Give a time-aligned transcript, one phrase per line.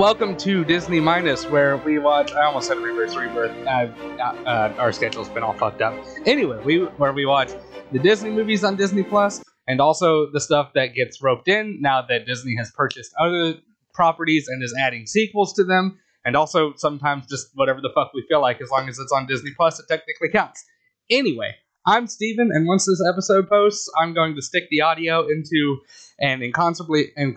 [0.00, 2.32] welcome to Disney Minus, where we watch.
[2.32, 3.54] I almost said Reverse Rebirth.
[3.66, 5.92] Uh, our schedule's been all fucked up.
[6.24, 7.50] Anyway, we where we watch
[7.92, 12.00] the Disney movies on Disney Plus, and also the stuff that gets roped in now
[12.08, 13.56] that Disney has purchased other
[13.92, 18.24] properties and is adding sequels to them, and also sometimes just whatever the fuck we
[18.26, 20.64] feel like, as long as it's on Disney Plus, it technically counts.
[21.10, 21.54] Anyway,
[21.86, 25.80] I'm Stephen, and once this episode posts, I'm going to stick the audio into
[26.18, 27.34] an incomprehensibly in,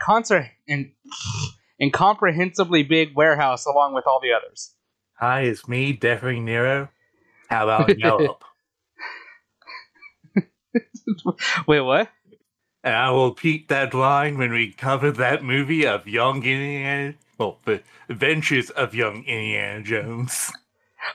[0.00, 0.92] concert in
[1.78, 4.74] incomprehensibly big warehouse along with all the others.
[5.18, 6.88] Hi, it's me, Deathwing Nero.
[7.48, 8.44] How about Yelp?
[11.66, 12.10] Wait, what?
[12.84, 17.58] And I will repeat that line when we cover that movie of young Indiana, well,
[17.64, 20.52] the adventures of young Indiana Jones.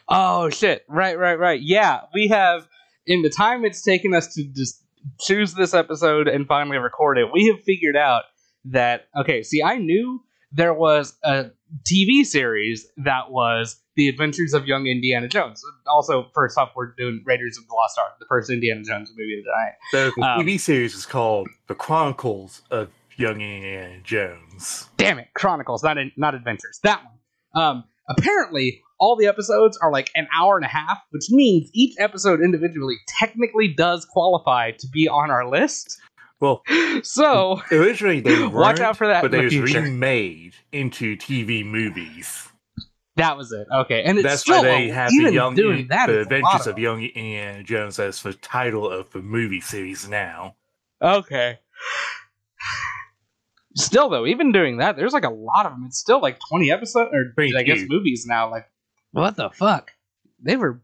[0.07, 0.85] Oh shit!
[0.87, 1.61] Right, right, right.
[1.61, 2.67] Yeah, we have
[3.05, 4.83] in the time it's taken us to just
[5.19, 7.27] choose this episode and finally record it.
[7.33, 8.23] We have figured out
[8.65, 9.43] that okay.
[9.43, 11.45] See, I knew there was a
[11.83, 15.63] TV series that was The Adventures of Young Indiana Jones.
[15.87, 19.41] Also, first off, we're doing Raiders of the Lost Ark, the first Indiana Jones movie
[19.41, 19.73] tonight.
[19.91, 24.89] So the um, TV series is called The Chronicles of Young Indiana Jones.
[24.97, 26.79] Damn it, Chronicles, not in, not Adventures.
[26.83, 27.63] That one.
[27.63, 31.95] Um, apparently, all the episodes are like an hour and a half, which means each
[31.99, 35.99] episode individually technically does qualify to be on our list.
[36.41, 36.63] Well,
[37.03, 39.21] so originally they watch out for that.
[39.21, 42.49] But they was remade into TV movies.
[43.15, 43.67] That was it.
[43.71, 46.73] Okay, and it's that's still, why they have the young doing that, the Adventures of,
[46.73, 50.55] of Young Indiana Jones as the title of the movie series now.
[51.01, 51.59] Okay.
[53.75, 55.83] Still though, even doing that, there's like a lot of them.
[55.85, 57.65] It's still like 20 episodes or Thank I you.
[57.65, 58.49] guess movies now.
[58.49, 58.69] Like,
[59.11, 59.91] what the fuck?
[60.41, 60.81] They were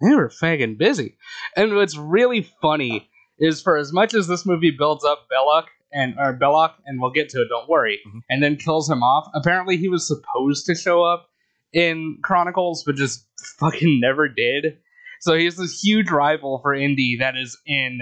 [0.00, 1.18] they were fagging busy.
[1.56, 6.14] And what's really funny is for as much as this movie builds up Belloq and
[6.18, 8.20] or Belloq, and we'll get to it, don't worry, Mhm.
[8.28, 9.28] and then kills him off.
[9.34, 11.28] Apparently, he was supposed to show up
[11.72, 13.26] in Chronicles, but just
[13.58, 14.78] fucking never did.
[15.20, 18.00] So he's this huge rival for Indy that is in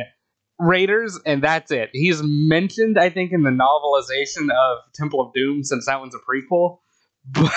[0.58, 1.90] Raiders, and that's it.
[1.92, 6.18] He's mentioned, I think, in the novelization of Temple of Doom, since that one's a
[6.18, 6.78] prequel.
[7.32, 7.52] But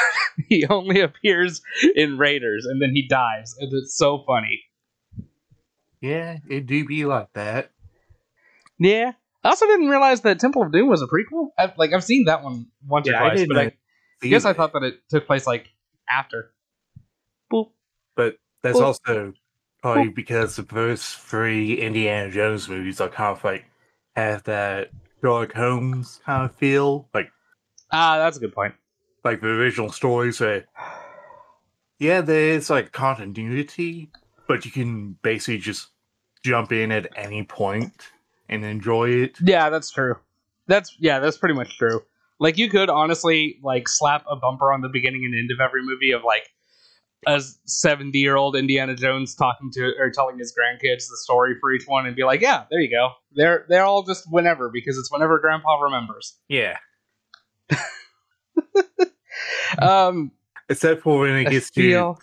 [0.48, 1.62] he only appears
[1.96, 4.62] in Raiders, and then he dies, and it's so funny.
[6.06, 7.72] Yeah, it do be like that.
[8.78, 9.14] Yeah.
[9.44, 11.50] I also didn't realize that Temple of Doom was a prequel.
[11.58, 13.72] I've, like I've seen that one once Yeah, or I twice, didn't but I,
[14.24, 15.68] I guess I thought that it took place like
[16.10, 16.52] after.
[17.52, 17.70] Boop.
[18.16, 19.34] But that's Well- also
[19.82, 23.66] probably because the first three Indiana Jones movies are kind of like
[24.16, 24.90] have that
[25.22, 27.30] Sherlock Holmes kind of feel, like
[27.92, 28.74] Ah, that's a good point.
[29.24, 30.66] like the original stories where
[32.00, 34.10] yeah, there's like continuity,
[34.48, 35.90] but you can basically just
[36.46, 37.94] jump in at any point
[38.48, 39.38] and enjoy it.
[39.42, 40.16] Yeah, that's true.
[40.68, 42.04] That's yeah, that's pretty much true.
[42.40, 45.84] Like you could honestly like slap a bumper on the beginning and end of every
[45.84, 46.50] movie of like
[47.28, 51.72] a seventy year old Indiana Jones talking to or telling his grandkids the story for
[51.74, 53.10] each one and be like, yeah, there you go.
[53.34, 56.38] They're they're all just whenever because it's whenever Grandpa remembers.
[56.48, 56.78] Yeah.
[59.82, 60.32] Um,
[60.70, 62.16] Except for when it gets to,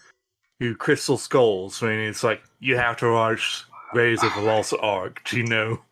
[0.61, 3.65] to Crystal Skulls, when it's like you have to watch
[3.95, 5.83] Raiders of the Lost Ark do you know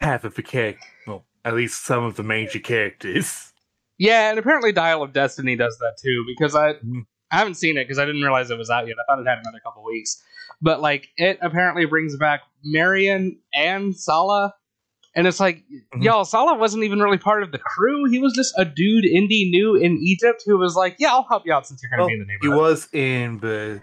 [0.00, 3.52] half of the character, well, at least some of the major characters.
[3.98, 7.06] yeah, and apparently Dial of Destiny does that too because I Mhm.
[7.30, 8.96] I haven't seen it because I didn't realize it was out yet.
[8.98, 10.22] I thought it had another couple weeks,
[10.60, 14.54] but like it apparently brings back Marion and Sallah.
[15.14, 15.62] And it's like,
[15.94, 16.02] Mhm.
[16.04, 18.08] y'all, Sallah wasn't even really part of the crew.
[18.10, 21.44] He was just a dude Indy knew in Egypt who was like, yeah, I'll help
[21.46, 22.54] you out since you're going to Well, be in the neighborhood.
[22.54, 23.82] He was in the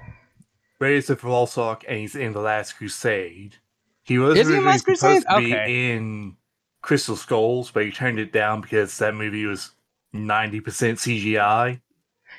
[0.81, 3.57] Of the Lost and he's in The Last Crusade.
[4.03, 5.21] He was Is he in originally Last Crusade?
[5.23, 5.91] supposed to be Okay.
[5.91, 6.37] in
[6.81, 9.71] Crystal Skulls, but he turned it down because that movie was
[10.15, 11.81] 90% CGI.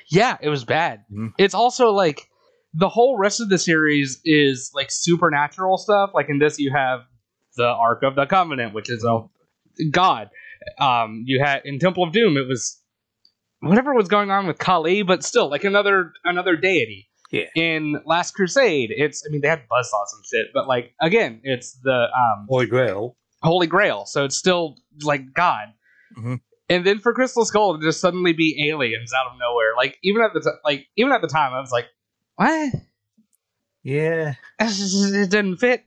[0.07, 1.03] Yeah, it was bad.
[1.13, 1.33] Mhm.
[1.37, 2.29] It's also like
[2.73, 6.09] the whole rest of the series is like supernatural stuff.
[6.15, 7.01] Like in this, you have
[7.57, 9.19] the Ark of the Covenant, which is a
[9.91, 10.29] god.
[10.79, 12.81] Um, you had in Temple of Doom, it was
[13.59, 17.07] whatever was going on with Kali, but still like another another deity.
[17.31, 17.45] Yeah.
[17.55, 21.73] In Last Crusade, it's I mean they had buzzsaws and shit, but like again, it's
[21.81, 23.15] the um Holy Grail.
[23.41, 25.69] Holy Grail, so it's still like God.
[26.17, 26.41] Mhm.
[26.69, 30.21] And then for Crystal Skull to just suddenly be aliens out of nowhere, like even
[30.21, 31.85] at the t- like even at the time, I was like,
[32.35, 32.73] what?
[33.83, 34.33] Yeah.
[34.59, 35.85] It didn't fit.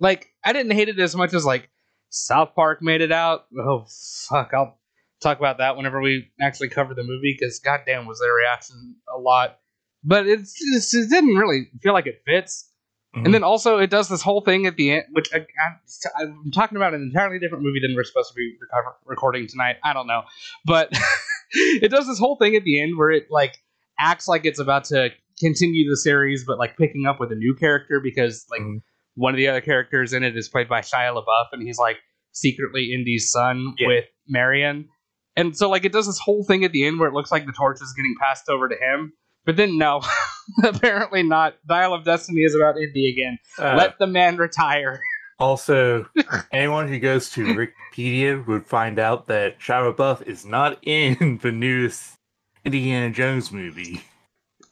[0.00, 1.70] Like I didn't hate it as much as like
[2.10, 3.46] South Park made it out.
[3.56, 3.86] Oh
[4.28, 4.78] fuck, I'll
[5.22, 9.18] talk about that whenever we actually cover the movie because goddamn was their reaction a
[9.20, 9.58] lot.
[10.04, 12.66] But it's just, it didn't really feel like it fits.
[13.14, 13.24] Mhm.
[13.26, 16.50] And then also it does this whole thing at the end, which I, I, I'm
[16.52, 19.76] talking about an entirely different movie than we're supposed to be recover, recording tonight.
[19.84, 20.22] I don't know,
[20.64, 20.90] but
[21.52, 23.58] it does this whole thing at the end where it like
[23.98, 25.10] acts like it's about to
[25.40, 28.80] continue the series, but like picking up with a new character because like Mhm.
[29.16, 31.96] one of the other characters in it is played by Shia LaBeouf, and he's like
[32.32, 33.88] secretly Indy's son Yeah.
[33.88, 34.88] with Marion.
[35.36, 37.44] And so like it does this whole thing at the end where it looks like
[37.44, 39.12] the torch is getting passed over to him.
[39.50, 40.00] But then no,
[40.64, 41.56] apparently not.
[41.66, 43.36] Dial of Destiny is about Indy again.
[43.58, 45.02] Uh, Let the man retire.
[45.40, 46.06] also,
[46.52, 51.50] anyone who goes to Wikipedia would find out that Shia LaBeouf is not in the
[51.50, 52.16] newest
[52.64, 54.02] Indiana Jones movie.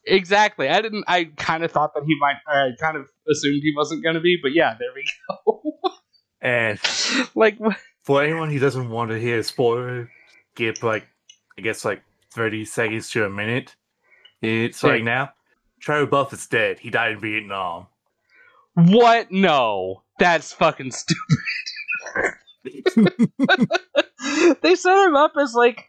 [0.06, 0.68] Exactly.
[0.68, 1.02] I didn't.
[1.08, 2.36] I kind of thought that he might.
[2.46, 4.38] I kind of assumed he wasn't going to be.
[4.40, 5.72] But yeah, there we go.
[6.40, 6.78] And
[7.34, 7.58] like
[8.04, 10.08] for anyone who doesn't want to hear a spoiler,
[10.54, 11.08] skip like
[11.58, 13.74] I guess like thirty seconds to a minute.
[14.42, 15.32] It's like now,
[15.84, 16.78] Shia LaBeouf is dead.
[16.78, 17.86] He died in Vietnam.
[18.74, 19.30] what?
[19.32, 21.36] No, that's fucking stupid.
[24.62, 25.86] they set him up as like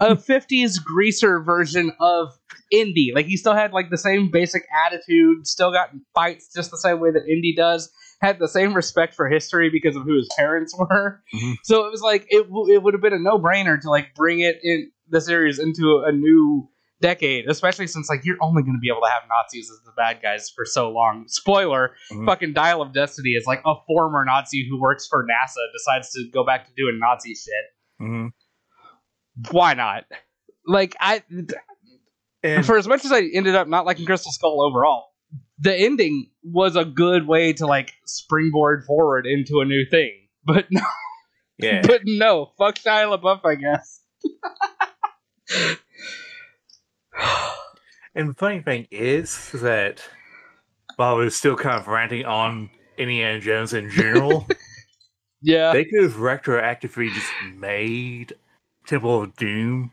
[0.00, 2.32] a 50s greaser version of
[2.70, 3.12] Indy.
[3.14, 6.78] Like he still had like the same basic attitude, still got in fights just the
[6.78, 7.90] same way that Indy does.
[8.20, 11.20] Had the same respect for history because of who his parents were.
[11.34, 11.56] Mhm.
[11.64, 14.14] So it was like it w- it would have been a no brainer to like
[14.14, 16.68] bring it in the series into a new
[17.02, 19.92] decade, especially since like you're only going to be able to have Nazis as the
[19.96, 21.24] bad guys for so long.
[21.28, 22.24] Spoiler: Mhm.
[22.24, 26.30] fucking Dial of Destiny is like a former Nazi who works for NASA decides to
[26.32, 27.52] go back to doing Nazi shit.
[27.98, 28.28] hmm
[29.50, 30.04] Why not?
[30.66, 31.22] Like I,
[32.44, 35.06] And for as much as I ended up not liking Crystal Skull overall,
[35.58, 40.12] the ending was a good way to like springboard forward into a new thing.
[40.44, 40.82] But no,
[41.58, 44.00] yeah, but no, fuck Shia LaBeouf, I guess.
[48.14, 50.02] and the funny thing is that
[50.96, 54.46] while we're still kind of ranting on Indiana Jones in general,
[55.44, 58.34] Yeah, they could have retroactively just made
[58.86, 59.90] Temple of Doom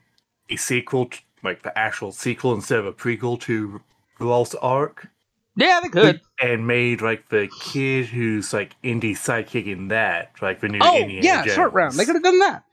[0.50, 3.81] a sequel, to, like the actual sequel instead of a prequel to
[4.19, 5.07] The Lost Ark,
[5.56, 6.21] yeah, they could.
[6.39, 10.98] and made like the kid who's like Indy sidekick in that, like the new Oh
[11.01, 11.56] Indiana yeah, Jones.
[11.56, 11.94] short round.
[11.95, 12.63] They could have done that.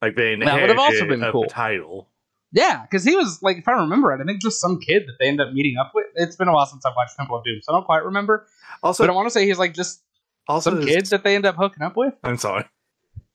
[0.00, 1.44] like they That would have also been cool.
[1.46, 2.07] title.
[2.52, 5.14] Yeah, because he was like, if I remember right, I think just some kid that
[5.20, 6.06] they end up meeting up with.
[6.14, 8.46] It's been a while since I've watched Temple of Doom, so I don't quite remember.
[8.82, 10.02] Also, but I want to say he's like just
[10.48, 12.14] also some kid that they end up hooking up with.
[12.24, 12.64] I'm sorry.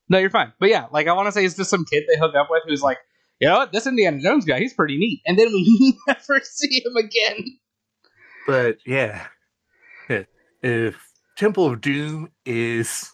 [0.09, 0.51] No, you're fine.
[0.59, 2.63] But yeah, like I want to say it's just some kid they hook up with
[2.67, 2.97] who's like,
[3.39, 5.21] you know what, this Indiana Jones guy, he's pretty neat.
[5.25, 7.59] And then we never see him again.
[8.47, 9.27] But Yeah.
[10.61, 10.95] if
[11.37, 13.11] Temple of Doom is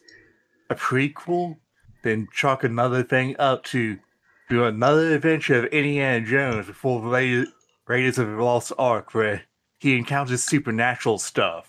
[0.70, 1.58] a prequel,
[2.04, 3.98] then chalk another thing up to
[4.50, 7.52] do another adventure of Indiana Jones before the Ra-
[7.88, 9.44] Raiders of the Lost Ark, where
[9.80, 11.68] he encounters supernatural stuff.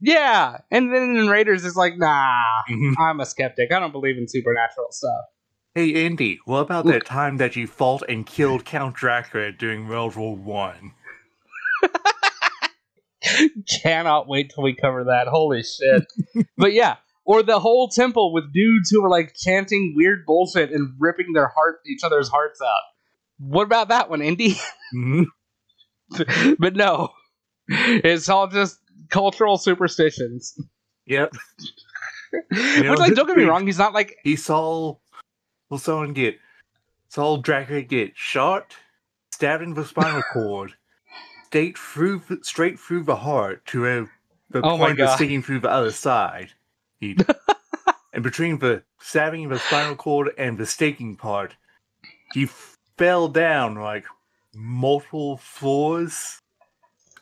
[0.00, 2.94] Yeah, and then in Raiders is like, nah, Mhm.
[2.98, 3.70] I'm a skeptic.
[3.72, 5.26] I don't believe in supernatural stuff.
[5.74, 10.16] Hey, Indy, what about that time that you fought and killed Count Dracula during World
[10.16, 10.94] War One?
[13.82, 15.28] Cannot wait till we cover that.
[15.28, 16.06] Holy shit.
[16.56, 20.94] but yeah, or the whole temple with dudes who were like chanting weird bullshit and
[20.98, 22.82] ripping their heart each other's hearts out.
[23.38, 24.56] What about that one, Indy?
[24.94, 25.26] Mhm.
[26.58, 27.10] but no.
[27.68, 28.78] It's all just
[29.10, 30.56] cultural superstitions.
[31.06, 31.32] Yep,
[32.32, 34.96] Which like don't get me wrong, he's not like he saw
[35.68, 36.38] well someone get
[37.08, 38.76] saw Dracula get shot,
[39.32, 40.74] stabbed in the spinal cord,
[41.46, 44.06] straight through the- straight through the heart to a,
[44.50, 46.50] the Oh point of sticking through the other side.
[47.00, 47.16] He,
[48.12, 51.54] and between the stabbing in the spinal cord and the staking part,
[52.32, 52.48] he
[52.96, 54.04] fell down like
[54.54, 56.40] multiple floors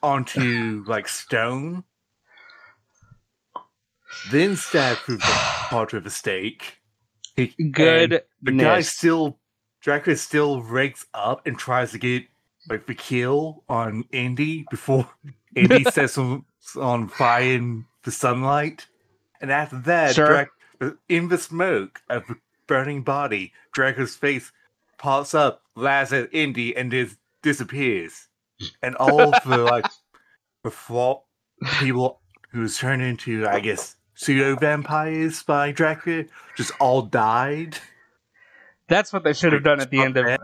[0.03, 1.85] onto like stone.
[4.31, 6.79] Then stabbed through the heart with a stake.
[7.35, 8.23] He, good.
[8.43, 9.39] the guy still
[9.85, 12.25] Dracula still rakes up and tries to get
[12.71, 15.09] like the kill on Andy before
[15.57, 16.47] Andy sets him
[16.81, 18.87] on fire in the sunlight.
[19.41, 20.15] And after that.
[20.15, 20.51] Drac-
[21.09, 22.37] in the smoke of the
[22.67, 24.53] burning body, Dracula's face
[24.99, 28.29] pops up, laughs at Indy, and dis- disappears.
[28.83, 29.87] And all the like
[30.63, 31.23] the flaw-
[31.79, 36.25] people who's turned into, I guess, pseudo vampires by Dracula
[36.57, 37.79] just all died.
[38.89, 40.39] That's what they should have done at the end of uh,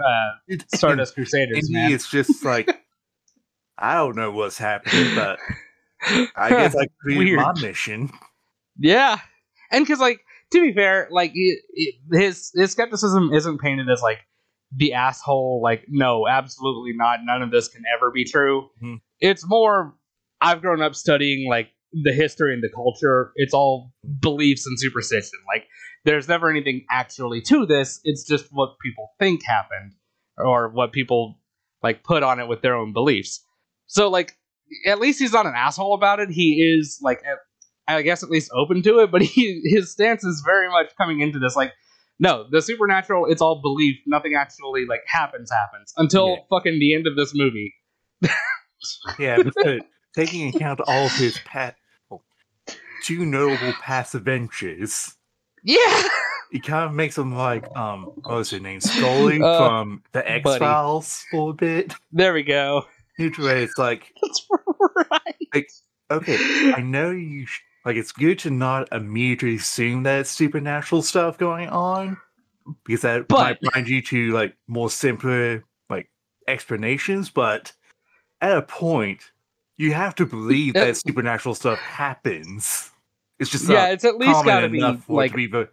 [0.74, 1.92] Stardust Crusaders, Indy man.
[1.92, 2.70] is just like
[3.76, 5.38] I don't know what's happening, but
[6.36, 8.10] I guess I completed my mission.
[8.80, 9.18] Yeah,
[9.70, 10.20] and because like
[10.52, 14.20] to be fair, like it, it, his his skepticism isn't painted as like
[14.74, 15.60] the asshole.
[15.62, 17.20] Like no, absolutely not.
[17.22, 18.70] None of this can ever be true.
[18.82, 19.00] Mhm.
[19.20, 19.94] It's more
[20.40, 23.32] I've grown up studying like the history and the culture.
[23.36, 25.38] It's all beliefs and superstition.
[25.46, 25.66] Like
[26.04, 28.00] there's never anything actually to this.
[28.04, 29.92] It's just what people think happened
[30.38, 31.38] or what people
[31.82, 33.44] like put on it with their own beliefs.
[33.86, 34.36] So like
[34.86, 36.30] at least he's not an asshole about it.
[36.30, 37.20] He is like
[37.96, 41.20] I guess at least open to it, but he his stance is very much coming
[41.20, 41.72] into this like
[42.18, 43.96] no, the supernatural it's all belief.
[44.06, 46.36] Nothing actually like happens happens until Yeah.
[46.50, 47.74] fucking the end of this movie.
[49.18, 49.76] Yeah, but uh,
[50.16, 51.76] taking account all of his past,
[52.08, 52.22] well,
[53.04, 55.14] two notable past adventures,
[55.62, 56.02] Yeah.
[56.52, 60.28] it kind of makes him like um, what was his name, Scully Uh, from the
[60.30, 61.92] X Files for a bit.
[62.12, 62.84] There we go.
[63.18, 64.46] Which way it's like, That's
[65.10, 65.36] right.
[65.54, 65.68] Like,
[66.10, 67.44] okay, I know you.
[67.46, 72.16] Sh- like, it's good to not immediately assume that it's supernatural stuff going on,
[72.84, 76.10] because that But- might blind you to like more simpler like
[76.48, 77.30] explanations.
[77.30, 77.72] But
[78.40, 79.32] at a point,
[79.76, 82.90] you have to believe Uh, that supernatural stuff happens.
[83.38, 85.68] It's just Yeah, it's at least got to be enough for it like be the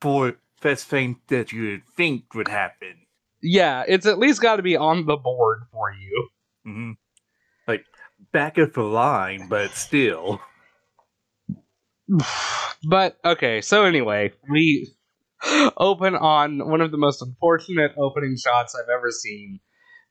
[0.00, 2.94] for first thing that you would think would happen.
[3.42, 6.28] yeah, it's at least got to be on the board for you.
[6.64, 6.92] hmm
[7.66, 7.84] Like
[8.32, 10.40] back of the line, but still.
[12.88, 14.88] But okay, so anyway, we
[15.76, 19.60] open on one of the most unfortunate opening shots I've ever seen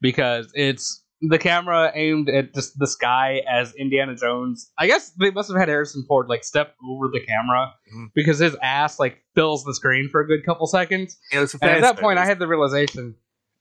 [0.02, 4.72] because it's the camera aimed at just the sky as Indiana Jones.
[4.78, 8.08] I guess they must have had Harrison Ford like step over the camera Mhm.
[8.16, 11.18] because his ass like fills the screen for a good couple seconds.
[11.32, 13.16] You know, it's a And at that point, I had the realization: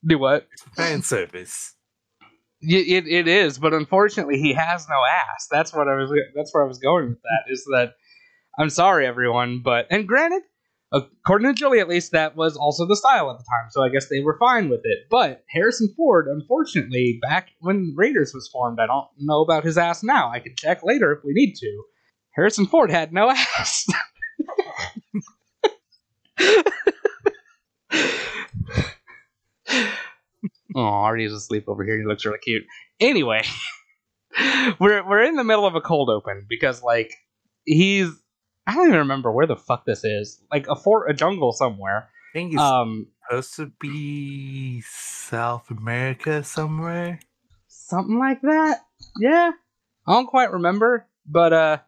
[0.07, 0.47] do what?
[0.53, 1.75] It's a fan service.
[2.63, 5.49] Y- It, it is, but unfortunately, he has no ass.
[5.51, 6.13] That's what I was.
[6.37, 7.53] That's where I was going with that.
[7.53, 7.95] Is that
[8.59, 10.43] I'm sorry, everyone, but and granted,
[10.93, 13.89] according to Julie, at least that was also the style at the time, so I
[13.89, 15.07] guess they were fine with it.
[15.09, 20.03] But Harrison Ford, unfortunately, back when Raiders was formed, I don't know about his ass
[20.03, 20.31] now.
[20.33, 21.85] I can check later if we need to.
[22.35, 23.87] Harrison Ford had no ass.
[30.75, 31.99] Oh, Artie's asleep over here.
[31.99, 32.63] He looks really cute.
[33.01, 33.43] Anyway,
[34.81, 37.13] we're we're in the middle of a cold open because like
[37.65, 38.11] he's
[38.69, 40.43] I don't even remember where the fuck this is.
[40.53, 42.11] Like a fort, a jungle somewhere.
[42.11, 47.19] I think it's Um, supposed to be South America somewhere.
[47.67, 48.81] something like that.
[49.19, 49.53] Yeah,
[50.07, 51.79] I don't quite remember, but uh,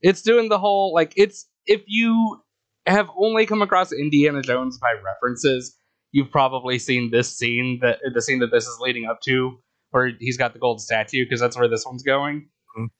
[0.00, 2.40] it's doing the whole like it's if you
[2.86, 5.76] have only come across Indiana Jones by references,
[6.12, 9.58] you've probably seen this scene that the scene that this is leading up to,
[9.90, 12.48] where he's got the gold statue because that's where this one's going.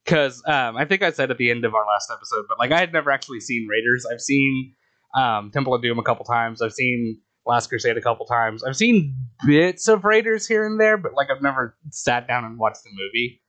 [0.05, 2.73] Because um, I think I said at the end of our last episode, but like
[2.73, 4.07] I had never actually seen Raiders.
[4.11, 4.75] I've seen
[5.15, 6.63] um, Temple of Doom a couple times.
[6.63, 8.63] I've seen Last Crusade a couple times.
[8.63, 12.59] I've seen bits of Raiders here and there, but like I've never sat down and
[12.59, 13.41] watched the movie.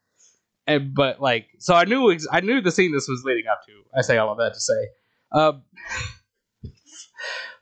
[0.68, 3.72] And but like, so I knew I knew the scene this was leading up to.
[3.98, 4.88] I say all of that to say,
[5.32, 5.54] uh,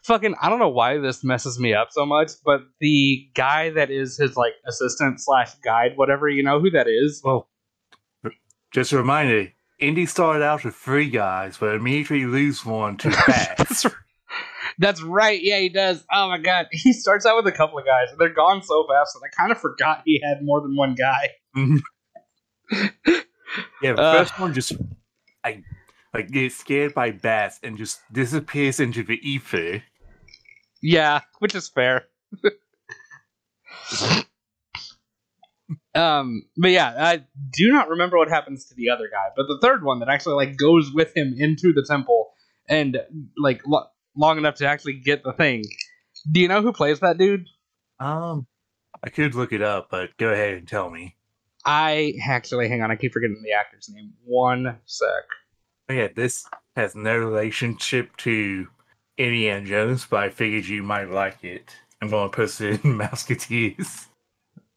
[0.04, 3.90] fucking, I don't know why this messes me up so much, but the guy that
[3.90, 7.22] is his like assistant slash guide, whatever, you know who that is?
[7.24, 7.48] Well,
[8.72, 13.56] just a reminder: Indy started out with three guys, but immediately lose one to Bass.
[13.58, 13.86] That's
[14.78, 15.40] That's right.
[15.42, 16.04] Yeah, he does.
[16.12, 18.86] Oh my god, he starts out with a couple of guys, and they're gone so
[18.88, 21.30] fast that I kind of forgot he had more than one guy.
[23.82, 24.14] yeah, the Uh.
[24.20, 24.74] first one just
[25.44, 25.64] I
[26.14, 29.84] like gets scared by bats and just disappears into the ether.
[30.82, 32.06] Yeah, which is fair.
[35.96, 39.30] Um, but yeah, I do not remember what happens to the other guy.
[39.36, 42.30] But the third one that actually like goes with him into the temple
[42.68, 43.00] and
[43.38, 45.64] like lo- long enough to actually get the thing.
[46.30, 47.48] Do you know who plays that dude?
[48.00, 48.48] Um,
[49.04, 51.16] I could look it up, but go ahead and tell me.
[51.66, 54.14] I actually hang on, I keep forgetting the actor's name.
[54.26, 55.08] One sec.
[55.90, 58.68] Oh, yeah, this has no relationship to
[59.18, 61.76] Indiana Jones, but I figured you might like it.
[62.02, 64.06] I'm going to post it in Mouseketeers.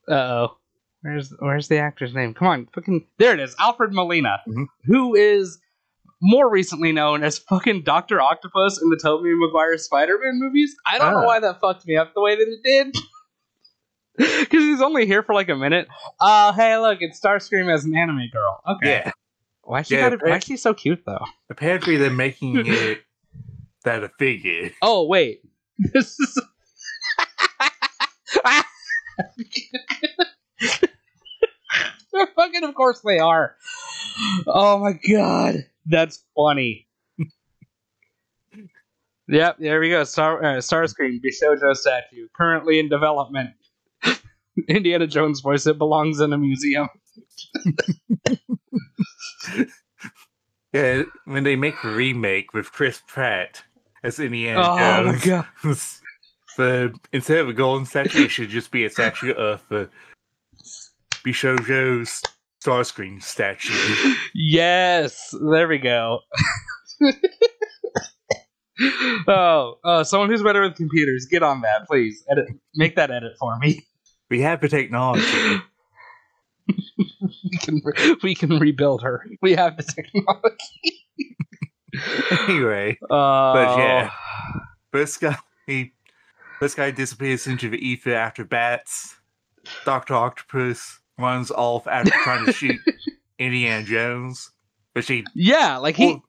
[0.08, 0.56] Uh oh.
[1.02, 2.32] Where's where's the actor's name?
[2.34, 4.66] Come on, fucking there it is, Alfred Molina, Mhm.
[4.84, 5.58] who is
[6.20, 10.76] more recently known as fucking Doctor Octopus in the Tobey Maguire Spider-Man movies.
[10.86, 11.26] I don't know Ah.
[11.26, 12.96] why that fucked me up the way that it did.
[14.14, 15.88] Because he's only here for like a minute.
[16.20, 18.60] Oh, hey, look, it's Starscream as an anime girl.
[18.68, 19.00] Okay.
[19.06, 19.10] Yeah,
[19.62, 20.20] Why she Yeah, got?
[20.22, 21.24] Why she so cute though?
[21.48, 23.02] apparently they're making it
[23.84, 24.70] that a figure.
[24.82, 25.40] Oh wait,
[25.78, 26.38] this is.
[32.36, 33.56] Fucking, of course they are.
[34.46, 36.86] Oh my god, that's funny.
[39.28, 40.04] yep, there we go.
[40.04, 43.50] Star uh, Starscream Bishojo statue currently in development.
[44.68, 45.66] Indiana Jones voice.
[45.66, 46.88] It belongs in a museum.
[50.72, 53.62] Yeah, when they make a remake with Chris Pratt
[54.02, 55.46] as Indiana Oh my Jones, god.
[56.56, 59.90] the instead of a golden statue, it should just be a statue of the
[61.26, 62.22] Bishojo's
[62.64, 63.72] Starscream statue.
[64.34, 66.20] Yes, there we go.
[69.28, 72.24] oh, uh, someone who's better with computers, get on that, please.
[72.30, 73.84] Edit, make that edit for me.
[74.30, 75.22] We have the technology.
[77.44, 79.24] We can re- we can rebuild her.
[79.42, 80.98] We have the technology.
[82.48, 84.10] anyway, Uh, yeah.
[84.92, 85.36] this guy,
[85.66, 85.92] he,
[86.60, 89.16] this guy disappears into the ether after bats.
[89.84, 92.80] Doctor Octopus runs off after trying to shoot
[93.38, 94.50] Indiana Jones,
[94.94, 96.06] But she yeah, like he.
[96.06, 96.24] Well,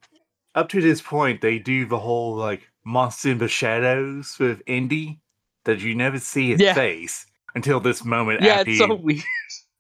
[0.56, 5.20] up to this point, they do the whole like monster in the shadows with Indy
[5.66, 6.74] that you never see his Yeah.
[6.74, 7.26] face
[7.56, 9.22] until this moment yeah, after it's he so weird.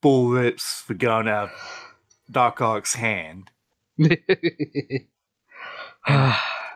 [0.02, 1.94] bull rips the gun out of
[2.32, 3.50] Doc Ock's hand.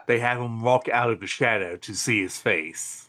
[0.08, 3.07] They have him walk out of the shadow to see his face.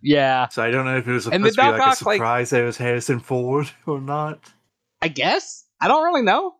[0.00, 2.02] Yeah, So I don't know if it was supposed to be like Doc a Ock,
[2.06, 4.40] like- surprise that it was Harrison Ford or not.
[5.02, 5.64] I guess.
[5.80, 6.54] I don't really know.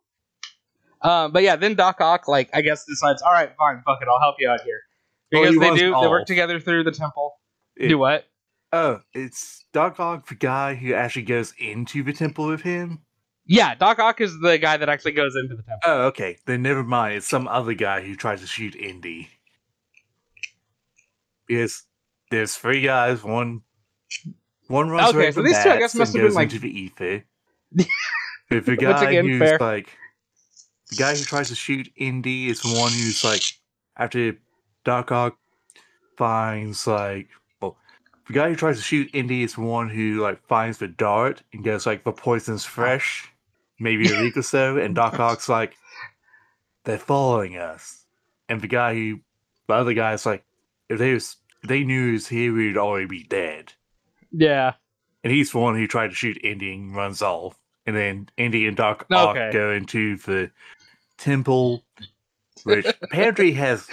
[1.02, 4.08] Um, but yeah, then Doc Ock, like, I guess decides, all right, fine, fuck it,
[4.08, 4.80] I'll help you out here.
[5.30, 7.38] Because he they do, they work together through the temple.
[7.76, 8.26] It- do what?
[8.72, 13.00] Oh, it's Doc Ock, the guy who actually goes into the temple with him.
[13.46, 15.80] Yeah, Doc Ock is the guy that actually goes into the temple.
[15.84, 16.36] Oh, okay.
[16.44, 17.14] Then never mind.
[17.14, 19.30] It's some other guy who tries to shoot Indy.
[21.46, 21.84] Because
[22.30, 23.22] there's three guys.
[23.24, 23.62] One,
[24.68, 26.52] one runs Okay, away so from these two, I guess, must and have been, like-
[26.52, 27.24] into the ether.
[28.50, 29.58] If the guy again, who's fair.
[29.58, 29.90] like
[30.88, 33.42] the guy who tries to shoot Indy is the one who's like
[33.98, 34.38] after
[34.86, 35.36] Doc Ock
[36.16, 37.28] finds like
[37.60, 37.76] well
[38.26, 41.42] the guy who tries to shoot Indy is the one who like finds the dart
[41.52, 43.30] and goes like the poison's fresh,
[43.78, 45.76] maybe a week or so, and Doc Ock's like
[46.84, 48.06] they're following us.
[48.48, 49.20] And the guy who
[49.66, 50.42] the other guy's like
[50.88, 53.72] if they was they knew he we'd already be dead.
[54.32, 54.74] Yeah.
[55.24, 57.58] And he's the one who tried to shoot Indy and runs off.
[57.86, 59.50] And then Indy and Doc Ock Okay.
[59.52, 60.50] go into the
[61.16, 61.82] temple,
[62.64, 63.88] which apparently has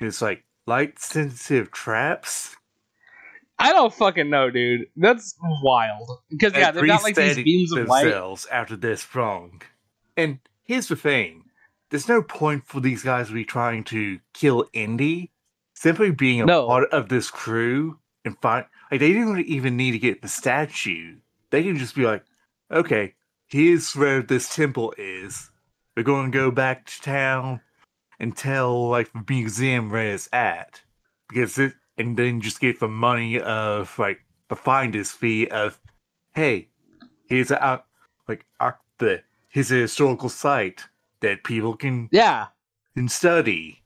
[0.00, 2.56] it's like light sensitive traps.
[3.58, 4.86] I don't fucking know, dude.
[4.96, 6.20] That's wild.
[6.30, 8.06] Because, yeah, they've got, like, these beams of light.
[8.52, 9.62] after this wrong.
[10.16, 11.44] And here's the thing
[11.90, 15.32] there's no point for these guys to be trying to kill Indy.
[15.80, 16.66] Simply being a No.
[16.66, 21.18] part of this crew and find like they didn't even need to get the statue.
[21.50, 22.24] They can just be like,
[22.68, 23.14] okay,
[23.46, 25.52] here's where this temple is.
[25.96, 27.60] We're going to go back to town
[28.18, 30.80] and tell like the museum where it's at
[31.28, 35.78] because it, and then just get the money of like the finder's fee of,
[36.34, 36.70] hey,
[37.28, 37.78] here's a uh,
[38.26, 40.88] like uh, the here's a historical site
[41.20, 42.46] that people can Yeah.
[42.96, 43.84] can study.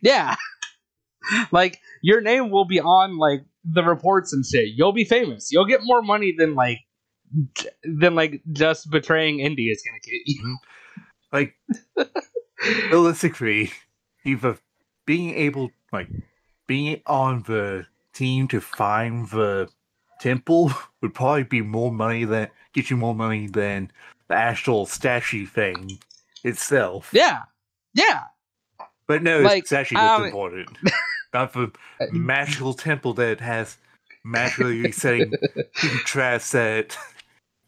[0.00, 0.34] Yeah.
[1.52, 4.68] like, your name will be on, like, the reports and shit.
[4.74, 5.50] You'll be famous.
[5.52, 6.80] You'll get more money than, like,
[7.84, 10.58] than, like, just betraying Indy is gonna get you.
[11.32, 11.54] Like
[12.90, 13.70] realistically,
[14.24, 14.58] either
[15.06, 16.08] being able like
[16.66, 19.68] being on the team to find the
[20.20, 23.90] temple would probably be more money than get you more money than
[24.28, 25.98] the actual statue thing
[26.44, 27.10] itself.
[27.12, 27.42] Yeah.
[27.94, 28.24] Yeah.
[29.06, 30.68] But no, Like, it's actually um, important.
[31.32, 31.70] Not the
[32.12, 33.76] magical temple that has
[34.24, 35.32] magically setting
[36.04, 36.96] traps that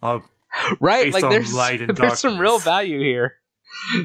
[0.02, 0.20] uh,
[0.80, 3.34] right like there's light and there's some real value here.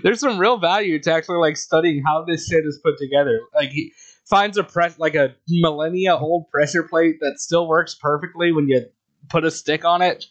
[0.02, 3.42] There's some real value to actually like studying how this shit is put together.
[3.54, 3.92] Like he
[4.26, 8.86] finds a press like a millennia old pressure plate that still works perfectly when you
[9.30, 10.26] put a stick on it.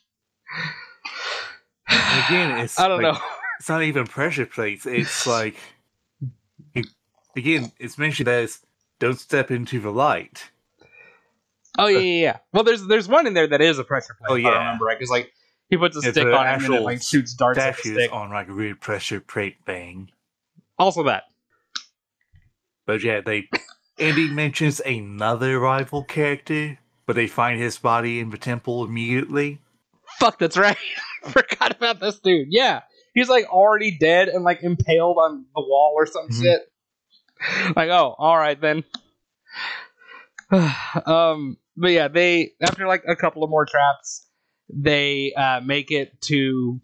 [1.88, 3.20] And again, it's i don't like- know.
[3.58, 4.86] it's not even pressure plates.
[4.86, 5.56] It's like
[7.36, 8.60] again, it's mentioned as
[8.98, 10.50] don't step into the light.
[11.78, 14.28] oh yeah, yeah yeah well there's there's one in there that is a pressure plate
[14.30, 14.59] Oh, if I yeah.
[14.59, 15.32] remember right because like
[15.68, 18.12] he puts a It's stick on it and it like shoots darts at the stick
[18.12, 20.11] on like a weird pressure plate thing.
[20.78, 21.24] also that
[22.87, 23.48] But yeah, they
[23.98, 29.59] Andy mentions another rival character, but they find his body in the temple immediately.
[30.20, 30.76] Fuck, that's right.
[31.24, 32.48] Forgot about this dude.
[32.50, 32.82] Yeah.
[33.14, 36.42] He's like already dead and like impaled on the wall or some Mhm.
[36.42, 36.61] shit.
[37.77, 38.85] Like, oh, alright then.
[41.07, 44.27] um but yeah, they after like a couple of more traps,
[44.72, 46.81] they uh make it to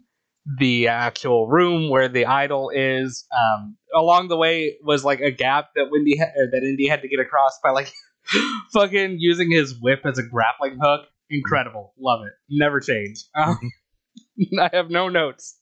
[0.59, 3.25] the actual room where the idol is.
[3.35, 7.07] Um along the way was like a gap that Wendy ha- that Indy had to
[7.07, 7.91] get across by like
[8.73, 11.07] fucking using his whip as a grappling hook.
[11.29, 11.93] Incredible.
[11.97, 12.33] Love it.
[12.49, 13.23] Never change.
[13.35, 15.57] Um, I have no notes.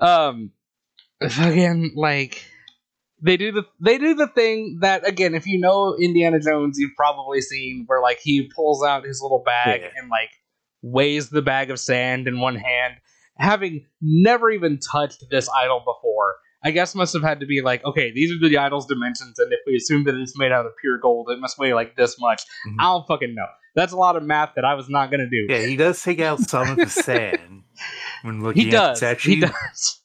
[0.00, 0.52] um
[1.28, 2.44] fucking like
[3.22, 6.94] they do the they do the thing that again if you know indiana jones you've
[6.96, 9.88] probably seen where like he pulls out his little bag Yeah.
[9.96, 10.30] and like
[10.82, 12.94] weighs the bag of sand in one hand
[13.38, 17.84] having never even touched this idol before i guess must have had to be like
[17.84, 20.72] okay these are the idol's dimensions and if we assume that it's made out of
[20.80, 22.76] pure gold it must weigh like this much Mhm.
[22.80, 25.46] i don't fucking know that's a lot of math that i was not gonna do
[25.48, 27.62] Yeah, he does take out some of the sand
[28.22, 29.30] when looking he at does the statue.
[29.30, 30.00] he does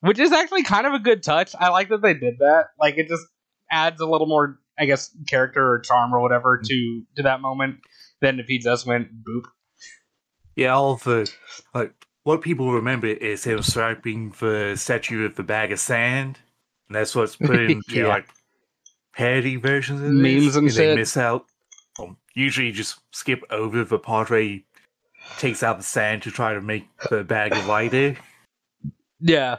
[0.00, 2.96] which is actually kind of a good touch i like that they did that like
[2.98, 3.26] it just
[3.70, 6.64] adds a little more i guess character or charm or whatever mm.
[6.66, 7.76] to to that moment
[8.20, 9.44] than if he just went boop
[10.56, 11.30] Yeah, all the
[11.74, 16.38] like what people remember is him swiping the statue with the bag of sand,
[16.88, 18.08] and that's what's put into Yeah.
[18.08, 18.28] like
[19.14, 20.98] parody versions of Memes this, and they shit.
[20.98, 21.46] miss out.
[21.98, 24.66] Well, usually, you just skip over the part where he
[25.38, 28.16] takes out the sand to try to make the bag lighter.
[29.20, 29.58] yeah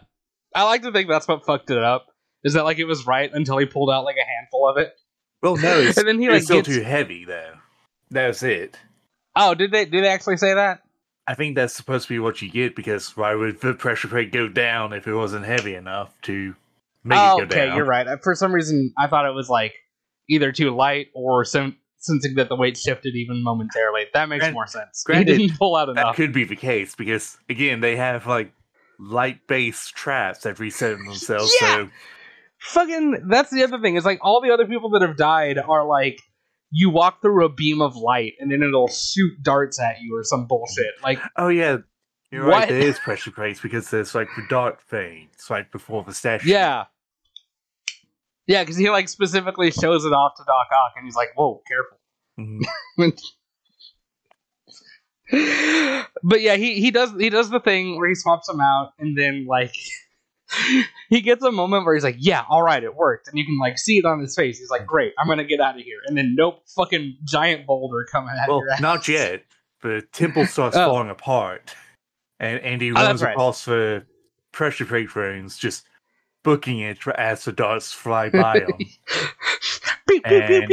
[0.55, 2.07] i like to think that's what fucked it up
[2.43, 4.93] is that like it was right until he pulled out like a handful of it
[5.41, 7.53] Well, no, it's, and then he it's like still gets too heavy though.
[8.09, 8.77] That's it.
[9.35, 10.81] oh did they did they actually say that
[11.27, 14.31] I think that's supposed to be what you get because why would the pressure plate
[14.31, 16.55] go down if it wasn't heavy enough to
[17.03, 17.77] make oh, it go okay down?
[17.77, 19.73] you're right for some reason i thought it was like
[20.29, 24.67] either too light or some sensing that the weight shifted even momentarily that makes more
[24.67, 26.15] sense granted, he didn't pull out enough.
[26.15, 28.51] That could be the case because again, they have like
[29.01, 31.53] light based traps that reset themselves.
[31.59, 31.75] Yeah!
[31.85, 31.89] So
[32.59, 35.83] fucking that's the other thing is like all the other people that have died are
[35.85, 36.21] like
[36.71, 40.23] you walk through a beam of light and then it'll shoot darts at you or
[40.23, 41.77] some bullshit like oh yeah,
[42.31, 42.53] you're What?
[42.53, 42.69] right.
[42.69, 45.29] There is pressure plates because there's like the dart thing.
[45.33, 46.47] It's right before the statue.
[46.49, 46.85] yeah
[48.47, 51.61] yeah because he like specifically shows it off to doc ock and he's like whoa
[51.67, 51.97] careful
[52.39, 52.61] Mhm.
[56.23, 59.17] but yeah he, he does he does the thing where he swaps them out and
[59.17, 59.75] then like
[61.09, 63.57] he gets a moment where he's like yeah all right it worked and you can
[63.57, 65.99] like see it on his face he's like great i'm gonna get out of here
[66.05, 69.43] and then nope fucking giant boulder coming at Well, not yet.
[69.81, 70.85] The temple starts Oh.
[70.85, 71.73] falling apart,
[72.39, 73.31] and Andy Oh, runs right.
[73.31, 74.05] across the
[74.51, 75.87] pressure plate rooms, just
[76.43, 78.73] booking it as the darts fly by him.
[80.25, 80.69] And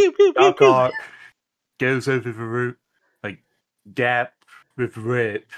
[0.59, 0.93] Doc.
[1.79, 2.77] Goes over the root,
[3.23, 3.39] like
[3.95, 4.33] gap
[4.79, 5.51] with Rip,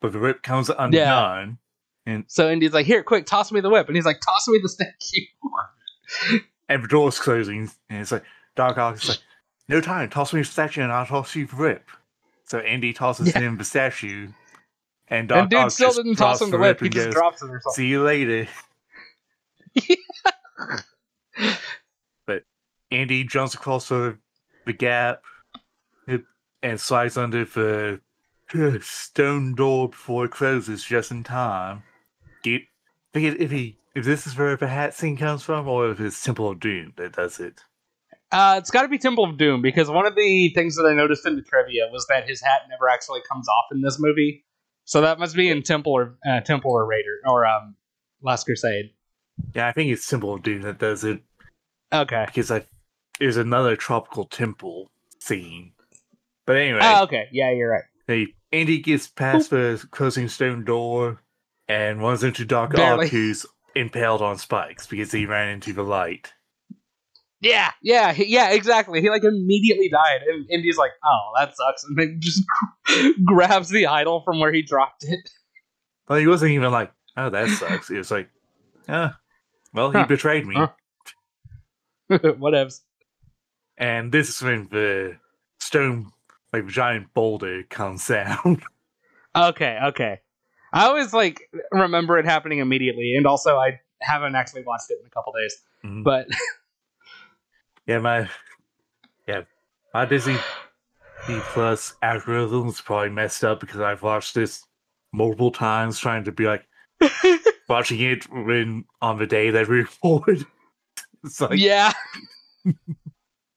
[0.00, 1.58] but the Rip comes undone.
[2.06, 3.86] And So Indy's like, here, quick, toss me the whip.
[3.86, 5.24] And he's like, toss me the statue.
[6.68, 8.24] and the door's closing, and it's like
[8.56, 9.18] Doc Ock is like,
[9.68, 11.88] "No time, toss me the statue, and I'll toss you the Rip."
[12.44, 13.40] So Andy tosses Yeah.
[13.40, 14.28] him the statue,
[15.08, 16.80] and Doc and dude Ock still just didn't toss him the whip.
[16.80, 17.74] He just goes, drops it or something.
[17.82, 18.46] See you later.
[22.26, 22.44] but
[22.90, 24.18] Andy jumps across the,
[24.66, 25.22] the gap
[26.62, 28.00] and slides under the
[28.80, 31.82] stone door before it closes just in time.
[32.42, 36.22] Forget if he if this is where the hat scene comes from or if it's
[36.22, 37.60] Temple of Doom that does it.
[38.32, 40.94] Uh, it's got to be Temple of Doom because one of the things that I
[40.94, 44.44] noticed in the trivia was that his hat never actually comes off in this movie.
[44.84, 47.76] So that must be in Temple or uh, Temple or Raider or um,
[48.22, 48.90] Last Crusade.
[49.54, 51.22] Yeah, I think it's Temple of Doom that does it
[51.92, 52.24] Okay.
[52.26, 52.66] because I
[53.20, 55.72] there's another tropical temple scene.
[56.46, 57.28] But anyway, Oh, okay.
[57.30, 57.84] Yeah, you're right.
[58.06, 61.22] Hey, Andy gets past the closing stone door
[61.68, 63.06] and runs into Doc Barely.
[63.06, 66.32] Ock, who's impaled on spikes because he ran into the light.
[67.40, 69.00] Yeah, yeah, yeah, exactly.
[69.02, 72.42] He like immediately died, and Indy's like, "Oh, that sucks," and then just
[73.24, 75.28] grabs the idol from where he dropped it.
[76.08, 78.30] Well, he wasn't even like, "Oh, that sucks." He was like,
[78.88, 79.18] "Ah,
[79.74, 80.06] well, he Huh.
[80.06, 80.68] betrayed me." Huh.
[82.10, 82.80] Whatevs.
[83.76, 85.18] And this is when the
[85.60, 86.12] stone,
[86.54, 88.62] like giant boulder, comes down.
[89.36, 90.20] Okay, okay.
[90.72, 95.06] I always like remember it happening immediately, and also I haven't actually watched it in
[95.06, 95.56] a couple days.
[95.84, 96.04] Mhm.
[96.04, 96.28] But
[97.88, 98.30] yeah, my,
[99.26, 99.40] yeah,
[99.92, 100.36] my Disney
[101.26, 104.64] D Plus algorithm is probably messed up because I've watched this
[105.12, 106.64] multiple times, trying to be like.
[107.68, 110.46] watching it when on the day that we record.
[111.24, 111.92] It's like yeah,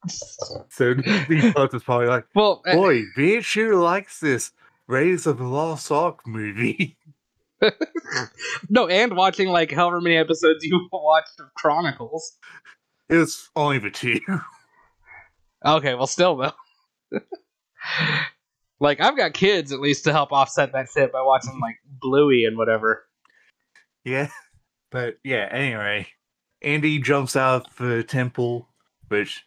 [0.70, 4.52] so the plus is probably like, well, uh, boy, Beat sure likes this
[4.88, 6.98] Raiders of the Lost Ark movie.
[8.70, 12.38] no, and watching like however many episodes you watched of Chronicles.
[13.10, 14.20] It was only the two.
[15.66, 17.20] Okay, well, still though.
[18.80, 22.46] like I've got kids at least to help offset that shit by watching like Bluey
[22.46, 23.06] and whatever.
[24.04, 24.30] yeah.
[24.92, 26.08] But yeah, anyway.
[26.62, 28.68] Andy jumps out of the temple,
[29.10, 29.46] which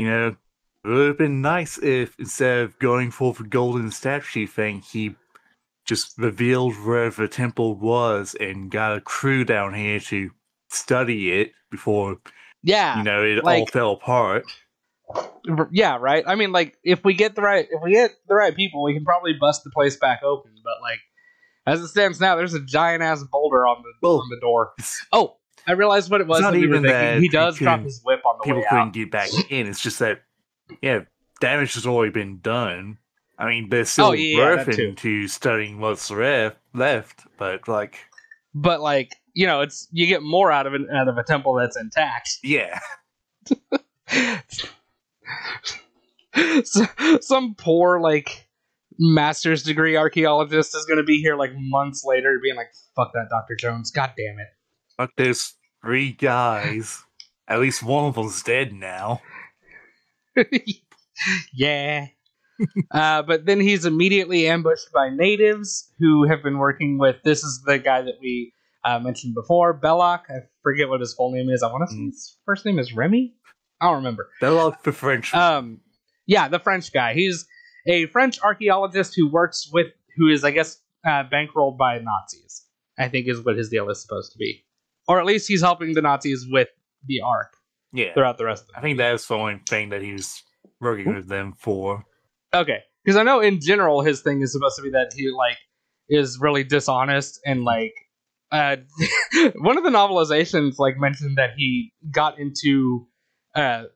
[0.00, 0.36] you know,
[0.84, 5.14] it would have been nice if instead of going for the golden statue thing, he
[5.86, 10.30] just revealed where the temple was and got a crew down here to
[10.70, 12.18] study it before
[12.62, 14.44] Yeah, you know it all fell apart.
[15.72, 16.22] Yeah, right.
[16.26, 18.94] I mean, like if we get the right if we get the right people, we
[18.94, 20.52] can probably bust the place back open.
[20.62, 21.00] But like
[21.66, 24.72] as it stands now, there's a giant ass boulder on the Well, on the door.
[25.12, 25.36] Oh,
[25.66, 26.38] I realized what it was.
[26.38, 28.66] It's not when we even that he does drop his whip on the people way
[28.68, 28.92] couldn't out.
[28.92, 29.66] get back in.
[29.66, 30.22] It's just that
[30.82, 31.00] yeah,
[31.40, 32.98] damage has already been done.
[33.38, 34.82] I mean, they're oh, still Oh, yeah, yeah, that worth too.
[34.88, 37.96] into studying what's left, left, but like,
[38.54, 41.54] But like you know, it's you get more out of it out of a temple
[41.54, 42.28] that's intact.
[42.42, 42.78] yeah,
[46.64, 46.86] So-
[47.20, 48.48] Some poor like
[48.98, 53.28] master's degree archaeologist is going to be here like months later, being like, "Fuck that,
[53.30, 53.90] Doctor Jones!
[53.90, 54.48] God damn it!"
[55.00, 57.02] Like there's three guys.
[57.48, 59.22] At least one of them's dead now.
[61.54, 62.08] yeah.
[62.90, 67.16] uh, but then he's immediately ambushed by natives who have been working with.
[67.24, 68.52] This is the guy that we
[68.84, 70.20] uh, mentioned before, Belloq.
[70.28, 71.62] I forget what his full name is.
[71.62, 73.32] I want to say his first name is Remy.
[73.80, 74.28] I don't remember.
[74.42, 75.32] They're the French.
[75.32, 75.80] Um,
[76.26, 77.14] yeah, the French guy.
[77.14, 77.46] He's
[77.86, 79.86] a French archaeologist who works with,
[80.18, 82.66] who is, I guess, uh, bankrolled by Nazis.
[82.98, 84.62] I think is what his deal is supposed to be,
[85.10, 86.68] or at least he's helping the Nazis with
[87.04, 87.56] the Ark
[87.92, 88.64] yeah, throughout the rest.
[88.76, 90.44] I think that's the only thing that he's
[90.80, 92.04] working with them for.
[92.54, 95.56] Okay, because I know in general his thing is supposed to be that he like
[96.08, 97.92] is really dishonest and like
[98.52, 98.76] uh,
[99.56, 103.08] one of the novelizations like mentioned that he got into
[103.56, 103.86] uh,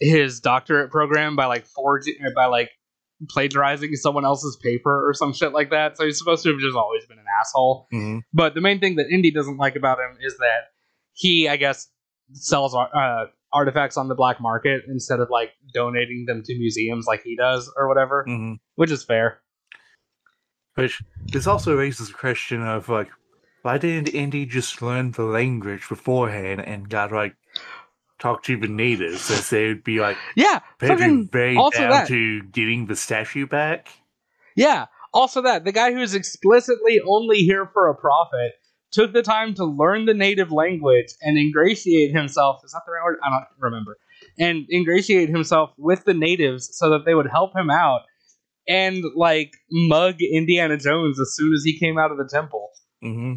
[0.00, 2.70] his doctorate program by like forging or by like
[3.28, 5.96] plagiarizing someone else's paper or some shit like that.
[5.96, 7.86] So he's supposed to have just always been an asshole.
[7.90, 10.72] hmm But the main thing that Indy doesn't like about him is that
[11.12, 11.88] he, I guess,
[12.32, 17.22] sells uh, artifacts on the black market instead of like donating them to museums like
[17.22, 19.40] he does or whatever, hmm which is fair.
[20.74, 23.08] Which this also raises the question of like,
[23.62, 27.36] why didn't Indy just learn the language beforehand and got like
[28.18, 32.08] talk to the natives since they would be like Yeah, fucking very also down that.
[32.08, 33.88] to getting the statue back?
[34.56, 34.86] yeah.
[35.12, 38.52] Also, that the guy who's explicitly only here for a profit
[38.90, 42.62] took the time to learn the native language and ingratiate himself.
[42.64, 43.18] Is that the right word?
[43.24, 43.96] I don't remember.
[44.40, 48.00] And ingratiate himself with the natives so that they would help him out
[48.66, 52.70] and like mug Indiana Jones as soon as he came out of the temple.
[53.00, 53.34] hmm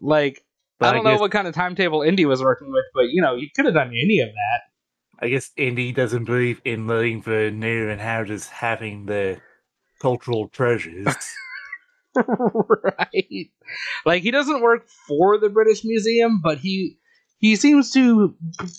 [0.00, 0.44] Like,
[0.82, 3.04] But I I don't know guess- what kind of timetable Indy was working with, but
[3.10, 4.60] you know, you could have done any of that.
[5.24, 9.40] I guess Indy doesn't believe in letting the native inhabitants having the
[10.00, 11.06] cultural treasures.
[12.16, 13.50] right.
[14.04, 16.98] Like he doesn't work for the British Museum, but he
[17.38, 18.34] he seems to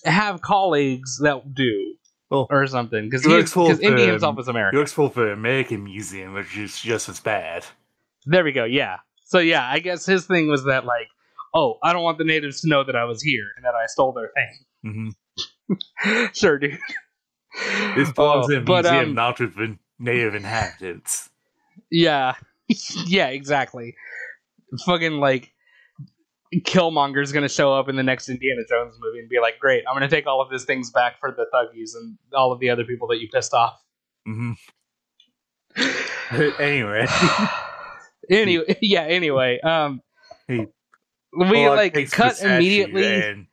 [0.05, 1.95] have colleagues that do.
[2.29, 4.75] Well, or something because he works for because Indy the- himself is American.
[4.77, 7.63] he works for the American Museum, which is just as bad.
[8.25, 8.63] There we go.
[8.65, 8.97] Yeah.
[9.25, 11.07] So yeah, I guess his thing was that like,
[11.53, 13.85] oh, I don't want the natives to know that I was here and that I
[13.87, 15.13] stole their thing.
[15.69, 16.25] Mm-hmm.
[16.33, 16.79] sure, dude.
[17.95, 21.29] This belongs Oh, in a but, museum, um, not with the native inhabitants.
[21.91, 22.33] Yeah.
[23.05, 23.95] yeah, exactly.
[24.85, 25.51] Fucking like
[26.55, 29.95] Killmonger's gonna show up in the next Indiana Jones movie and be like, Great, I'm
[29.95, 32.83] gonna take all of his things back for the thuggies and all of the other
[32.83, 33.79] people that you pissed off.
[34.27, 34.53] Mm-hmm.
[36.61, 37.05] anyway,
[38.29, 39.59] anyway yeah, anyway.
[39.61, 40.01] Um
[40.47, 40.67] He-
[41.37, 43.05] we Bullock like cut immediately.
[43.05, 43.47] and,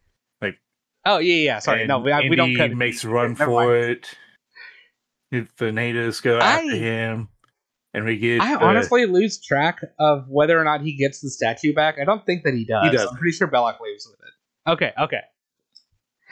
[1.07, 1.87] oh yeah, yeah, sorry.
[1.87, 3.85] No, we, we don't Indy cut makes a run Never for mind.
[3.91, 4.15] it.
[5.33, 7.29] If the natives go after I- him,
[7.95, 11.31] and we get I the- honestly lose track of whether or not he gets the
[11.31, 11.97] statue back.
[12.01, 12.85] I don't think that he does.
[12.85, 13.11] He doesn't.
[13.11, 14.71] I'm pretty sure Belloq leaves with it.
[14.71, 15.21] Okay, okay.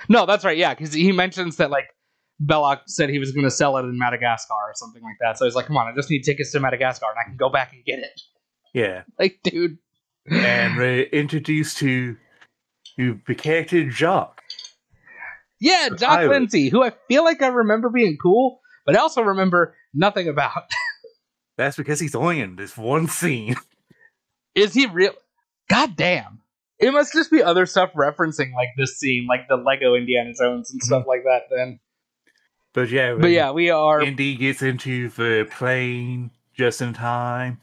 [0.09, 0.57] No, that's right.
[0.57, 1.87] Yeah, because he mentions that like
[2.45, 5.39] Belloq said he was going to sell it in Madagascar or something like that.
[5.39, 7.49] So he's like, "Come on, I just need tickets to Madagascar and I can go
[7.49, 8.21] back and get it."
[8.75, 9.79] yeah, Like, dude.
[10.31, 12.17] And we're introduced to
[12.97, 14.43] to character Jock.
[15.61, 19.23] yeah, Jock I Lindsey, who I feel like I remember being cool, but I also
[19.23, 20.65] remember nothing about.
[21.57, 23.57] That's because he's only in this one scene.
[24.55, 25.13] Is he real?
[25.69, 26.41] God damn.
[26.79, 30.71] It must just be other stuff referencing like this scene, like the Lego Indiana Jones
[30.71, 30.87] and mm-hmm.
[30.87, 31.43] stuff like that.
[31.51, 31.81] Then,
[32.73, 34.01] But yeah, but yeah, we are.
[34.01, 37.61] Indy gets into the plane just in time,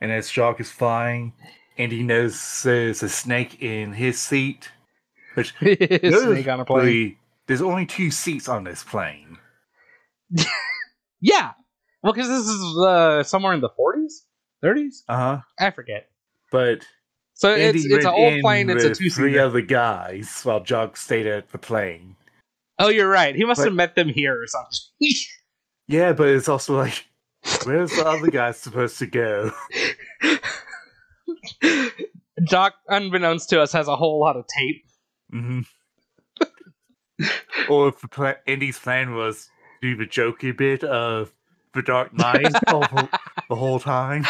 [0.00, 1.32] and as Jock is flying,
[1.76, 4.70] Indy knows there's a snake in his seat.
[5.34, 7.16] Which snake on a plane.
[7.46, 9.38] There's only two seats on this plane.
[11.20, 11.52] Yeah.
[12.02, 14.12] Well, because this is uh, somewhere in the 40s,
[14.62, 15.02] 30s.
[15.08, 15.40] Uh huh.
[15.58, 16.08] I forget.
[16.52, 16.84] But
[17.34, 18.68] So Indy it's it's an old plane.
[18.68, 19.40] It's a two Three seater.
[19.44, 22.14] other guys while Jock stayed at the plane.
[22.78, 23.34] Oh, you're right.
[23.34, 24.78] He must But- have met them here or something.
[25.88, 27.06] Yeah, but it's also like
[27.64, 29.52] Where's the other guy supposed to go?
[32.44, 34.84] Jock, unbeknownst to us, has a whole lot of tape.
[35.30, 35.60] hmm
[37.70, 39.48] or if the pla- Andy's plan was
[39.80, 41.32] do the jokey bit of
[41.72, 43.08] the Dark Knight the, whole,
[43.48, 44.24] the whole time.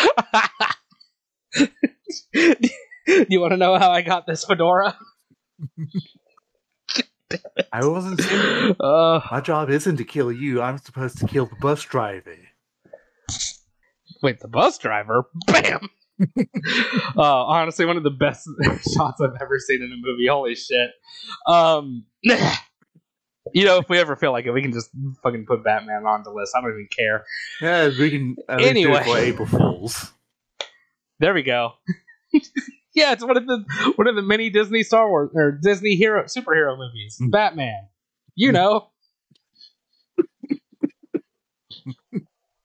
[3.28, 4.96] you want to know how I got this fedora?
[7.72, 8.20] I wasn't
[8.80, 10.62] Uh, my job isn't to kill you.
[10.62, 12.36] I'm supposed to kill the bus driver.
[14.22, 15.24] wait, the bus driver?
[15.48, 15.88] Bam!
[17.16, 18.48] uh, honestly, one of the best
[18.96, 20.26] shots I've ever seen in a movie.
[20.28, 20.90] Holy shit.
[21.46, 24.90] Um, you know, if we ever feel like it, we can just
[25.22, 26.54] fucking put Batman on the list.
[26.56, 27.24] I don't even care.
[27.60, 29.02] Yeah, we can do Anyway.
[29.04, 30.12] for April Fools.
[31.20, 31.72] There we go.
[32.94, 33.64] yeah, it's one of the
[33.96, 37.18] one of the many Disney Star Wars or Disney hero superhero movies.
[37.20, 37.30] Mm.
[37.30, 37.88] Batman.
[38.34, 38.88] You know.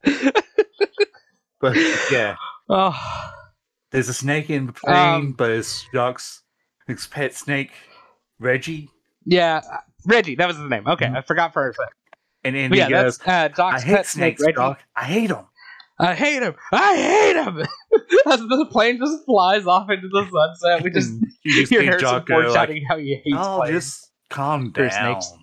[0.04, 1.76] But
[2.12, 2.36] yeah,
[2.70, 3.32] Oh,
[3.92, 6.42] there's a snake in the plane, Um, but it's Jock's
[6.88, 7.72] his pet snake,
[8.40, 8.90] Reggie.
[9.26, 9.62] yeah,
[10.06, 10.36] Reggie.
[10.36, 10.88] That was his name.
[10.88, 11.18] Okay, Mhm.
[11.18, 11.94] I forgot for a second.
[12.44, 14.56] And Andy yeah, goes, that's uh, I hate pet snake, snakes, Reggie.
[14.56, 14.80] Jock.
[14.96, 15.46] I hate them.
[16.00, 16.56] I hate him.
[16.72, 17.58] I hate him.
[18.32, 22.24] As the plane just flies off into the sunset, we just you just hear Harrison
[22.26, 23.76] Ford like, shouting how he hates oh, planes.
[23.86, 24.90] just calm down.
[24.90, 25.34] snakes.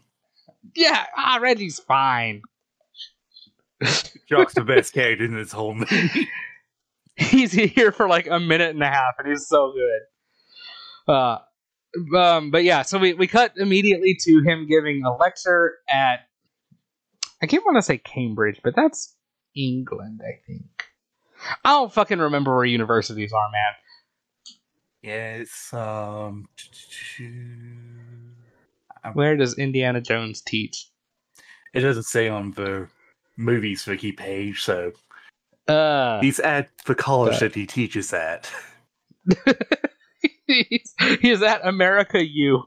[0.75, 2.43] Yeah, ah, Reggie's fine.
[4.29, 6.29] Jock's the best character in this whole movie.
[7.31, 11.13] he's here for like a minute and a half and he's so good.
[11.13, 11.39] Uh
[12.17, 16.29] um but yeah so we, we cut immediately to him giving a lecture at
[17.43, 19.17] i can't want to say cambridge but that's
[19.57, 20.89] england i think.
[21.65, 23.73] I don't fucking remember where universities are man.
[25.03, 26.49] Yeah, it's um.
[29.13, 30.91] where does indiana jones teach?
[31.73, 32.89] It doesn't say on the
[33.37, 34.93] movies wiki page, so
[35.69, 36.21] uh.
[36.21, 38.51] He's at the college But- that he teaches at.
[40.47, 42.63] he's, he's at america u.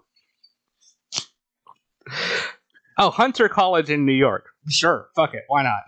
[2.97, 4.49] Oh hunter college in new york.
[4.69, 5.81] Sure fuck it why not?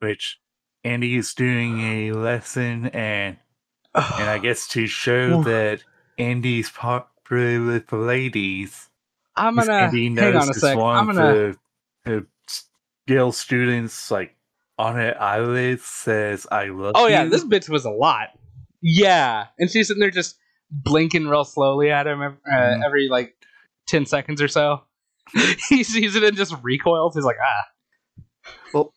[0.00, 0.38] Which
[0.84, 3.38] Andy is doing a lesson, and
[3.94, 5.82] and I guess to show that
[6.18, 8.90] Andy's popular with the ladies,
[9.34, 10.76] I'm gonna Andy hang on a sec.
[10.78, 11.54] I'm gonna.
[13.08, 14.35] girl students like
[14.78, 18.28] on her eyelids says "I love Oh you." yeah, this bitch was a lot.
[18.82, 20.36] Yeah, and she's sitting there just
[20.70, 22.84] blinking real slowly at him ev- uh, Mhm.
[22.84, 23.34] every like
[23.86, 24.82] ten seconds or so.
[25.68, 27.14] he sees it and just recoils.
[27.14, 28.52] He's like, ah.
[28.72, 28.94] Well,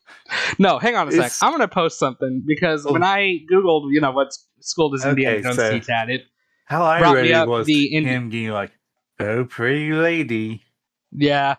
[0.58, 1.32] no, hang on a sec.
[1.42, 2.92] I'm gonna post something because Oh.
[2.92, 6.08] when I googled, you know, what school does Indiana Okay, Jones so- teach at?
[6.10, 6.22] It
[6.66, 8.70] How I brought read me up was the Indi- him being like,
[9.18, 10.62] "Oh, pretty lady."
[11.12, 11.56] Yeah.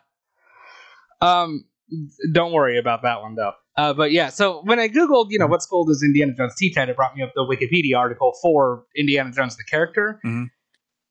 [1.22, 1.66] Um,
[2.32, 3.54] don't worry about that one though.
[3.78, 6.78] Uh, but yeah, so when I googled, you know, what school does Indiana Jones teach
[6.78, 10.20] at, it brought me up the Wikipedia article for Indiana Jones the character.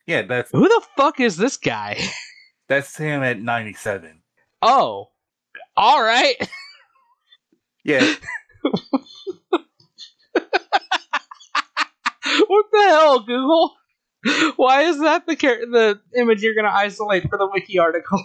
[0.06, 1.98] Yeah, that's Who the fuck is this guy?
[2.68, 4.22] that's him at ninety seven.
[4.60, 5.10] Oh,
[5.76, 6.36] all right.
[7.82, 8.00] Yeah,
[8.62, 8.80] what
[12.72, 13.74] the hell, Google?
[14.56, 18.22] Why is that the char- the image you're gonna isolate for the wiki article?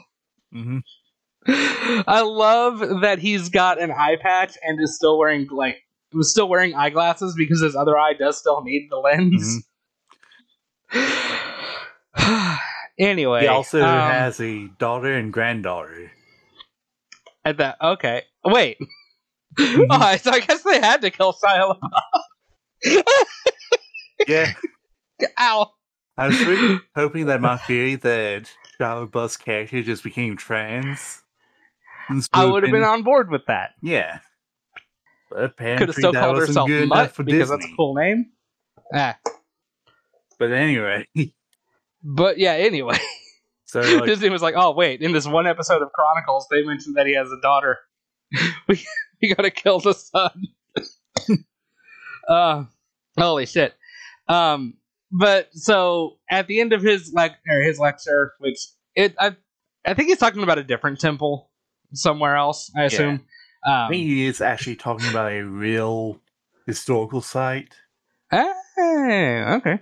[0.52, 0.80] hmm
[1.48, 5.78] I love that he's got an eye patch and is still wearing like
[6.14, 9.64] was still wearing eyeglasses because his other eye does still need the lens.
[12.98, 16.12] anyway, he also um, has a daughter and granddaughter.
[17.44, 17.78] at that.
[17.82, 18.78] Okay, wait.
[18.80, 19.86] Mhm.
[19.90, 21.78] Oh, so I guess they had to kill Shia
[24.28, 24.54] Yeah,
[25.40, 25.72] Ow.
[26.18, 31.22] I was really hoping that my theory that Shia LaBeouf's character just became trans.
[32.34, 33.72] I would have been on board with that.
[33.82, 34.20] Yeah.
[35.30, 37.56] But apparently Could have still called herself Mutt because Disney.
[37.58, 38.32] that's a cool name.
[38.94, 39.18] Ah,
[40.38, 41.08] But anyway,
[42.04, 42.54] but yeah.
[42.54, 42.98] Anyway,
[43.66, 46.96] so like, Disney was like, "Oh wait, in this one episode of Chronicles, they mentioned
[46.98, 47.80] that he has a daughter.
[48.68, 48.86] we
[49.22, 50.48] we gotta kill the son."
[52.28, 52.64] uh,
[53.18, 53.74] holy shit.
[54.28, 54.76] Um,
[55.12, 58.60] but so at the end of his lec- or his lecture, which
[58.96, 59.36] it I
[59.86, 61.50] I think he's talking about a different temple
[61.94, 62.72] somewhere else.
[62.76, 63.26] I assume.
[63.66, 66.20] I Um, think he is actually talking about a real
[66.68, 67.74] historical site.
[68.32, 68.54] Ah,
[69.58, 69.80] okay.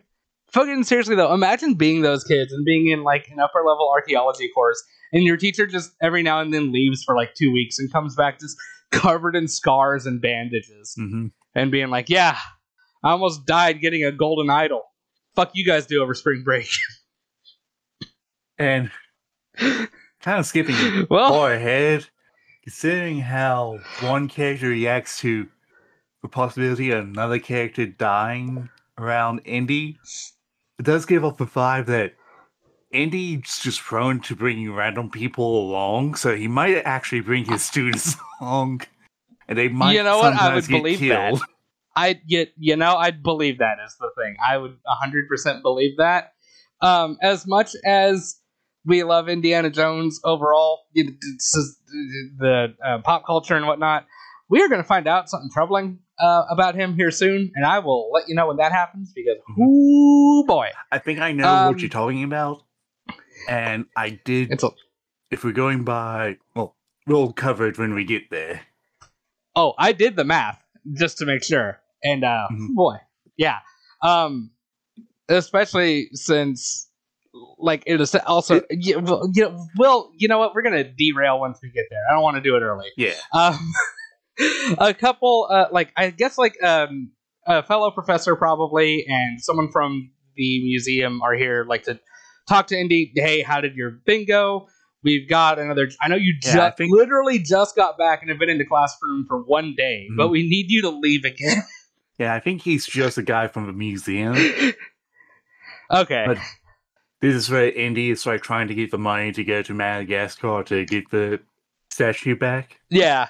[0.52, 4.50] Fucking seriously though, imagine being those kids and being in like an upper level archaeology
[4.54, 4.82] course,
[5.12, 8.16] and your teacher just every now and then leaves for like two weeks and comes
[8.16, 8.56] back just
[8.92, 12.38] covered in scars and bandages, hmm and being like, "Yeah,
[13.04, 14.84] I almost died getting a golden idol.
[15.36, 16.68] Fuck you guys do over spring break."
[18.60, 18.92] And
[20.24, 21.08] kind of skipping it.
[21.12, 22.08] well, far ahead,
[22.64, 25.48] considering how one character reacts to
[26.24, 30.00] the possibility of another character dying around Indy,
[30.80, 32.14] it does give off the vibe that
[32.92, 38.16] Indy's just prone to bringing random people along, so he might actually bring his students
[38.42, 38.82] along,
[39.48, 39.94] and they might.
[39.94, 40.34] You know what?
[40.34, 41.30] I would believe that.
[41.30, 41.42] killed.
[41.96, 44.36] I get you know I'd believe that is the thing.
[44.44, 46.34] I would hundred percent believe that.
[46.82, 48.40] Um, as much as
[48.86, 51.78] we love Indiana Jones overall, you know, this is
[52.38, 54.06] the uh, pop culture and whatnot,
[54.50, 57.80] we are going to find out something troubling uh, about him here soon, and I
[57.80, 61.68] will let you know when that happens because, ooh boy, I think I know Um,
[61.70, 62.64] what you're talking about,
[63.48, 64.52] and I did.
[64.64, 64.70] a
[65.32, 66.76] if we're going by, well,
[67.08, 68.62] we'll cover it when we get there.
[69.56, 70.62] Oh, I did the math
[70.94, 71.80] just to make sure.
[72.04, 72.76] And uh Mhm.
[72.76, 72.96] boy,
[73.38, 73.60] yeah.
[74.04, 74.52] Um
[75.30, 76.90] especially since
[77.58, 80.54] like it is also yeah, well, you know, well, you know what?
[80.54, 82.00] We're going to derail once we get there.
[82.10, 82.90] I don't want to do it early.
[82.98, 83.14] Yeah.
[83.34, 83.58] Um
[84.80, 87.12] a couple uh like I guess like um
[87.48, 92.00] a fellow professor probably and someone from the museum are here like to
[92.48, 93.12] talk to Indy.
[93.16, 94.68] Hey, how did your thing go?
[95.04, 95.90] We've got another.
[96.02, 98.66] I know you Yeah, just think- literally just got back and have been in the
[98.66, 100.32] classroom for one day, but Mhm.
[100.32, 101.62] we need you to leave again.
[102.18, 104.34] Yeah, I think he's just a guy from the museum.
[105.92, 106.24] okay.
[106.28, 106.38] But-
[107.24, 110.62] This is where Indy is like trying to get the money to go to Madagascar
[110.66, 111.40] to get the
[111.90, 112.82] statue back.
[112.90, 113.30] yeah.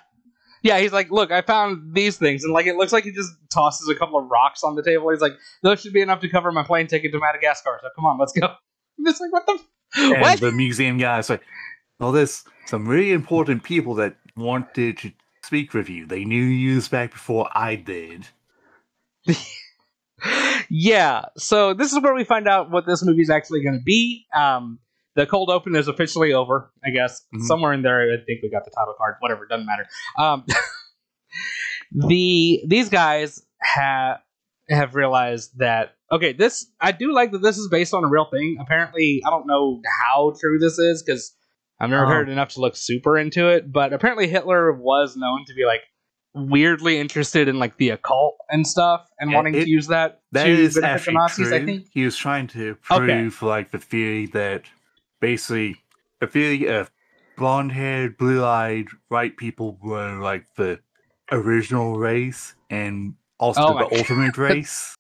[0.64, 3.30] Yeah, he's like, look, I found these things, and like it looks like he just
[3.52, 5.12] tosses a couple of rocks on the table.
[5.12, 7.80] He's like, those should be enough to cover my plane ticket to Madagascar.
[7.84, 8.48] So come on, let's go.
[8.98, 9.60] I'm just like, what the?
[9.98, 10.40] And What?
[10.40, 11.44] the museum guy is like,
[12.00, 15.12] well, there's some really important people that wanted to
[15.44, 16.08] speak with you.
[16.08, 18.26] They knew you back before I did.
[20.70, 23.84] yeah, so this is where we find out what this movie is actually going to
[23.84, 24.26] be.
[24.36, 24.80] Um,
[25.16, 27.22] the cold open is officially over, I guess.
[27.36, 27.42] Mhm.
[27.44, 29.16] Somewhere in there, I think we got the title card.
[29.20, 29.88] Whatever, doesn't matter.
[30.18, 30.46] Um,
[31.92, 34.20] the these guys have
[34.70, 38.26] have realized that okay, this I do like that this is based on a real
[38.32, 38.58] thing.
[38.60, 41.36] Apparently, I don't know how true this is because
[41.80, 42.10] I've never Oh.
[42.10, 43.72] heard enough to look super into it.
[43.72, 45.82] But apparently, Hitler was known to be like
[46.36, 50.22] weirdly interested in like the occult and stuff and Yeah, wanting it- to use that
[50.32, 51.58] That to is actually Nazis, true.
[51.58, 51.88] I think.
[51.92, 53.06] He was trying to Okay.
[53.06, 54.64] prove like the theory that
[55.22, 55.84] basically
[56.20, 56.92] the theory uh, of
[57.38, 60.80] blonde haired, blue eyed white people were like the
[61.32, 64.96] original race and also Oh the ultimate race.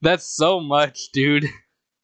[0.00, 1.44] That's so much, dude.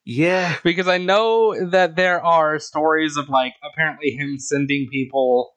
[0.05, 0.55] Yeah.
[0.63, 5.51] Because I know that there are stories of like apparently him sending people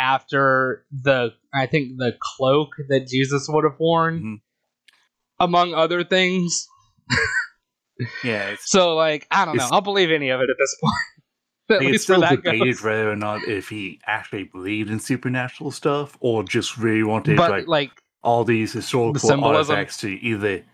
[0.00, 4.40] after the I think the cloak that Jesus would have worn, Mhm.
[5.40, 6.66] among other things.
[8.22, 8.50] Yeah.
[8.50, 10.94] It's, So like I don't know, I'll believe any of it at this point.
[11.70, 12.82] At it's least for still that debated goes.
[12.84, 17.50] whether or not if he actually believed in supernatural stuff or just really wanted But
[17.50, 17.90] like like
[18.22, 19.74] all these historical symbolism.
[19.74, 20.64] artifacts to either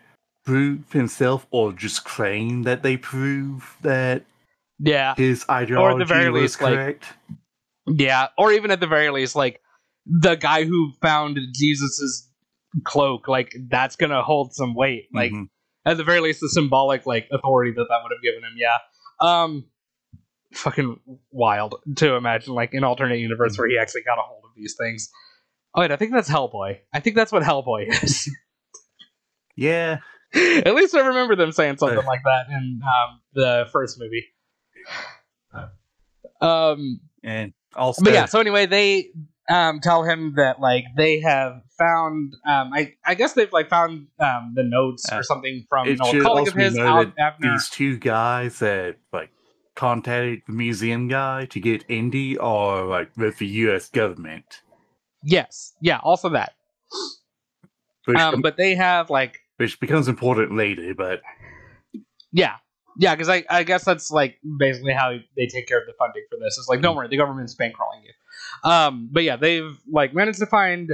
[0.45, 4.23] prove himself or just claim that they prove that
[4.79, 7.05] yeah, his ideology or the very was least, like, correct.
[7.87, 9.61] Yeah, or even at the very least, like
[10.07, 12.29] the guy who found Jesus's
[12.85, 15.09] cloak, like that's gonna hold some weight.
[15.13, 15.49] Like Mhm.
[15.87, 18.55] at the very least, the symbolic like authority that that would have given him.
[18.57, 18.79] Yeah,
[19.21, 19.65] um,
[20.53, 20.99] fucking
[21.31, 24.75] wild to imagine like an alternate universe where he actually got a hold of these
[24.79, 25.11] things.
[25.75, 26.79] Oh wait, I think that's Hellboy.
[26.93, 28.31] I think that's what Hellboy is.
[29.57, 29.99] yeah,
[30.35, 34.25] At least I remember them saying something like that in um, the first movie.
[36.41, 39.11] Um, and also but yeah, so anyway, they
[39.49, 44.07] um, tell him that like they have found um, I I guess they've like found
[44.19, 47.99] um, the notes Uh, or something from an old colleague of his, Al these two
[47.99, 49.31] guys that like
[49.75, 53.91] contacted the museum guy to get Indy or like with the U.S.
[53.91, 54.63] government.
[55.23, 56.53] Yes, yeah, also that.
[58.05, 61.23] Which, Um, but they have like which becomes important later, but
[62.33, 62.57] yeah.
[62.99, 66.23] Yeah, because I, I guess that's like basically how they take care of the funding
[66.31, 66.57] for this.
[66.59, 68.69] It's like, don't worry, the government's bankrolling you.
[68.71, 70.91] Um, but yeah, they've like managed to find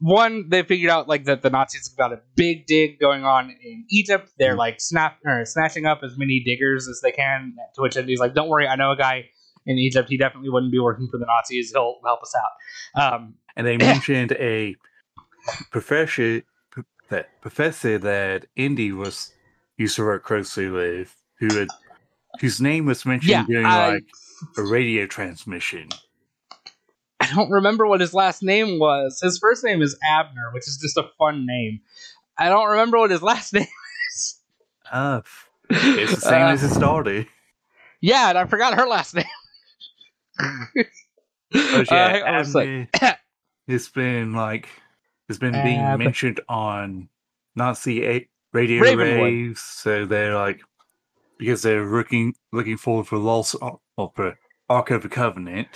[0.00, 0.48] one.
[0.48, 3.84] They figured out like that the Nazis have got a big dig going on in
[3.90, 4.30] Egypt.
[4.38, 4.58] They're Mhm.
[4.58, 7.54] like snap or snatching up as many diggers as they can.
[7.74, 9.26] To which Indy's like, don't worry, I know a guy
[9.66, 10.08] in Egypt.
[10.10, 11.72] He definitely wouldn't be working for the Nazis.
[11.72, 12.34] He'll help us
[12.96, 13.12] out.
[13.14, 14.76] Um, and they mentioned a
[15.70, 16.42] professor
[17.10, 19.32] that professor that Indy was
[19.76, 21.68] used to work closely with, who had
[22.40, 24.04] whose name was mentioned yeah, during I, like
[24.56, 25.88] a radio transmission.
[27.20, 29.20] I don't remember what his last name was.
[29.22, 31.80] His first name is Abner, which is just a fun name.
[32.36, 33.66] I don't remember what his last name
[34.12, 34.40] is.
[34.90, 35.20] Uh,
[35.70, 37.24] it's the same Uh, as his daughter.
[38.00, 39.24] Yeah, and I forgot her last name.
[41.54, 42.66] Uh, yeah, hang on a sec.
[42.66, 43.16] Abner,
[43.68, 44.68] it's been like
[45.28, 47.08] it's been being mentioned on
[47.54, 49.22] Nazi a- radio Ravenwood.
[49.22, 50.60] waves, so they're like
[51.38, 55.68] because they're looking looking forward for Lost or for Ark of the Covenant.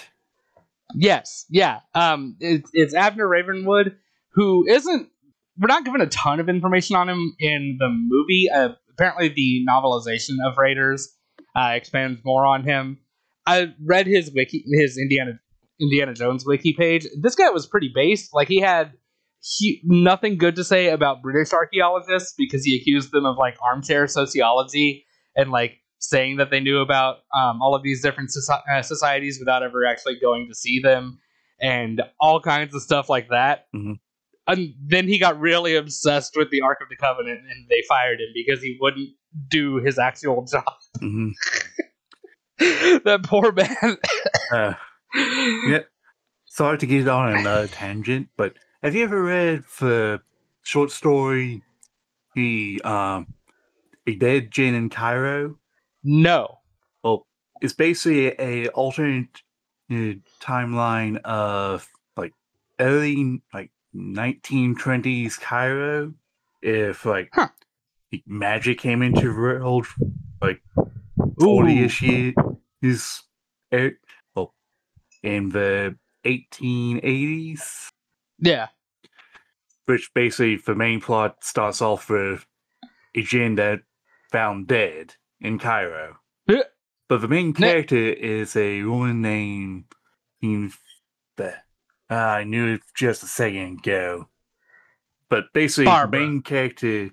[0.95, 1.81] Yes, yeah.
[1.95, 3.97] Um, it's, it's Abner Ravenwood,
[4.31, 5.11] who isn't.
[5.59, 8.49] We're not given a ton of information on him in the movie.
[8.55, 11.15] Uh, apparently, the novelization of Raiders
[11.57, 12.99] uh, expands more on him.
[13.45, 15.33] I read his wiki, his Indiana
[15.81, 17.07] Indiana Jones wiki page.
[17.21, 18.33] This guy was pretty based.
[18.33, 18.93] Like he had
[19.43, 24.07] he, nothing good to say about British archaeologists because he accused them of like armchair
[24.07, 25.05] sociology
[25.39, 29.39] and like saying that they knew about um, all of these different soci- uh, societies
[29.41, 31.19] without ever actually going to see them
[31.61, 33.67] and all kinds of stuff like that.
[33.75, 33.99] Mhm.
[34.47, 38.21] And then he got really obsessed with the Ark of the Covenant and they fired
[38.21, 39.11] him because he wouldn't
[39.49, 40.65] do his actual job.
[41.01, 41.31] hmm
[42.59, 43.97] that poor man.
[44.53, 44.75] Uh,
[45.69, 45.81] yeah.
[46.47, 50.21] Sorry to get on another tangent, but have you ever read the
[50.65, 51.63] short story
[52.35, 53.35] "The um,
[54.09, 55.59] A Dead Djinn in Cairo"?
[56.03, 56.61] No.
[57.05, 57.27] Well,
[57.61, 59.43] it's basically a alternate
[59.91, 61.87] uh, timeline of
[62.17, 62.33] like
[62.81, 66.15] early like 1920s Cairo.
[66.63, 67.49] If like Huh.
[68.27, 69.87] magic came into world,
[70.41, 70.63] like
[71.19, 72.35] 40-ish years
[72.81, 73.23] is
[73.75, 73.93] er,
[74.35, 74.55] well
[75.23, 77.89] in the 1880s
[78.39, 78.69] Yeah.
[79.87, 82.47] which basically the main plot starts off with
[83.15, 83.81] a Jinn that
[84.31, 86.19] found dead in Cairo.
[87.09, 89.85] But the main character is a woman named
[92.11, 94.29] ah, I knew it just a second ago.
[95.31, 96.21] But basically Barbara.
[96.21, 97.11] the main character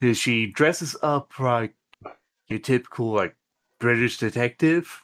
[0.00, 1.74] is she dresses up like
[2.48, 3.36] your typical like
[3.80, 5.02] British detective.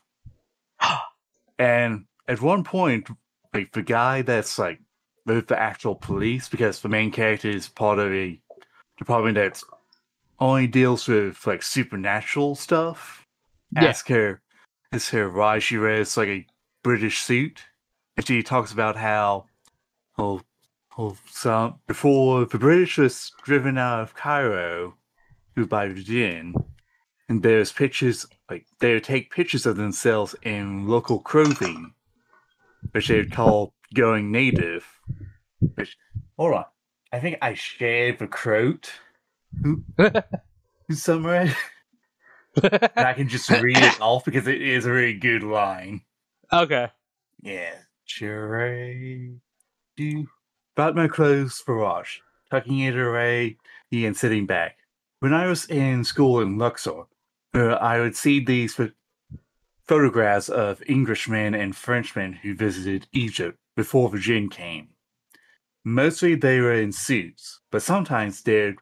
[1.59, 3.09] and at one point,
[3.53, 4.80] like the guy that's like
[5.26, 8.41] with the actual police, because the main character is part of a
[8.99, 9.62] department that
[10.41, 13.26] only deals with like supernatural stuff.
[13.72, 13.84] Yeah.
[13.84, 14.43] Ask her,
[14.93, 16.47] ask her why she wears like a
[16.82, 17.62] British suit,
[18.16, 19.45] and she talks about how,
[20.18, 20.41] oh,
[20.99, 24.97] oh, so before the British was driven out of Cairo,
[25.68, 26.55] by the Jinn,
[27.28, 31.93] and there's pictures like they would take pictures of themselves in local clothing,
[32.93, 34.86] which they would call going native.
[35.74, 35.97] Which
[36.38, 36.64] hold on,
[37.12, 38.91] I think I shared the quote.
[39.62, 39.84] Who,
[40.88, 41.55] who's somewhere?
[42.62, 46.03] and I can just read it off because it is a really good line.
[46.53, 46.88] okay.
[47.42, 47.74] Yeah,
[48.07, 49.40] cherry.
[49.96, 50.26] Do
[50.76, 52.20] about my clothes for wash,
[52.51, 53.57] tucking it away
[53.92, 54.76] and sitting back.
[55.20, 57.03] When I was in school in Luxor,
[57.55, 58.90] uh, I would see these pho-
[59.86, 64.88] photographs of Englishmen and Frenchmen who visited Egypt before the Jinn came.
[65.84, 68.76] Mostly they were in suits, but sometimes they'd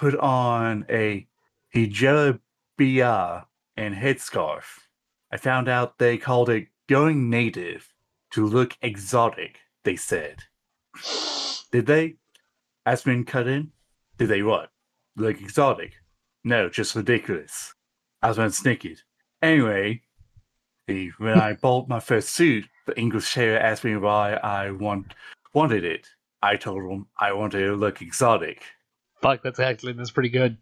[0.00, 1.26] put on a
[1.74, 2.40] hijab
[2.78, 4.64] and headscarf.
[5.30, 7.92] I found out they called it going native
[8.30, 10.44] to look exotic, they said.
[11.70, 12.14] Did they?
[12.86, 13.72] Aspen cut in?
[14.16, 14.70] Did they what?
[15.16, 15.92] Look exotic?
[16.44, 17.74] No, just ridiculous.
[18.22, 19.02] Aspen snickered.
[19.42, 20.00] Anyway,
[21.18, 25.12] when I bought my first suit, the English tailor asked me why I want,
[25.52, 26.08] wanted it.
[26.42, 28.62] I told him I wanted to look exotic.
[29.20, 30.56] Fuck, that's actually that's pretty good.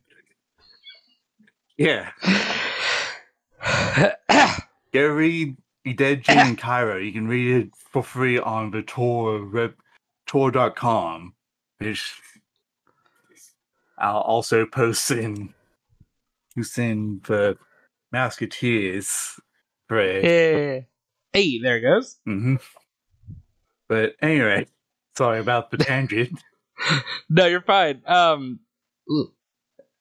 [1.77, 2.11] Yeah.
[4.93, 6.99] Go read The Dead Djinn in Cairo.
[6.99, 9.75] You can read it for free on the Tor web,
[10.27, 11.35] tor.com,
[11.79, 12.15] which
[13.99, 15.55] I'll also post in
[16.55, 17.57] who's in the
[18.13, 19.39] Musketeers
[19.89, 20.25] thread.
[20.25, 20.81] Yeah.
[21.33, 22.17] Hey, there it goes.
[22.25, 22.57] hmm
[23.89, 24.67] But anyway,
[25.17, 26.43] sorry about the tangent.
[27.31, 28.03] No, you're fine.
[28.07, 28.61] Um,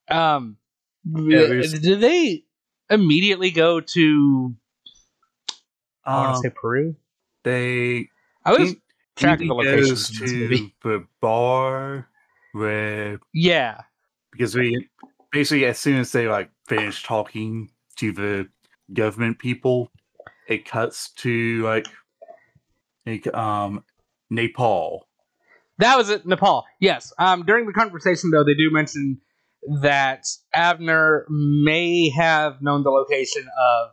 [0.09, 0.57] um,
[1.05, 2.43] Yeah, there's- did they
[2.89, 4.55] immediately go to?
[6.05, 6.95] I want Um, to say Peru.
[7.43, 8.09] they
[8.45, 8.81] I was Indy
[9.15, 10.75] tracking the goes locations to movie.
[10.83, 12.07] the bar
[12.53, 13.81] where Yeah,
[14.31, 14.87] because we
[15.31, 18.47] basically as soon as they like finish talking to the
[18.93, 19.91] government people,
[20.47, 21.87] it cuts to like
[23.05, 23.83] like um
[24.29, 25.06] Nepal.
[25.79, 26.25] That was it.
[26.25, 26.65] Nepal.
[26.79, 27.13] Yes.
[27.19, 29.19] Um, during the conversation, though, they do mention
[29.81, 33.89] that Abner may have known the location of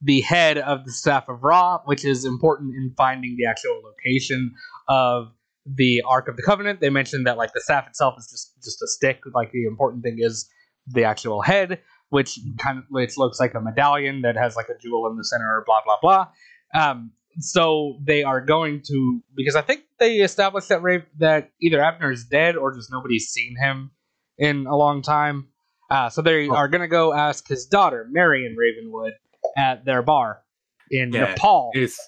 [0.00, 4.52] the head of the staff of Ra, which is important in finding the actual location
[4.88, 5.32] of
[5.66, 6.80] the Ark of the Covenant.
[6.80, 9.20] They mentioned that like the staff itself is just just a stick.
[9.34, 10.48] Like the important thing is
[10.86, 11.80] the actual head,
[12.10, 15.24] which kind of which looks like a medallion that has like a jewel in the
[15.24, 15.62] center.
[15.66, 16.28] Blah blah blah.
[16.74, 21.80] Um, so they are going to because I think they established that Raven that either
[21.82, 23.90] Abner is dead or just nobody's seen him
[24.38, 25.48] in a long time.
[25.90, 26.54] Uh, so they Oh.
[26.54, 29.12] are going to go ask his daughter, Marion Ravenwood,
[29.56, 30.42] at their bar
[30.90, 31.70] in Yeah, Nepal.
[31.74, 31.98] It's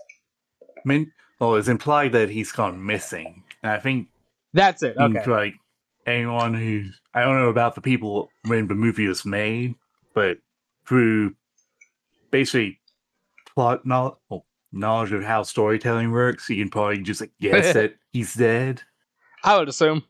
[0.84, 1.08] meant
[1.38, 3.44] well, it's implied that he's gone missing.
[3.62, 4.08] And I think
[4.52, 4.96] That's it.
[4.98, 5.24] Okay.
[5.30, 5.54] like
[6.06, 9.74] anyone who I don't know about the people when the movie was made,
[10.14, 10.38] but
[10.86, 11.34] through
[12.30, 12.80] basically
[13.54, 17.94] plot not well, knowledge of how storytelling works, you can probably just like, guess that
[18.12, 18.82] he's dead.
[19.44, 20.04] I would assume.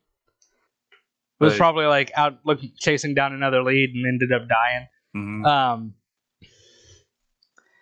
[1.40, 4.86] It was probably like out looking chasing down another lead and ended up dying.
[5.16, 5.46] Mhm.
[5.46, 5.94] Um,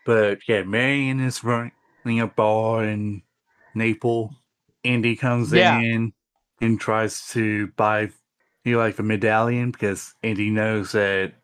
[0.06, 1.72] But yeah, Marion is running
[2.20, 3.22] a bar in
[3.74, 4.32] Naples.
[4.84, 5.80] Andy comes Yeah.
[5.80, 6.12] in
[6.60, 8.10] and tries to buy
[8.64, 11.34] you like a medallion because Andy knows that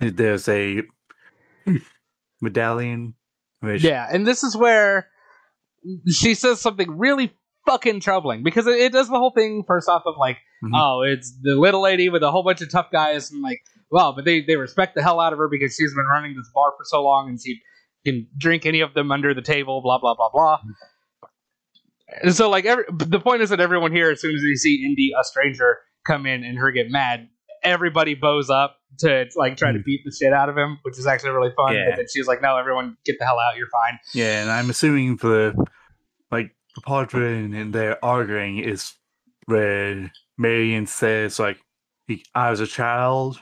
[0.00, 0.82] there's a
[2.40, 3.14] medallion.
[3.60, 5.08] Which, Yeah, and this is where
[6.08, 7.32] she says something really
[7.66, 10.70] fucking troubling because it, it does the whole thing first off of like, Mhm.
[10.74, 14.12] oh, it's the little lady with a whole bunch of tough guys and like, well,
[14.12, 16.72] but they they respect the hell out of her because she's been running this bar
[16.76, 17.60] for so long and she
[18.04, 20.58] can drink any of them under the table, blah blah blah blah.
[22.22, 24.84] And so like every the point is that everyone here, as soon as they see
[24.84, 27.28] Indy, a stranger, come in and her get mad,
[27.62, 29.84] everybody bows up to like try to Mhm.
[29.84, 31.74] beat the shit out of him, which is actually really fun.
[31.74, 31.90] Yeah.
[31.90, 33.98] But then she's like, no, everyone get the hell out, you're fine.
[34.14, 35.54] Yeah, and I'm assuming the
[36.30, 38.92] like the part when and they're arguing is
[39.46, 41.58] where Marion says like
[42.06, 43.40] he, I was a child.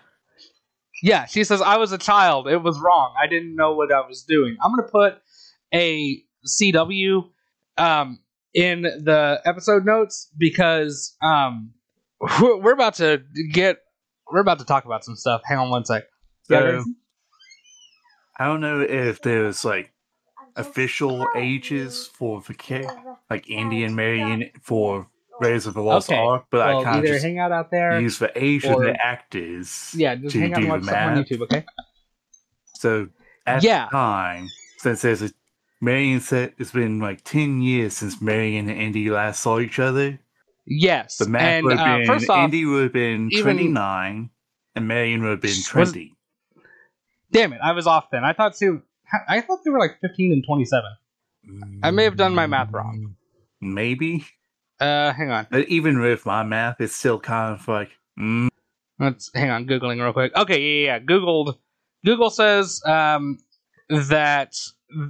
[1.02, 2.48] Yeah, she says, I was a child.
[2.48, 3.14] It was wrong.
[3.22, 4.56] I didn't know what I was doing.
[4.64, 5.18] I'm going to put
[5.74, 7.28] a CW
[7.76, 8.18] um,
[8.54, 11.72] in the episode notes because um,
[12.40, 13.22] we're about to
[13.52, 13.80] get,
[14.32, 15.42] we're about to talk about some stuff.
[15.44, 16.04] Hang on one sec.
[16.44, 16.82] So
[18.38, 19.92] I don't know if there's like
[20.56, 22.86] official ages for the kid,
[23.30, 25.08] like Andy and Marion for
[25.40, 26.18] Raiders of the Lost Okay.
[26.18, 28.00] Ark, but well, I kind of just hang out out there.
[28.00, 29.92] use the age of or- the actors.
[29.96, 31.22] yeah, just to hang out and watch on.
[31.24, 31.64] YouTube, okay?
[32.74, 33.08] So
[33.46, 33.86] at Yeah.
[33.86, 34.48] the time,
[34.78, 35.30] since there's a
[35.80, 40.18] Marion said it's been like ten years since Marion and Andy last saw each other.
[40.66, 41.16] Yes.
[41.18, 44.30] The math and would have uh, been first off, Andy would have been even- 29
[44.74, 46.12] and Marion would have been Was- 20.
[47.32, 48.24] damn it, I was off then.
[48.24, 48.82] I thought two,
[49.28, 50.84] I thought they were like 15 and 27.
[51.82, 53.14] I may have done my math wrong.
[53.60, 54.26] Maybe.
[54.80, 55.46] Uh, hang on.
[55.50, 58.48] But even with my math, it's still kind of like, mm,
[58.98, 60.34] Let's hang on, googling real quick.
[60.34, 60.98] Okay, yeah, yeah, yeah.
[61.00, 61.56] Googled.
[62.04, 63.38] Google says um,
[63.90, 64.54] that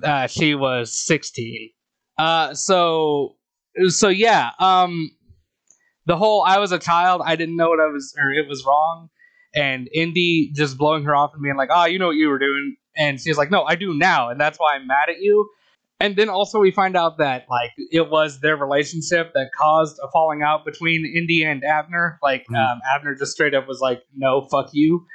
[0.02, 1.70] uh, she was 16.
[2.18, 3.36] Uh, so,
[3.88, 4.50] so yeah.
[4.58, 5.10] Um,
[6.06, 8.64] the whole I was a child, I didn't know what I was, or it was
[8.64, 9.10] wrong,
[9.54, 12.38] and Indy just blowing her off and being like, "Ah, you know what you were
[12.38, 15.48] doing," and she's like, "No, I do now, and that's why I'm mad at you."
[15.98, 20.10] And then also we find out that like it was their relationship that caused a
[20.10, 22.18] falling out between Indy and Abner.
[22.22, 22.54] Like Hmm.
[22.56, 25.06] um, Abner just straight up was like, "No, fuck you."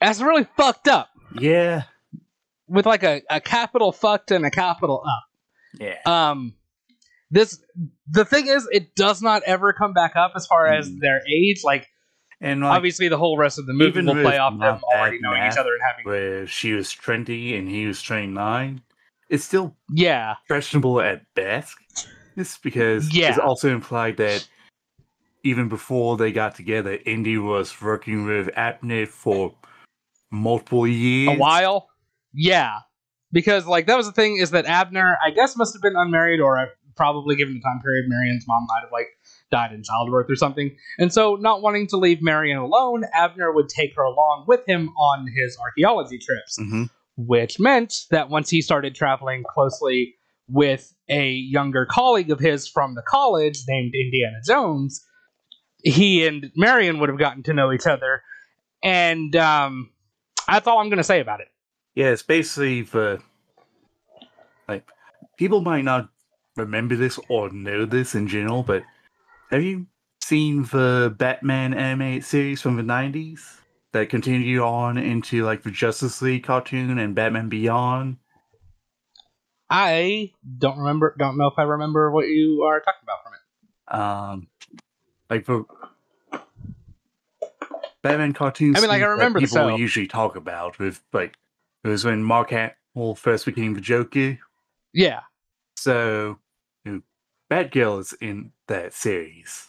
[0.00, 1.82] That's really fucked up yeah.
[2.68, 5.24] with like a, a capital fucked and a capital up.
[5.80, 5.96] Yeah.
[6.06, 6.54] Um,
[7.30, 7.62] this
[8.10, 11.00] the thing is, it does not ever come back up as far as Mm.
[11.00, 11.62] their age.
[11.64, 11.88] Like,
[12.40, 15.42] And like, obviously, the whole rest of the movie will play off them already knowing
[15.46, 16.04] each other and having.
[16.04, 18.80] where she was 20 and he was 29,
[19.28, 21.76] it's still Yeah, questionable at best.
[22.36, 23.30] Just because Yeah.
[23.30, 24.46] it's also implied that
[25.42, 29.54] even before they got together, Indy was working with Abner for
[30.30, 31.36] multiple years.
[31.36, 31.88] a while.
[32.32, 32.80] Yeah,
[33.32, 36.40] because like that was the thing is that Abner, I guess, must have been unmarried
[36.40, 36.68] or
[36.98, 39.08] probably given the time period, Marion's mom might have like
[39.50, 40.76] died in childbirth or something.
[40.98, 44.90] And so, not wanting to leave Marion alone, Abner would take her along with him
[44.90, 46.56] on his archaeology trips.
[46.58, 46.84] hmm
[47.18, 50.14] which meant that once he started traveling closely
[50.48, 55.04] with a younger colleague of his from the college named Indiana Jones,
[55.82, 58.22] he and Marion would have gotten to know each other.
[58.84, 59.90] And um,
[60.46, 61.48] that's all I'm going to say about it.
[61.96, 63.20] Yeah, it's basically the
[64.68, 64.86] like
[65.36, 66.08] people might not
[66.58, 68.82] remember this or know this in general, but
[69.50, 69.86] have you
[70.22, 73.60] seen the Batman animated series from the nineties
[73.92, 78.18] that continue on into like the Justice League cartoon and Batman Beyond?
[79.70, 84.00] I don't remember, don't know if I remember what you are talking about from it.
[84.00, 84.48] Um,
[85.30, 85.64] like the
[88.02, 88.76] Batman cartoons.
[88.76, 89.76] I mean, like, I remember people show.
[89.76, 91.36] usually talk about with like
[91.84, 94.38] it was when Mark Hamill first became the Joker.
[94.92, 95.20] Yeah.
[95.76, 96.38] So,
[97.50, 99.68] Batgirl is in that series.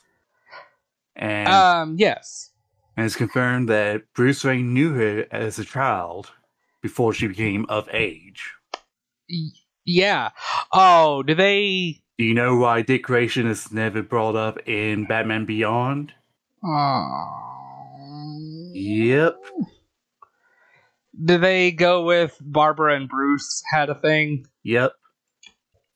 [1.16, 2.52] And, Um, yes.
[2.98, 6.32] and it's confirmed that Bruce Wayne knew her as a child
[6.82, 8.54] before she became of age.
[9.86, 10.30] Yeah.
[10.74, 12.02] Oh, do they?
[12.18, 16.14] Do you know why Dick Grayson is never brought up in Batman Beyond?
[16.64, 18.72] Oh.
[18.74, 19.36] Yep.
[21.26, 24.46] Do they go with Barbara and Bruce had a thing?
[24.64, 24.94] Yep.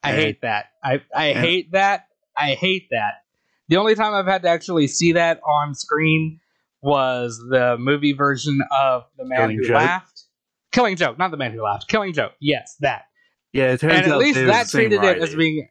[0.03, 0.65] I hate that.
[0.83, 2.07] I I hate that.
[2.35, 3.23] I hate that.
[3.69, 6.39] The only time I've had to actually see that on screen
[6.81, 9.75] was the movie version of The Man Who Joke?
[9.75, 10.23] Laughed.
[10.71, 11.87] Killing Joke, not The Man Who Laughed.
[11.87, 12.33] Killing Joke.
[12.41, 13.03] Yes, that.
[13.53, 15.67] Yeah, it turns and at least that treated it as being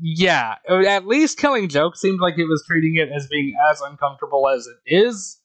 [0.00, 4.48] yeah at least killing joke seemed like it was treating it as being as uncomfortable
[4.48, 5.38] as it is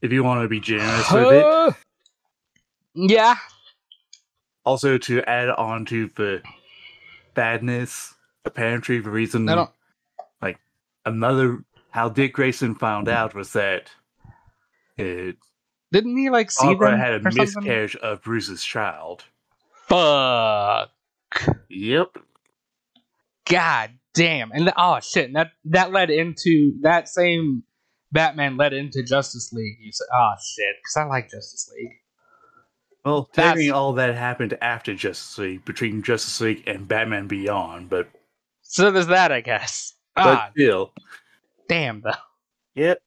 [0.00, 1.74] If you want to be generous with it.
[2.94, 3.36] Yeah
[4.64, 6.42] Also, to add on to the
[7.34, 8.14] badness,
[8.44, 9.70] apparently the reason don't
[11.06, 13.90] another how Dick Grayson found out was that
[14.96, 15.36] it,
[15.92, 17.64] didn't he like see Barbara them had a or something?
[17.64, 19.24] miscarriage of Bruce's child.
[19.86, 20.90] fuck
[21.68, 22.18] Yep.
[23.48, 27.64] god damn and the, oh shit and that that led into that same
[28.12, 31.92] batman led into justice league you said oh shit because i like justice league
[33.04, 38.08] Well, technically, all that happened after Justice League, between Justice League and Batman Beyond, but
[38.62, 40.92] so there's that i guess but ah still,
[41.68, 42.12] damn though
[42.74, 43.00] yep.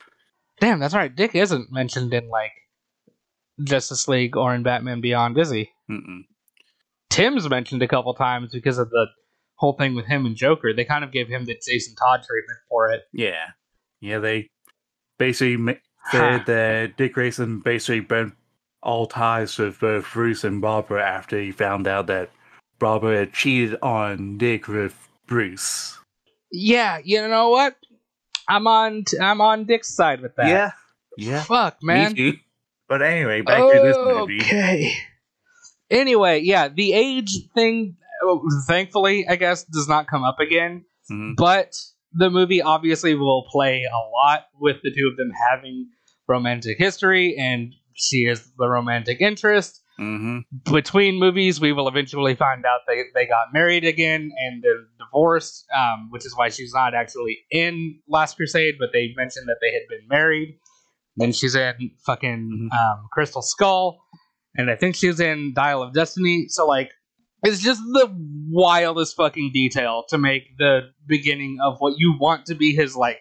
[0.60, 1.16] Damn, that's right.
[1.16, 2.52] Dick isn't mentioned in like
[3.64, 5.70] Justice League or in Batman Beyond, is he?
[5.89, 6.22] Mm-mm.
[7.10, 9.08] Tim's mentioned a couple times because of the
[9.56, 10.74] whole thing with him and Joker.
[10.74, 13.04] They kind of gave him the Jason Todd treatment for it.
[13.14, 13.45] Yeah,
[14.02, 14.20] yeah.
[14.20, 14.50] They
[15.18, 15.80] basically
[16.12, 18.34] said that Dick Grayson basically burnt
[18.88, 22.30] all ties with both Bruce and Barbara after he found out that
[22.80, 24.96] Barbara had cheated on Dick with
[25.28, 25.98] Bruce.
[26.52, 27.76] Yeah, you know what?
[28.48, 29.04] I'm on.
[29.04, 30.48] T- I'm on Dick's side with that.
[30.48, 30.72] Yeah,
[31.18, 31.44] yeah.
[31.44, 32.16] Fuck, man.
[32.88, 34.40] But anyway, back to this movie.
[34.40, 34.94] Okay.
[35.92, 37.98] Anyway, yeah, the age thing,
[38.68, 40.86] thankfully, I guess, does not come up again.
[41.12, 41.36] Mhm.
[41.36, 41.76] But
[42.14, 45.90] the movie obviously will play a lot with the two of them having
[46.28, 49.82] romantic history, and she is the romantic interest.
[50.00, 50.43] Mhm.
[50.72, 55.66] Between movies, we will eventually find out they, they got married again and they're divorced,
[55.76, 59.74] um, which is why she's not actually in Last Crusade, but they mentioned that they
[59.74, 60.60] had been married.
[61.16, 61.74] Then she's in
[62.06, 63.98] fucking um, Crystal Skull,
[64.56, 66.45] and I think she's in Dial of Destiny.
[66.50, 66.91] So, like,
[67.41, 68.08] it's just the
[68.52, 73.20] wildest fucking detail to make the beginning of what you want to be his like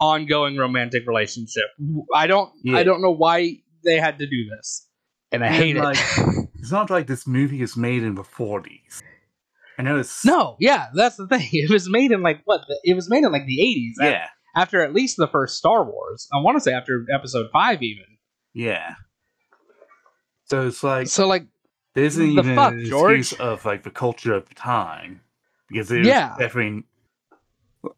[0.00, 1.66] ongoing romantic relationship.
[2.12, 2.78] I don't Yeah.
[2.78, 4.86] I don't know why they had to do this.
[5.32, 6.48] And I And, hate like, it.
[6.58, 9.02] It's not like this movie is made in the forties.
[9.78, 11.46] I know it's no, yeah, that's the thing.
[11.52, 12.62] It was made in like what?
[12.84, 14.04] It was made in like the 80s.
[14.04, 16.26] Yeah, After at least the first Star Wars.
[16.32, 18.04] I want to say after episode 5 even.
[18.54, 18.94] yeah.
[20.44, 21.46] So it's like So like
[21.94, 23.18] there isn't The even fuck, an George?
[23.18, 25.20] excuse of like the culture of the time
[25.68, 26.36] because it was Yeah.
[26.38, 26.84] definitely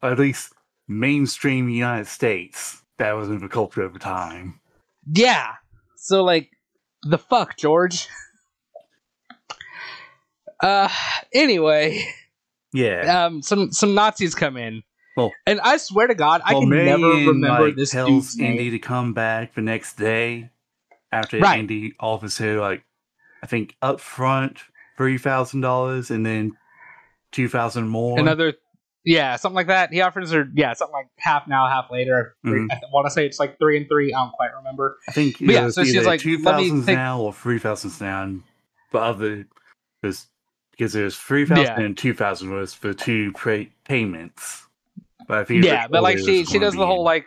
[0.03, 0.53] at least
[0.89, 4.61] mainstream United States that was in the culture of the time.
[5.13, 5.55] yeah.
[6.09, 6.49] So like
[7.03, 8.09] the fuck, George.
[10.63, 10.89] Uh
[11.35, 12.03] anyway,
[12.73, 13.27] Yeah.
[13.27, 14.83] um some some Nazis come in.
[15.19, 18.41] Well- and I swear to God, I well, can never remember like, this tells dude's
[18.41, 18.71] Indy name.
[18.73, 20.49] to come back the next day
[21.13, 21.59] after Right.
[21.61, 22.85] Indy offers her like
[23.43, 24.61] I think up front
[24.97, 26.57] three thousand dollars and then
[27.33, 28.19] two thousand more.
[28.19, 28.55] Another
[29.09, 29.93] yeah, something like that.
[29.93, 32.37] He offers her yeah, something like half now, half later.
[32.45, 32.67] Mhm.
[32.71, 34.13] I want to say it's like three and three.
[34.13, 34.99] I don't quite remember.
[35.09, 38.43] I think But yeah, so she's like, two think- now or three thousands now, and
[38.93, 39.47] the other
[40.03, 40.27] was
[40.73, 41.81] because there's three thousand Yeah.
[41.81, 43.33] and two thousand was for two
[43.85, 44.67] payments.
[45.27, 47.27] But yeah, but like she she does the whole like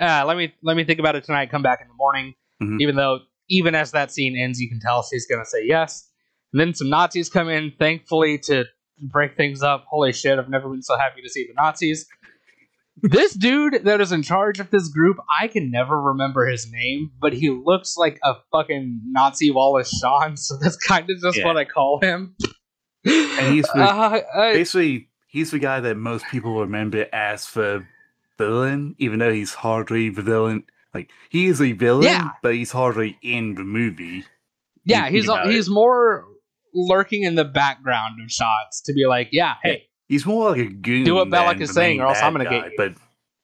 [0.00, 1.50] uh, let me let me think about it tonight.
[1.50, 2.34] Come back in the morning.
[2.62, 2.80] Mhm.
[2.80, 6.08] Even though even as that scene ends, you can tell she's gonna say yes.
[6.52, 8.64] And then some Nazis come in, thankfully to
[9.00, 9.84] break things up.
[9.88, 10.38] Holy shit!
[10.38, 12.06] I've never been so happy to see the Nazis.
[13.02, 17.10] this dude that is in charge of this group, I can never remember his name,
[17.20, 21.44] but he looks like a fucking Nazi Wallace Shawn, so that's kind of just Yeah.
[21.44, 22.34] what I call him.
[23.04, 27.84] And he's the- uh, I- basically he's the guy that most people remember as the
[28.38, 30.64] villain, even though he's hardly the villain.
[30.94, 32.30] Like he is a villain, Yeah.
[32.42, 34.24] but he's hardly in the movie.
[34.84, 36.24] Yeah, he's he's more
[36.76, 40.66] lurking in the background of shots to be like, yeah, hey, He's more like a
[40.66, 41.02] goon.
[41.04, 42.72] Do what Belloq is saying, or else I'm gonna get you.
[42.76, 42.94] But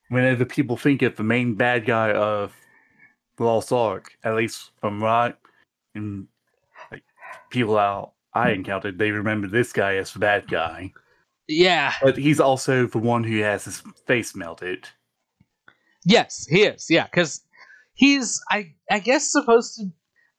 [0.07, 2.55] whenever people think of the main bad guy of
[3.37, 5.35] the Lost Ark, at least from right
[5.95, 6.27] and
[6.91, 7.03] like
[7.49, 10.93] people out I encountered, they remember this guy as the bad guy.
[11.49, 14.87] yeah, But he's also the one who has his face melted.
[16.05, 17.41] yes, he is, yeah, because
[17.93, 19.91] he's I I guess supposed to.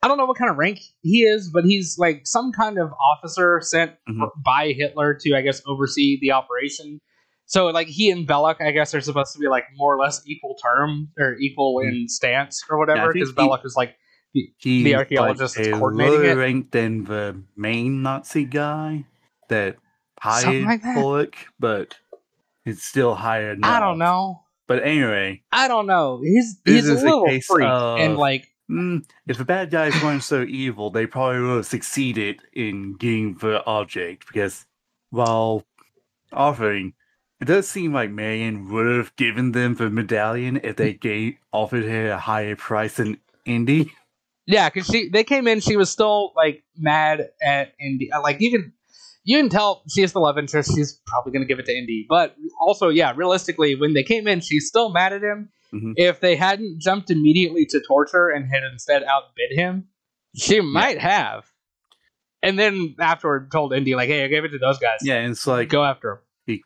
[0.04, 2.92] I don't know what kind of rank he is, but he's like some kind of
[2.92, 4.28] officer sent Mhm.
[4.44, 7.00] by Hitler to, I guess, oversee the operation.
[7.46, 10.22] So like he and Belloq, I guess, are supposed to be like more or less
[10.26, 13.12] equal term or equal in stance or whatever, Mm-hmm.
[13.14, 13.96] because he- Belloq is like
[14.58, 16.34] He's The archaeologist like coordinating lower it?
[16.34, 19.04] rank than the main Nazi guy
[19.48, 19.76] that
[20.20, 20.96] hired like that?
[20.98, 21.96] Belloq, but
[22.66, 23.54] it's still higher.
[23.54, 24.42] Than I don't know.
[24.66, 26.20] But anyway, I don't know.
[26.24, 30.42] He's he's a little freak of- and like mm, if the bad guys weren't so
[30.42, 34.26] evil, they probably would have succeeded in getting the object.
[34.26, 34.66] Because
[35.10, 35.64] while
[36.32, 36.94] offering,
[37.40, 41.84] it does seem like Marion would have given them the medallion if they gave offered
[41.84, 43.92] her a higher price than Indy.
[44.46, 48.12] Yeah, because she they came in, she was still like mad at Indy.
[48.12, 48.72] uh, Like you can
[49.24, 50.74] you can tell she has the love interest.
[50.74, 54.40] She's probably gonna give it to Indy, but also yeah, realistically, when they came in,
[54.40, 55.50] she's still mad at him.
[55.74, 55.94] Mhm.
[55.96, 59.88] If they hadn't jumped immediately to torture and had instead outbid him,
[60.36, 61.50] she might have.
[62.42, 65.00] And then afterward, told Indy like, "Hey, I gave it to those guys.
[65.02, 66.60] Yeah, and it's like go after him."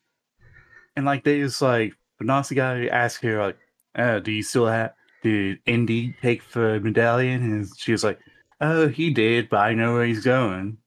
[0.97, 3.59] And like they just like the Nazi guy asked her like,
[3.97, 4.93] oh, "Do you still have?
[5.23, 8.19] Did Indy take the medallion?" And she was like,
[8.61, 10.79] "Oh, he did, but I know where he's going."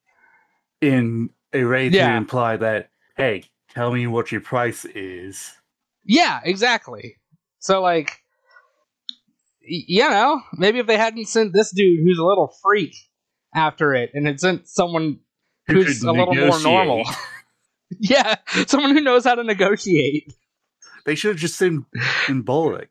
[0.81, 5.53] In a way to imply that, hey, tell me what your price is.
[6.03, 7.17] Yeah, exactly.
[7.61, 8.11] So like,
[9.61, 12.95] you know, maybe if they hadn't sent this dude who's a little freak
[13.55, 15.19] after it, and had sent someone
[15.67, 17.03] Who who's a little more normal,
[17.99, 18.35] yeah,
[18.67, 20.33] someone who knows how to negotiate.
[21.05, 21.85] They should have just sent
[22.29, 22.87] in Belloq.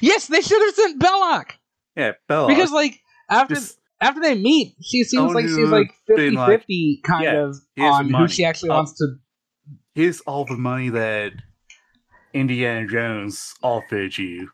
[0.00, 1.50] Yes, they should have sent Belloq
[1.96, 2.46] Yeah, Bella.
[2.48, 7.02] because like after just, after they meet, she seems like she's like been, like, 50-50
[7.02, 8.28] kind yeah, of on who money.
[8.28, 9.16] she actually Uh, wants to.
[9.94, 11.32] here's all the money that
[12.34, 14.50] Indiana Jones offered you,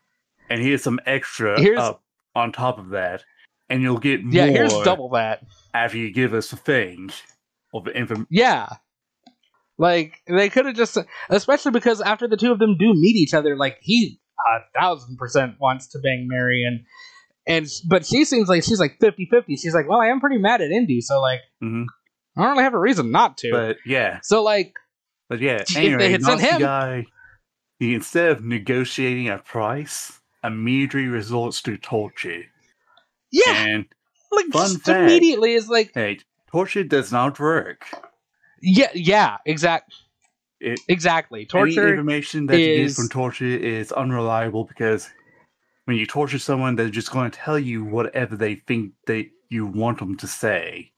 [0.49, 2.03] and here's some extra Here's- up
[2.35, 3.23] on top of that,
[3.69, 5.43] and you'll get more Yeah, here's double that.
[5.73, 7.11] after you give us the thing
[7.73, 8.25] of the info.
[8.29, 8.67] Yeah.
[9.77, 10.97] Like they could have just,
[11.29, 15.17] especially because after the two of them do meet each other, like he a thousand
[15.17, 16.85] percent wants to bang Marion
[17.47, 19.57] and but she seems like she's like 50-50.
[19.59, 21.85] She's like, well, I am pretty mad at Indy, so like Mhm.
[22.37, 23.51] I don't really have a reason not to.
[23.51, 24.73] But yeah, so like,
[25.29, 25.63] but yeah.
[25.75, 27.05] anyway, they had sent him- guy,
[27.79, 32.43] he instead of negotiating a price, immediately resorts to torture.
[33.31, 33.85] yeah, And
[34.31, 34.99] like fun just fact.
[34.99, 36.19] immediately is like, hey,
[36.51, 37.85] torture does not work.
[38.61, 39.93] yeah, yeah, exact,
[40.59, 41.41] It exactly.
[41.41, 45.09] Any Torture, information that you get from torture is unreliable because
[45.85, 49.65] when you torture someone, they're just going to tell you whatever they think they you
[49.65, 50.91] want them to say.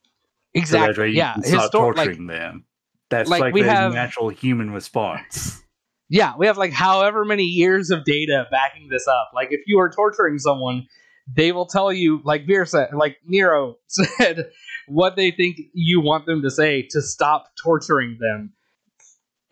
[0.53, 1.07] So exactly.
[1.11, 2.65] you Yeah, Histor- like torturing them.
[3.09, 5.63] That's like, like, the have- natural human response.
[6.11, 9.31] Yeah, we have like however many years of data backing this up.
[9.33, 10.85] Like if you are torturing someone,
[11.33, 14.49] they will tell you, like Vir said, like Nero said,
[14.89, 18.51] what they think you want them to say to stop torturing them,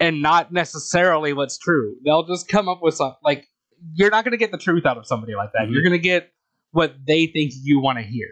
[0.02, 1.96] and not necessarily what's true.
[2.04, 3.48] They'll just come up with some like
[3.94, 5.68] you're not going to get the truth out of somebody like that.
[5.68, 5.72] Mhm.
[5.72, 6.34] You're going to get
[6.72, 8.28] what they think you want to hear,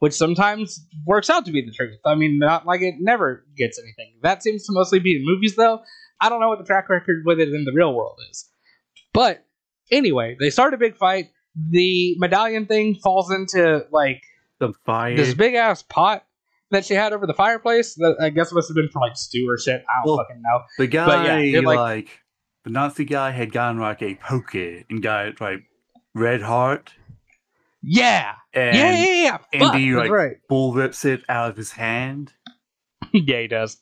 [0.00, 1.98] which sometimes works out to be the truth.
[2.04, 4.18] I mean, not like it never gets anything.
[4.22, 5.80] That seems to mostly be in movies, though.
[6.20, 8.48] I don't know what the track record with it in the real world is.
[9.12, 9.44] But
[9.90, 11.30] anyway, they start a big fight.
[11.56, 14.22] The medallion thing falls into like
[14.58, 15.16] The fire.
[15.16, 16.24] this big ass pot
[16.70, 17.94] that she had over the fireplace.
[17.96, 19.82] That I guess must have been for like stew or shit.
[19.88, 20.60] I don't Well, fucking know.
[20.78, 22.20] the guy, yeah, it, like- like,
[22.64, 25.60] the Nazi guy, had gotten like a poker and got like
[26.14, 26.92] red heart,
[27.82, 29.58] Yeah, and yeah, yeah, yeah.
[29.60, 30.36] Fuck, like- right.
[30.48, 32.32] bull rips it out of his hand.
[33.12, 33.78] yeah, he does.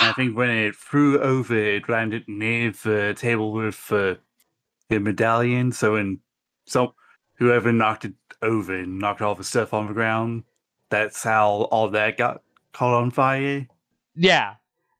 [0.00, 4.14] I think when it flew over, it landed near the table with uh,
[4.88, 5.72] the medallion.
[5.72, 6.20] So when
[6.66, 6.94] so
[7.38, 10.44] whoever knocked it over and knocked all the stuff on the ground,
[10.90, 13.66] that's how all that got caught on fire.
[14.14, 14.54] Yeah.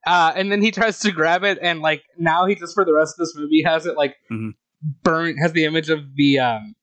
[0.07, 2.95] Uh, and then he tries to grab it, and like now he just for the
[2.95, 4.55] rest of this movie has it like Mhm.
[5.03, 6.75] burnt, has the image of the um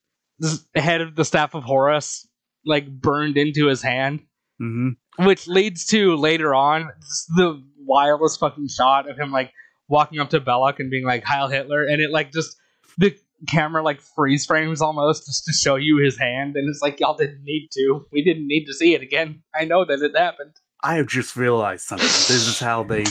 [0.75, 2.27] head of the staff of Horus
[2.65, 4.19] like burned into his hand,
[4.59, 6.89] hmm which leads to later on
[7.37, 9.51] the wildest fucking shot of him like
[9.87, 12.57] walking up to Belloq and being like Heil Hitler, and it like just
[12.97, 13.15] the
[13.47, 17.15] camera like freeze frames almost just to show you his hand, and it's like y'all
[17.15, 19.43] didn't need to, we didn't need to see it again.
[19.53, 20.53] I know that it happened.
[20.83, 22.07] I have just realized something.
[22.07, 23.05] this is how they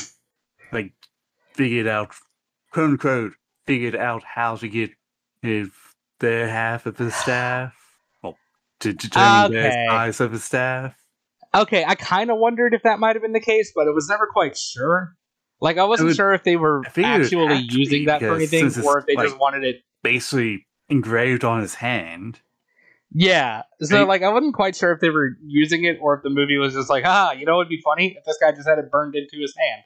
[0.72, 0.92] like
[1.54, 2.12] figured out,
[2.72, 3.32] quote unquote,
[3.66, 4.90] figured out how to get
[5.42, 5.68] his,
[6.20, 7.74] their half of the staff.
[8.22, 8.36] Well,
[8.80, 9.62] to determine Okay.
[9.68, 10.96] the size of the staff.
[11.54, 14.08] Okay, I kind of wondered if that might have been the case, but it was
[14.08, 15.14] never quite sure.
[15.60, 18.34] Like, I wasn't would- sure if they were I figured it actually using that for
[18.34, 19.76] anything, or if they just wanted it.
[20.02, 22.40] basically engraved on his hand.
[23.16, 23.62] Yeah.
[23.80, 24.08] So Right.
[24.08, 26.74] like I wasn't quite sure if they were using it or if the movie was
[26.74, 29.14] just like, ah, you know what'd be funny if this guy just had it burned
[29.14, 29.82] into his hand.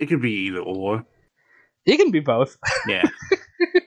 [0.00, 1.06] It could be either or.
[1.86, 2.58] It can be both.
[2.88, 3.04] Yeah.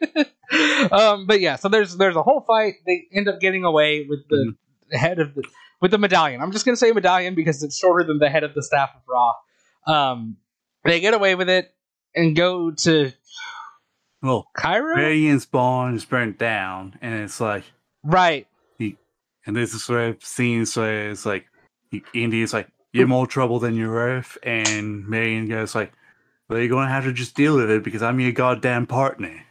[0.92, 2.76] um, but yeah, so there's there's a whole fight.
[2.86, 4.56] They end up getting away with the
[4.98, 5.44] head of the
[5.82, 6.42] with the medallion.
[6.42, 9.02] I'm just gonna say medallion because it's shorter than the head of the staff of
[9.08, 9.34] Ra.
[10.12, 10.38] Um,
[10.86, 11.74] they get away with it
[12.16, 13.12] and go to
[14.22, 14.96] Well, Cairo.
[14.96, 17.64] Radiant's barn is burnt down, and it's like,
[18.04, 18.48] Right.
[18.80, 21.46] and this is where scenes where it's like,
[22.14, 25.92] Indy's like, you're more trouble than you're worth, and Marion goes like,
[26.48, 29.44] well, you're gonna have to just deal with it because I'm your goddamn partner.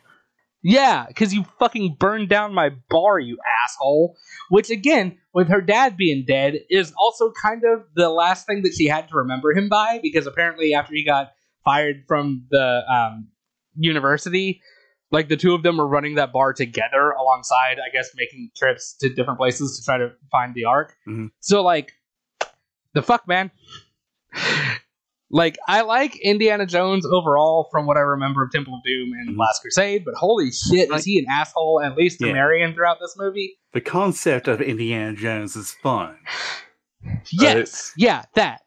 [0.62, 4.16] Yeah, because you fucking burned down my bar, you asshole.
[4.50, 8.74] Which, again, with her dad being dead, is also kind of the last thing that
[8.76, 11.32] she had to remember him by, because apparently, after he got
[11.64, 13.28] fired from the um,
[13.74, 14.60] university,
[15.10, 18.94] like the two of them were running that bar together alongside, I guess, making trips
[19.00, 20.94] to different places to try to find the Ark.
[21.08, 21.30] Mhm.
[21.40, 21.92] So, like,
[22.92, 23.50] the fuck, man.
[25.30, 29.30] Like, I like Indiana Jones overall from what I remember of Temple of Doom and
[29.36, 29.38] Mhm.
[29.38, 32.32] Last Crusade, but holy shit, is he an asshole, at least to Yeah.
[32.32, 33.58] Marion throughout this movie?
[33.72, 36.16] The concept of Indiana Jones is fun.
[37.32, 38.60] Yes, yeah, that.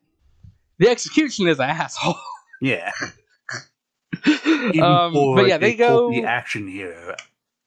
[0.80, 2.16] The execution is an asshole.
[2.61, 2.91] Yeah.
[4.82, 6.09] Um, but yeah, they go.
[6.09, 7.16] the action hero.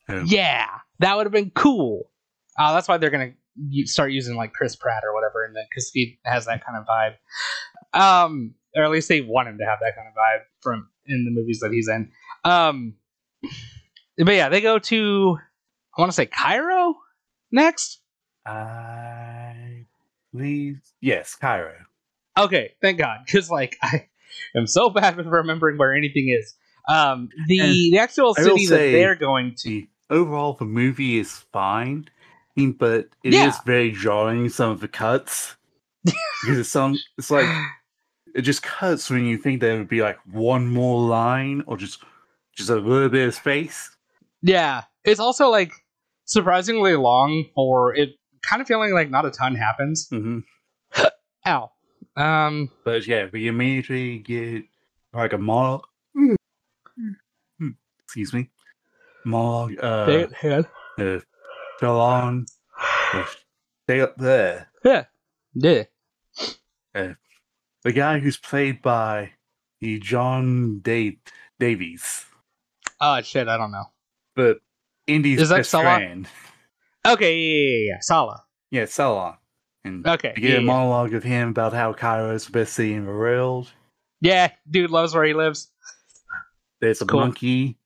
[0.08, 0.66] Um, Yeah,
[1.00, 2.10] that would have been cool.
[2.58, 3.32] Uh, that's why they're gonna
[3.84, 6.86] start using like Chris Pratt or whatever in that because he has that kind of
[6.86, 7.16] vibe.
[8.00, 11.24] Um, or at least they want him to have that kind of vibe from in
[11.24, 12.10] the movies that he's in.
[12.44, 12.94] Um,
[14.18, 15.38] but yeah, they go to
[15.96, 16.94] I want to say Cairo
[17.50, 18.00] next.
[18.44, 19.86] I
[20.32, 21.74] believe yes, Cairo.
[22.38, 24.08] Okay, thank God, because like I
[24.54, 26.54] am so bad with remembering where anything is.
[26.88, 29.86] Um, the And the actual city that they're going to.
[30.08, 32.08] Overall the movie is fine,
[32.56, 33.58] but it is Yeah.
[33.64, 34.48] very jarring.
[34.50, 35.56] Some of the cuts
[36.04, 37.46] because it's some it's like
[38.36, 42.02] it just cuts when you think there would be like one more line or just
[42.54, 43.96] just a little bit of space.
[44.42, 45.72] Yeah, it's also like
[46.26, 48.10] surprisingly long for it.
[48.42, 50.08] Kind of feeling like not a ton happens.
[50.12, 50.40] Mm-hmm.
[51.46, 51.70] Ow.
[52.14, 52.70] Um.
[52.84, 54.64] But yeah, we immediately get
[55.14, 55.86] like a monologue.
[58.04, 58.50] Excuse me,
[59.24, 59.78] monologue.
[59.82, 60.66] Uh, Say it, head.
[60.98, 61.20] uh,
[61.80, 62.46] go on.
[63.14, 63.24] uh,
[63.84, 64.68] Stay up there.
[64.84, 65.04] Yeah.
[65.54, 65.84] Yeah.
[67.86, 69.30] The guy who's played by
[69.80, 71.18] the John Dave
[71.60, 72.24] Davies,
[73.00, 73.46] Oh shit!
[73.46, 73.84] I don't know.
[74.34, 74.58] but
[75.06, 75.94] Indy's Is that best Sallah?
[75.94, 76.26] friend.
[77.06, 77.38] Okay.
[77.38, 77.54] Yeah.
[77.54, 77.76] Yeah.
[77.78, 77.86] Yeah.
[77.94, 78.00] yeah.
[78.00, 78.42] Sallah.
[78.72, 79.36] Yeah, Salon.
[79.84, 80.32] And Okay.
[80.36, 80.66] you get Yeah, a yeah.
[80.66, 83.70] monologue of him about how Cairo is the best city in the world.
[84.20, 84.50] yeah.
[84.68, 85.70] Dude loves where he lives.
[86.80, 87.20] There's a Cool.
[87.20, 87.78] monkey.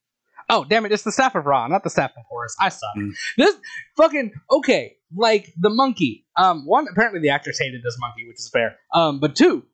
[0.48, 0.92] Oh damn it!
[0.92, 2.56] It's the staff of Ra, not the staff of Horus.
[2.58, 2.88] I suck.
[2.96, 3.10] Mm.
[3.36, 3.54] This
[3.98, 4.96] fucking okay.
[5.14, 6.24] Like the monkey.
[6.38, 6.64] Um.
[6.66, 6.86] One.
[6.90, 8.76] Apparently the actors hated this monkey, which is fair.
[8.94, 9.20] Um.
[9.20, 9.66] But two.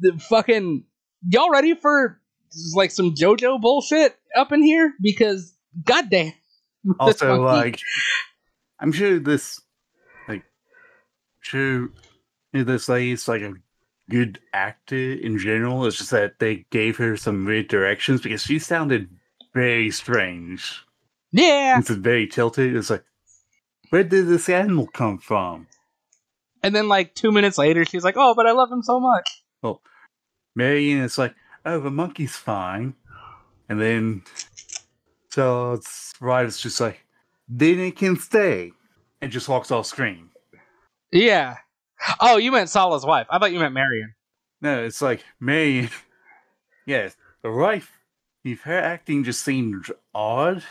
[0.00, 0.84] The fucking
[1.28, 2.20] y'all ready for
[2.74, 4.94] like some JoJo bullshit up in here?
[5.00, 5.54] Because
[5.84, 6.32] goddamn.
[7.00, 7.78] Also, like,
[8.80, 9.60] I'm sure this,
[10.26, 10.44] like,
[11.40, 11.90] sure
[12.52, 13.52] this lady's like a
[14.08, 15.84] good actor in general.
[15.84, 19.10] It's just that they gave her some weird directions because she sounded
[19.52, 20.82] very strange.
[21.32, 21.78] yeah.
[21.78, 22.74] It's very tilted.
[22.74, 23.04] It's like,
[23.90, 25.66] where did this animal come from?
[26.62, 29.42] And then like two minutes later, she's like, "Oh, but I love him so much."
[29.62, 29.80] Oh,
[30.54, 31.34] Marion is like,
[31.64, 32.94] oh, the monkey's fine.
[33.68, 34.22] And then,
[35.30, 37.04] so it's right, it's just like,
[37.48, 38.72] then it can stay.
[39.20, 40.30] And just walks off screen.
[41.10, 41.56] Yeah.
[42.20, 43.26] Oh, you meant Sallah's wife.
[43.30, 44.14] I thought you meant Marion.
[44.60, 45.90] No, it's like Marion.
[46.86, 47.90] yes, the wife.
[48.44, 50.62] If her acting just seemed odd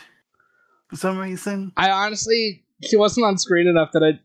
[0.88, 1.72] for some reason.
[1.76, 4.20] I honestly, she wasn't on screen enough that I,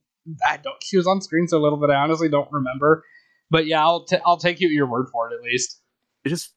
[0.45, 0.75] I don't.
[0.83, 3.03] She was on screen so little that I honestly don't remember.
[3.49, 5.79] But yeah, I'll t- I'll take you at your word for it at least.
[6.25, 6.53] It just,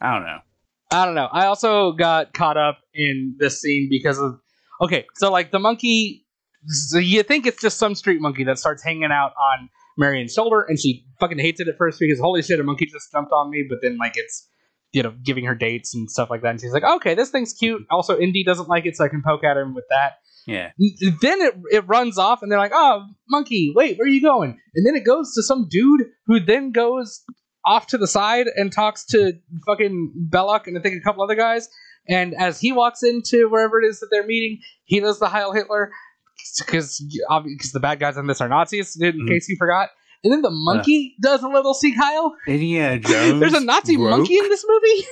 [0.00, 0.38] I don't know.
[0.90, 1.28] I don't know.
[1.30, 4.40] I also got caught up in this scene because of
[4.80, 6.26] okay, so like the monkey
[6.66, 10.62] so you think it's just some street monkey that starts hanging out on Marion's shoulder
[10.62, 13.50] and she fucking hates it at first because holy shit, a monkey just jumped on
[13.50, 14.48] me, but then like it's
[14.92, 16.50] you know, giving her dates and stuff like that.
[16.50, 17.82] And she's like, okay, this thing's cute.
[17.90, 20.14] Also, Indy doesn't like it, so I can poke at him with that.
[20.46, 20.70] Yeah.
[21.20, 24.58] Then it, it runs off, and they're like, oh, monkey, wait, where are you going?
[24.74, 27.22] And then it goes to some dude who then goes
[27.64, 29.34] off to the side and talks to
[29.66, 31.68] fucking Belloq and I think a couple other guys.
[32.08, 35.52] And as he walks into wherever it is that they're meeting, he does the Heil
[35.52, 35.92] Hitler
[36.58, 39.28] because because the bad guys in this are Nazis, in Mhm.
[39.28, 39.90] case you forgot.
[40.22, 42.34] And then the monkey does a little Sieg Heil.
[42.46, 43.40] Indiana Jones.
[43.40, 44.10] There's a Nazi broke.
[44.10, 45.06] monkey in this movie.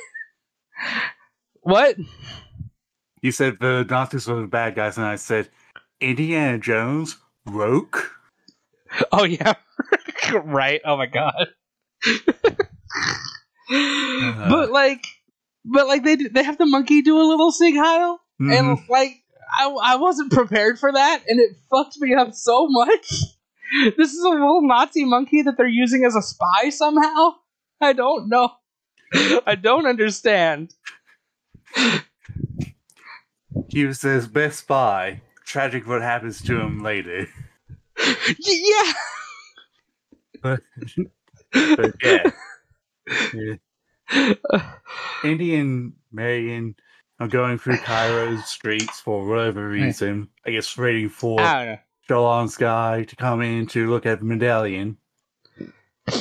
[1.63, 1.97] what?
[3.23, 5.49] You said the Nazis were the bad guys, and I said,
[6.01, 8.13] Indiana Jones, broke.
[9.13, 9.55] Oh yeah,
[10.45, 10.81] right.
[10.85, 11.49] Oh my god.
[13.71, 14.49] Uh-huh.
[14.49, 15.05] but like,
[15.65, 18.59] but like they they have the monkey do a little sieg heil, Mhm.
[18.59, 19.13] and like
[19.59, 23.13] I I wasn't prepared for that, and it fucked me up so much.
[23.97, 27.35] This is a little Nazi monkey that they're using as a spy somehow.
[27.81, 28.51] I don't know.
[29.47, 30.75] I don't understand.
[33.69, 35.23] He was his best spy.
[35.45, 37.27] Tragic what happens to him later.
[38.39, 38.93] Yeah.
[40.43, 40.61] But,
[41.53, 42.31] but yeah.
[44.13, 44.73] yeah.
[45.25, 46.77] Indy and Marion
[47.21, 50.29] are going through Cairo's streets for whatever reason.
[50.47, 54.97] I guess waiting for I don't guy to come in to look at the medallion.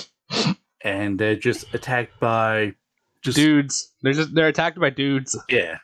[0.84, 2.76] And they're just attacked by
[3.22, 3.92] just dudes.
[4.04, 5.38] They're just they're attacked by dudes.
[5.50, 5.80] yeah.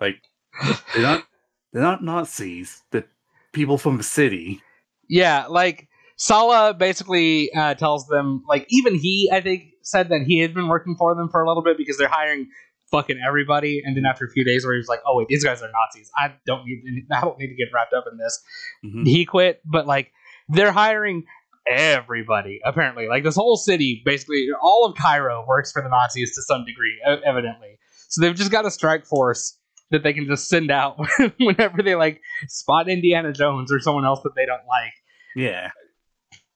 [0.00, 0.22] Like
[0.94, 1.24] they're not
[1.72, 2.82] they're not Nazis.
[2.90, 3.08] They're
[3.52, 4.60] people from the city.
[5.08, 10.38] Yeah, like Sallah basically uh, tells them, like even he, I think, said that he
[10.38, 12.48] had been working for them for a little bit because they're hiring
[12.94, 13.82] fucking everybody.
[13.84, 15.70] And then after a few days, where he was like, "Oh wait, these guys are
[15.70, 16.10] Nazis.
[16.16, 18.42] I don't need, I don't need to get wrapped up in this."
[18.84, 19.06] Mhm.
[19.06, 20.12] He quit, but like
[20.48, 21.24] they're hiring
[21.66, 23.08] everybody apparently.
[23.08, 27.00] Like this whole city, basically, all of Cairo works for the Nazis to some degree,
[27.26, 27.78] evidently.
[28.08, 29.58] So they've just got a strike force
[29.90, 30.98] that they can just send out
[31.40, 34.92] whenever they like spot Indiana Jones or someone else that they don't like.
[35.36, 35.70] Yeah.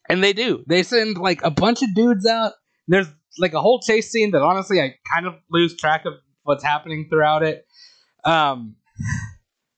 [0.09, 0.65] And they do.
[0.67, 2.53] They send like a bunch of dudes out.
[2.87, 3.07] There's
[3.39, 6.15] like a whole chase scene that honestly I kind of lose track of
[6.49, 7.67] what's happening throughout it.
[8.25, 8.75] Um,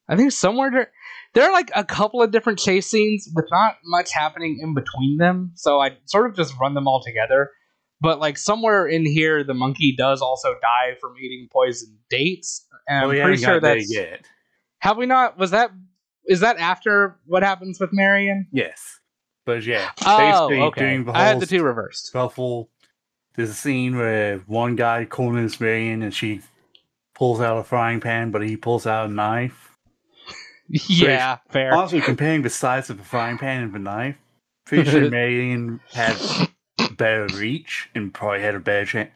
[0.08, 0.90] I think somewhere there,
[1.34, 5.18] there are like a couple of different chase scenes with not much happening in between
[5.18, 5.52] them.
[5.56, 7.50] So I sort of just run them all together.
[8.00, 12.66] But like somewhere in here, the monkey does also die from eating poison dates.
[12.88, 14.24] And Well, we I'm pretty haven't sure that's yet.
[14.78, 15.36] have we not?
[15.38, 15.70] Was that
[16.26, 18.46] is that after what happens with Marion?
[18.52, 19.00] Yes.
[19.44, 19.90] But yeah.
[20.06, 20.80] Oh, basically okay.
[20.80, 22.06] doing the I had the two reversed.
[22.06, 22.70] scuffle.
[23.34, 26.40] There's a scene where one guy corners Marion and she
[27.20, 29.76] pulls out a frying pan, but he pulls out a knife.
[30.68, 31.74] yeah, fair.
[31.74, 34.16] Honestly, comparing the size of the frying pan and the knife,
[34.64, 36.16] pretty sure Marion had
[36.96, 39.10] better reach and probably had a better chance.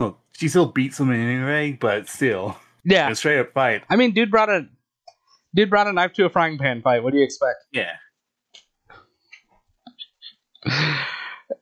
[0.00, 4.10] Well, she still beats him anyway, but still, Yeah, a straight up fight, I mean,
[4.12, 4.66] dude brought a
[5.54, 7.04] dude brought a knife to a frying pan fight.
[7.04, 7.58] What do you expect?
[7.70, 7.92] yeah.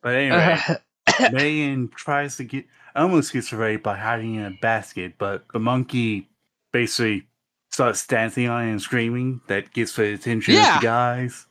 [0.00, 0.58] But anyway,
[1.16, 2.64] Uh, Marion tries to get
[3.02, 6.28] almost gets away by hiding in a basket, but the monkey
[6.72, 7.26] basically
[7.70, 9.40] starts dancing on it and screaming.
[9.48, 10.76] That gets the attention Yeah.
[10.76, 11.46] of the guys.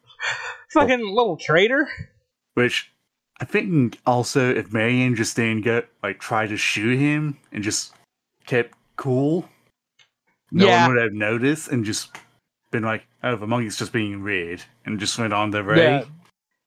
[0.72, 1.88] fucking little traitor.
[2.54, 2.92] Which
[3.42, 7.94] I think also if Marion just didn't go like try to shoot him and just
[8.48, 9.50] kept cool,
[10.52, 10.88] no Yeah.
[10.88, 12.16] one would have noticed and just
[12.72, 15.78] been like, "Oh, the monkey's just being weird," and just went on their way.
[15.78, 16.06] Yeah,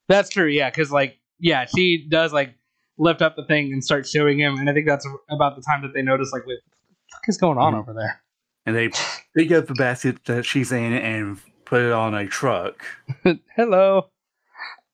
[0.08, 0.46] that's true.
[0.46, 2.54] Yeah, because like yeah, she does like
[2.98, 5.82] lift up the thing and start showing him, and I think that's about the time
[5.82, 6.72] that they notice like, wait, what
[7.10, 7.78] the fuck is going on Mhm.
[7.80, 8.22] over there?
[8.64, 8.90] And they
[9.36, 12.84] pick up the basket that she's in and put it on a truck.
[13.56, 14.08] Hello.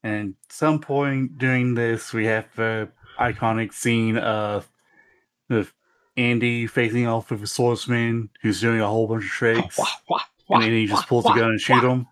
[0.02, 2.88] And some point during this, we have the
[3.18, 4.68] iconic scene of
[5.48, 5.66] the
[6.16, 10.20] Indy facing off with a swordsman who's doing a whole bunch of tricks, Wah, wah,
[10.48, 12.06] wah, and then he just wah, pulls wah, a gun and shoots him.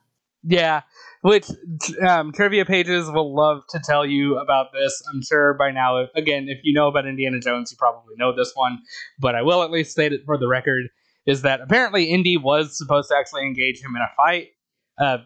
[0.45, 0.83] Yeah,
[1.23, 1.47] which
[2.07, 5.03] um, trivia pages will love to tell you about this.
[5.13, 8.53] I'm sure by now, again, if you know about Indiana Jones, you probably know this
[8.55, 8.79] one,
[9.19, 10.89] but I will at least state it for the record:
[11.27, 14.49] is that apparently Indy was supposed to actually engage him in a fight.
[14.99, 15.19] Uh,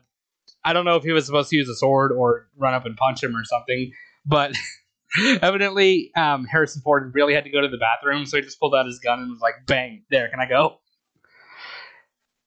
[0.65, 2.97] I don't know if he was supposed to use a sword or run up and
[2.97, 3.93] punch him or something,
[4.27, 4.57] but
[5.43, 8.75] evidently um, Harrison Ford really had to go to the bathroom, so he just pulled
[8.75, 10.03] out his gun and was like, "Bang!
[10.11, 10.81] There, can I go?"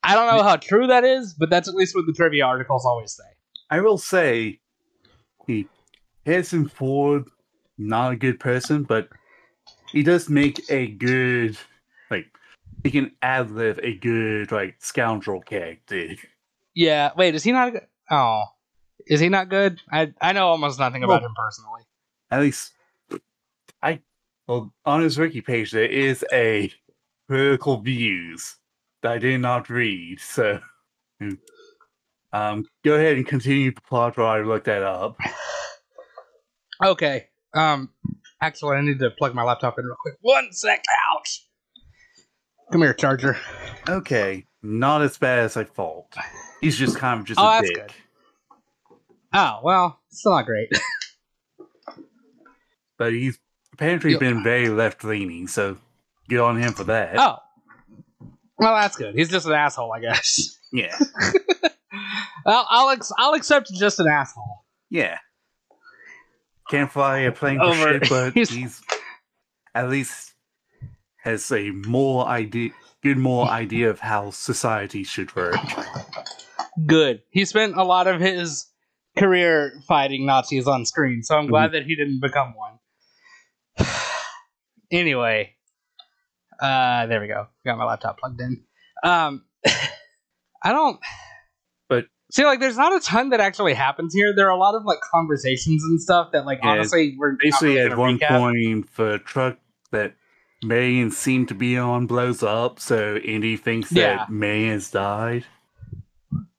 [0.04, 2.86] I don't know how true that is, but that's at least what the trivia articles
[2.86, 3.37] always say.
[3.70, 4.60] I will say,
[5.46, 5.68] he
[6.26, 7.26] Harrison Ford,
[7.78, 9.10] not a good person, but
[9.92, 11.58] he does make a good,
[12.12, 12.28] like,
[12.84, 16.16] he can ad lib a good, like, scoundrel character.
[16.74, 17.12] Yeah.
[17.16, 17.72] Wait, is he not?
[17.74, 17.88] Good?
[18.12, 18.44] Oh,
[19.06, 19.82] is he not good?
[19.92, 21.82] I I know almost nothing about Well- him personally.
[22.30, 22.74] At least,
[23.82, 24.02] I,
[24.48, 26.72] well, on his wiki page, there is a
[27.30, 28.58] critical views
[29.02, 30.60] that I did not read, so.
[31.22, 31.36] Hmm.
[32.38, 35.18] Um, go ahead and continue the plot while I look that up.
[36.84, 37.28] Okay.
[37.54, 37.90] Um.
[38.42, 40.16] Actually, I need to plug my laptop in real quick.
[40.22, 40.84] One sec.
[41.16, 41.48] Ouch.
[42.72, 43.38] Come here, charger.
[43.90, 46.14] Okay, not as bad as I thought.
[46.62, 47.76] He's just kind of just Oh, a that's dick.
[47.78, 47.92] good.
[49.34, 50.70] Oh well, still not great.
[52.98, 53.40] but he's
[53.74, 54.20] apparently Yo.
[54.20, 55.78] been very left leaning, so
[56.30, 57.18] good on him for that.
[57.18, 57.38] oh.
[58.60, 59.16] Well, that's good.
[59.16, 60.60] He's just an asshole, I guess.
[60.74, 60.98] Yeah.
[62.46, 64.64] I'll I'll, ex- I'll accept just an asshole.
[64.90, 65.18] Yeah.
[66.70, 68.82] Can't fly a plane for Over- shit, but he's- he's
[69.76, 70.34] at least
[71.24, 72.72] has a more idea,
[73.04, 75.56] good more idea of how society should work.
[76.86, 77.22] Good.
[77.32, 78.68] He spent a lot of his
[79.18, 82.80] career fighting Nazis on screen, so I'm glad that he didn't become one.
[84.92, 85.56] anyway,
[86.62, 87.48] uh, there we go.
[87.66, 88.64] Got my laptop plugged in.
[89.04, 89.46] Um,
[90.64, 91.00] I don't.
[91.90, 94.34] But- see, like, there's not a ton that actually happens here.
[94.36, 97.40] There are a lot of like conversations and stuff that, like, Yeah, honestly, we're not
[97.42, 98.28] Basically, really at one recap.
[98.40, 99.58] point, the truck
[99.92, 100.16] that
[100.64, 104.18] Marion seemed to be on blows up, so Indy thinks Yeah.
[104.18, 105.46] that Marion's died.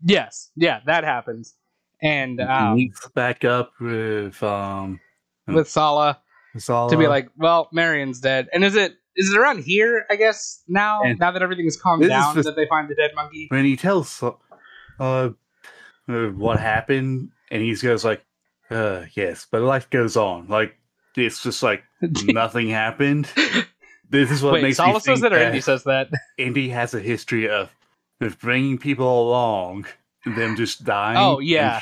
[0.04, 1.54] Yes, yeah, that happens,
[2.00, 5.00] and He um, meets back up with um
[5.46, 6.20] with Sallah.
[6.56, 6.90] Sallah.
[6.90, 8.48] to be like, well, Marion's dead.
[8.52, 10.06] And is it is it around here?
[10.08, 13.10] I guess now, And now that everything's calmed down, just- that they find the dead
[13.16, 13.46] monkey.
[13.50, 14.30] when he tells uh,
[15.00, 15.30] uh
[16.09, 18.24] what happened, and he goes like,
[18.70, 20.48] uh yes, but life goes on.
[20.48, 20.76] Like
[21.16, 23.28] it's just like nothing happened.
[24.10, 26.09] This is what Wait, makes Sallah says that, or Indy says that.
[26.39, 27.70] Indy has a history of
[28.20, 29.86] of bringing people along
[30.24, 31.18] and them just dying.
[31.18, 31.80] Oh, yeah.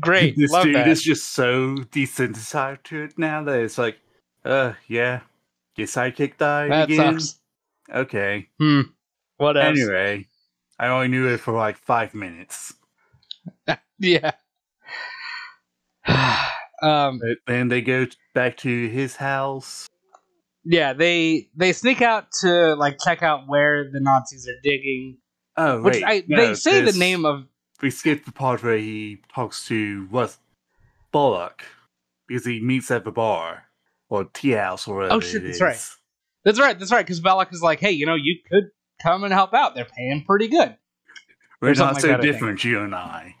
[0.00, 0.88] Great, this love dude that.
[0.88, 3.96] is just so desensitized to it now that it's like,
[4.44, 5.20] uh, yeah,
[5.76, 7.20] your sidekick died that again.
[7.20, 7.40] sucks.
[7.94, 8.48] Okay.
[8.58, 8.80] Hmm.
[9.36, 9.78] What else?
[9.78, 10.26] Anyway,
[10.78, 12.74] I only knew it for like five minutes.
[13.98, 14.32] Yeah.
[16.82, 17.18] um.
[17.18, 19.86] But then they go back to his house.
[20.64, 20.92] Yeah.
[20.92, 25.16] They they sneak out to like check out where the Nazis are digging.
[25.56, 27.46] Oh, Which wait, I no, they say the name of.
[27.80, 30.36] We skip the part where he talks to what
[31.12, 31.60] Belloq
[32.26, 33.64] because he meets at the bar
[34.08, 35.14] or tea house or whatever.
[35.14, 35.88] Oh, shit, it that's right.
[36.44, 36.78] That's right.
[36.78, 37.04] That's right.
[37.04, 38.70] Because Belloq is like, hey, you know, you could
[39.02, 39.74] come and help out.
[39.74, 40.76] They're paying pretty good.
[41.60, 43.34] We're not like so different, you and I.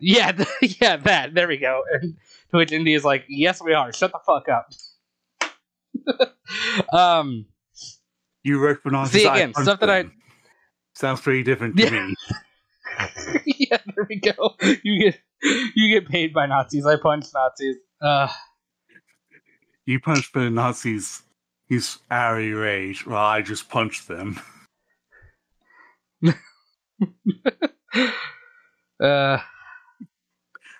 [0.00, 0.32] Yeah,
[0.80, 1.34] yeah, that.
[1.34, 1.82] There we go.
[1.92, 2.14] And
[2.50, 3.92] to which Indy is like, "Yes, we are.
[3.92, 4.68] Shut the fuck up."
[6.92, 7.46] um,
[8.42, 9.22] You work for Nazis.
[9.22, 10.10] See, again, punch stuff that I-
[10.94, 11.90] sounds pretty different to Yeah.
[12.06, 12.14] me.
[13.70, 14.54] yeah, there we go.
[14.82, 15.20] You get
[15.74, 16.84] you get paid by Nazis.
[16.86, 17.76] I punch Nazis.
[18.00, 18.28] Uh,
[19.86, 21.22] You punch the Nazis.
[21.68, 23.06] He's out rage.
[23.06, 24.40] Well, I just punched them.
[29.02, 29.38] uh,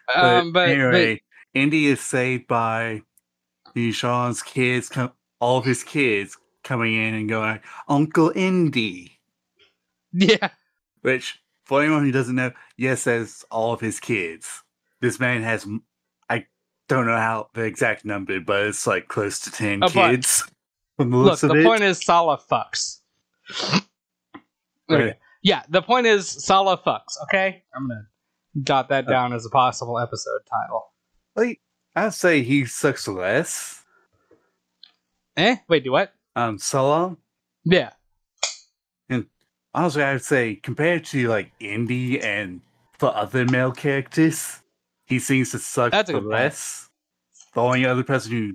[0.06, 1.22] But, um, but, anyway,
[1.54, 3.02] Indy is saved by
[3.92, 9.18] Sean's kids, com- all of his kids coming in and going, Uncle Indy.
[10.12, 10.50] yeah,
[11.02, 14.62] Which, for anyone who doesn't know, yes, that's all of his kids.
[15.00, 15.66] This man has,
[16.28, 16.46] I
[16.88, 20.44] don't know how the exact number, but it's like close to 10 A kids.
[20.98, 21.40] Look.
[21.40, 21.64] The it.
[21.64, 22.98] point is, Sallah fucks.
[23.72, 23.80] There
[24.88, 25.12] we Right.
[25.14, 25.18] go.
[25.42, 27.16] Yeah, the point is, Sallah fucks.
[27.24, 28.06] Okay, I'm gonna
[28.62, 30.92] jot that down as a possible episode title.
[31.34, 31.60] Like,
[31.96, 33.84] I'd say he sucks less.
[35.36, 35.56] Eh?
[35.68, 36.12] Wait, do what?
[36.36, 37.16] Um, Sallah,
[37.64, 37.90] Yeah.
[39.08, 39.26] And
[39.74, 42.60] honestly, I would say compared to like Indy and
[42.98, 44.60] the other male characters,
[45.06, 46.32] he seems to suck That's a the good point.
[46.32, 46.88] less.
[47.54, 48.52] The only other person who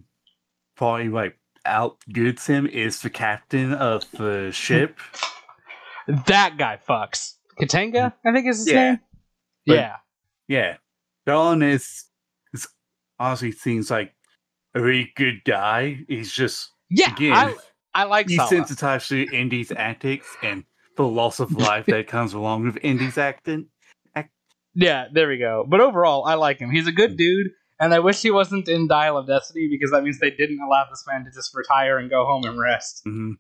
[0.76, 4.97] probably like outgoods him is the captain of the ship.
[6.07, 7.34] That guy fucks.
[7.59, 8.89] Katanga, I think is his Yeah.
[8.91, 8.99] name.
[9.65, 9.95] But- yeah.
[10.47, 10.77] yeah,
[11.27, 12.05] John is,
[12.53, 12.67] is
[13.19, 14.13] honestly seems like
[14.75, 16.05] a really good guy.
[16.07, 17.11] He's just Yeah.
[17.13, 17.55] again I,
[17.93, 18.49] I like he's Sallah.
[18.49, 20.63] sensitized to Indy's antics and
[20.95, 23.67] the loss of life that comes along with Indy's acting.
[24.79, 25.65] Yeah, there we go.
[25.67, 26.69] But overall, I like him.
[26.69, 27.47] He's a good dude,
[27.79, 30.85] and I wish he wasn't in Dial of Destiny because that means they didn't allow
[30.89, 33.01] this man to just retire and go home and rest.
[33.03, 33.31] hmm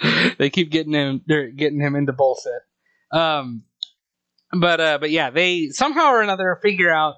[0.38, 2.62] they keep getting him, they're getting him into bullshit.
[3.12, 3.64] Um,
[4.52, 7.16] but uh, but yeah, they somehow or another figure out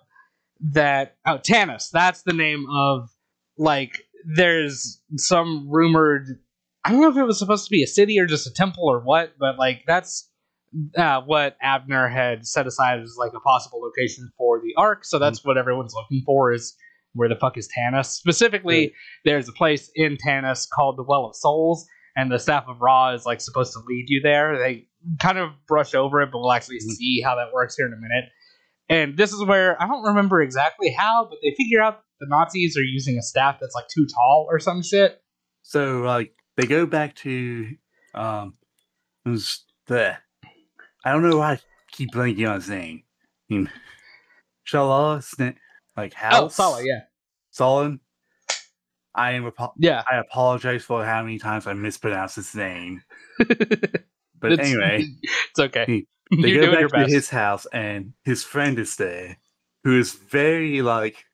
[0.60, 3.10] that oh Tanis, that's the name of
[3.59, 6.40] like there's some rumored.
[6.84, 8.84] I don't know if it was supposed to be a city or just a temple
[8.84, 10.28] or what, but like that's
[10.96, 15.05] uh, what Abner had set aside as like a possible location for the Ark.
[15.05, 16.76] So that's what everyone's looking for is
[17.14, 18.06] where the fuck is Tanis?
[18.06, 18.92] Specifically,
[19.24, 23.12] there's a place in Tanis called the Well of Souls, and the Staff of Ra
[23.12, 24.58] is like supposed to lead you there.
[24.58, 24.86] They
[25.20, 26.92] kind of brush over it, but we'll actually Mhm.
[26.92, 28.24] see how that works here in a minute.
[28.88, 32.76] And this is where I don't remember exactly how, but they figure out the Nazis
[32.76, 35.22] are using a staff that's like too tall or some shit.
[35.62, 37.74] So like they go back to
[38.14, 38.54] um
[39.24, 40.16] the
[41.04, 41.58] I don't know why I
[41.90, 43.02] keep blanking on his name.
[43.50, 43.70] I mean
[44.66, 45.22] Shala
[45.96, 47.00] like Oh, House Sallah, yeah,
[47.50, 48.00] Solon.
[49.14, 49.40] I
[49.78, 50.02] yeah.
[50.10, 53.02] I apologize for how many times I mispronounced his name.
[54.40, 56.06] But It's- anyway, it's okay.
[56.30, 57.12] They You're go back to best.
[57.12, 59.36] his house, and his friend is there,
[59.84, 61.24] who is very like,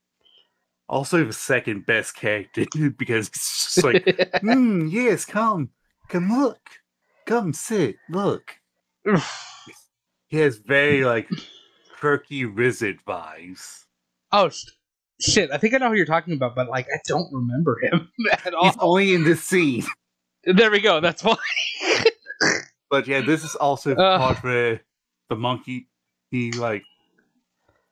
[0.89, 2.67] also the second best character
[2.99, 4.05] because it's just like,
[4.43, 5.71] hmm, yes, come,
[6.09, 6.61] come look,
[7.25, 8.57] come sit, look.
[10.29, 11.29] He has very like
[11.99, 13.85] quirky wizard vibes.
[14.33, 14.51] oh
[15.21, 15.51] shit!
[15.53, 18.11] I think I know who you're talking about, but like I don't remember him
[18.45, 18.65] at all.
[18.65, 19.85] He's only in this scene.
[20.45, 21.01] There we go.
[21.01, 21.37] That's why.
[22.91, 24.19] But yeah, this is also the Uh.
[24.19, 24.81] part where
[25.29, 25.87] the monkey,
[26.31, 26.83] he like,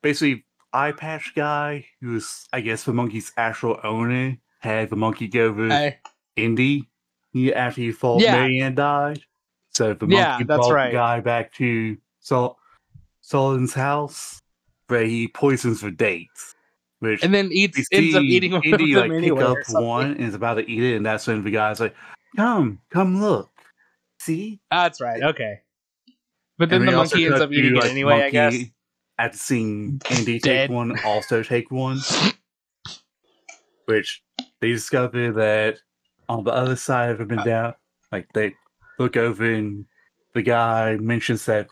[0.02, 5.28] basically eye patch guy, who was I guess the monkey's actual owner, had the monkey
[5.28, 5.98] go with I-
[6.36, 6.88] Indy.
[7.32, 8.32] He after he thought Yeah.
[8.36, 9.20] Marion died,
[9.70, 10.86] so the Yeah, monkey that's brought right.
[10.90, 12.58] the guy back to Sol-
[13.20, 14.40] Solon's house,
[14.88, 16.54] where he poisons the dates.
[17.00, 19.54] Which and then eats we ends up eating one of Indy them like anyway.
[19.54, 21.94] pick up one and is about to eat it, and that's when the guy's like,
[22.36, 23.50] "Come, come look,
[24.20, 25.22] see." That's right.
[25.22, 25.60] Okay.
[26.58, 28.24] But then And the monkey ends up eating to, it anyway.
[28.24, 28.52] I guess.
[28.52, 28.74] monkey
[29.20, 30.68] After seeing Indy Dead.
[30.68, 31.98] take one, also take one,
[33.86, 34.22] which
[34.60, 35.78] they discover that
[36.28, 37.74] on the other side of the Uh, down,
[38.12, 38.54] like they
[38.98, 39.86] look over and
[40.34, 41.68] the guy mentions that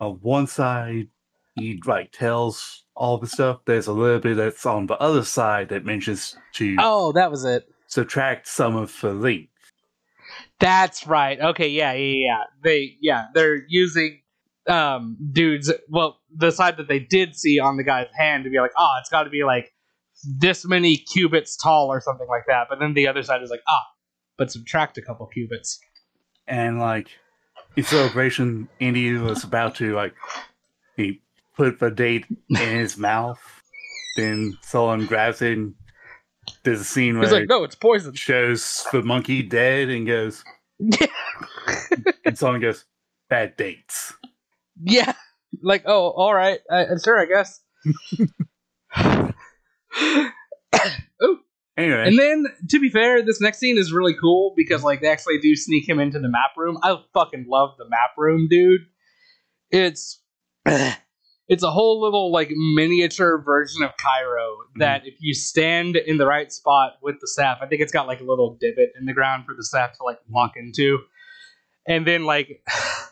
[0.00, 1.08] on one side
[1.56, 3.60] he like tells all the stuff.
[3.64, 7.44] There's a little bit that's on the other side that mentions to Oh, that was
[7.44, 7.66] it.
[7.86, 9.48] subtract some of the link.
[10.60, 11.40] That's right.
[11.40, 12.42] Okay, yeah, yeah, yeah.
[12.62, 14.20] They yeah, they're using
[14.68, 18.58] um dudes well, the side that they did see on the guy's hand to be
[18.60, 19.72] like, "Oh, it's got to be like
[20.38, 23.62] this many cubits tall or something like that." But then the other side is like,
[23.68, 23.84] "Ah,
[24.36, 25.80] but subtract a couple cubits."
[26.46, 27.08] and like
[27.76, 30.14] in celebration, Indy was about to like
[30.96, 31.20] he
[31.58, 33.38] put the date in his mouth.
[34.16, 35.58] Then someone grabs it.
[35.58, 35.74] And
[36.64, 40.42] there's a scene where He's like, "No, it's poison." shows the monkey dead and goes,
[42.24, 42.86] and someone goes,
[43.28, 44.14] "Bad dates."
[44.82, 45.12] yeah.
[45.62, 46.60] Like, "Oh, all right.
[46.70, 47.60] I, sure, I guess."
[51.78, 55.06] Anyway, And then, to be fair, this next scene is really cool because like they
[55.06, 56.76] actually do sneak him into the map room.
[56.82, 58.80] I fucking love the map room, dude.
[59.70, 60.20] It's
[61.48, 64.80] it's a whole little like miniature version of Cairo mm-hmm.
[64.80, 68.06] that if you stand in the right spot with the staff, I think it's got
[68.06, 70.98] like a little divot in the ground for the staff to like walk into.
[71.86, 72.62] And then like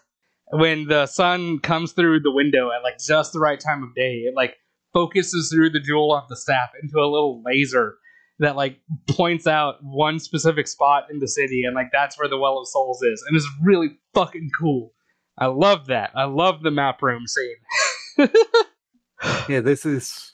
[0.52, 4.24] when the sun comes through the window at like just the right time of day,
[4.26, 4.56] it like
[4.92, 7.96] focuses through the jewel of the staff into a little laser
[8.38, 12.36] that like points out one specific spot in the city and like that's where the
[12.36, 14.92] well of souls is and it's really fucking cool.
[15.38, 16.10] I love that.
[16.14, 17.56] I love the map room scene
[19.48, 20.32] yeah, this is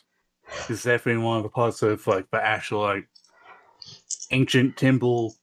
[0.69, 3.09] this is definitely one of the parts of like the actual like
[4.31, 5.35] ancient temple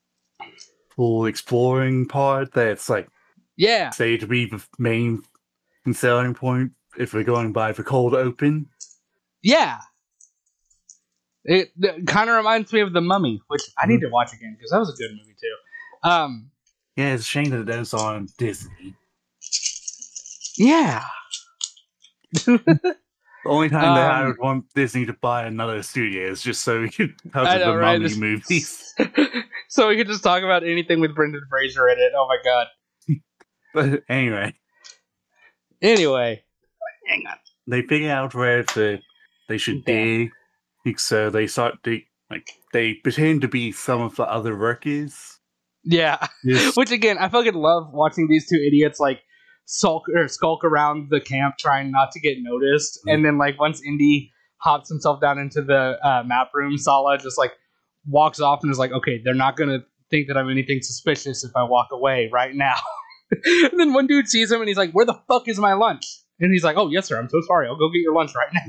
[0.95, 3.07] full exploring part that's like
[3.55, 3.89] yeah.
[3.89, 5.21] say to be the main
[5.91, 8.67] selling point if we're going by the cold open.
[9.41, 9.79] yeah.
[11.45, 11.71] It,
[12.05, 14.77] kind of reminds me of the mummy which i need to watch again because that
[14.79, 16.09] was a good movie too.
[16.09, 16.51] Um
[16.95, 18.95] Yeah, it's a shame that that's on Disney.
[20.57, 21.05] yeah
[23.45, 26.61] The only time that I Um, would want Disney to buy another studio is just
[26.61, 28.01] so we could cover I know, the right?
[28.01, 28.93] mummy movies.
[29.69, 32.67] so we could just talk about anything with brendan fraser in it oh my god
[33.73, 34.53] But anyway,
[35.81, 36.43] anyway
[37.07, 37.37] hang on
[37.67, 38.99] they figure out where the,
[39.47, 40.31] they should dig.
[40.97, 45.39] So they start dig like they pretend to be some of the other workers.
[45.83, 49.21] yeah Just- Which again, I fucking love watching these two idiots like
[49.71, 53.13] sulk or skulk around the camp trying not to get noticed, Mm.
[53.13, 57.37] and then like once Indy hops himself down into the uh, map room, Sallah just
[57.37, 57.51] like
[58.07, 59.79] walks off and is like, "Okay, they're not gonna
[60.09, 62.75] think that I'm anything suspicious if I walk away right now."
[63.45, 66.05] and then one dude sees him and he's like, "Where the fuck is my lunch?"
[66.39, 67.19] And he's like, "Oh yes, sir.
[67.19, 67.67] I'm so sorry.
[67.67, 68.61] I'll go get your lunch right now."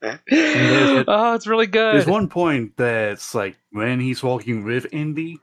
[0.00, 1.94] there's a- oh, it's really good.
[1.94, 5.38] There's one point that's like when he's walking with Indy,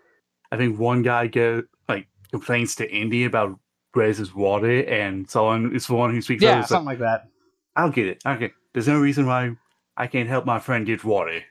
[0.52, 3.60] I think one guy go like complains to Indy about
[4.04, 6.44] his water, and someone is the one who speaks.
[6.44, 7.30] yeah, like, something like that.
[7.76, 8.22] I'll get it.
[8.26, 9.56] Okay, there's no reason why
[9.98, 11.42] I can't help my friend get water.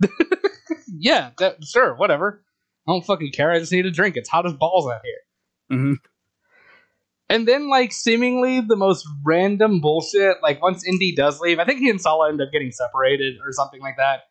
[1.00, 2.42] Yeah, that, sure, whatever.
[2.86, 3.52] I don't fucking care.
[3.52, 4.16] I just need a drink.
[4.16, 5.78] It's hot as balls out here.
[5.78, 5.94] hmm
[7.28, 10.38] And then, like, seemingly the most random bullshit.
[10.42, 13.52] Like, once Indy does leave, I think he and Sallah end up getting separated or
[13.52, 14.22] something like that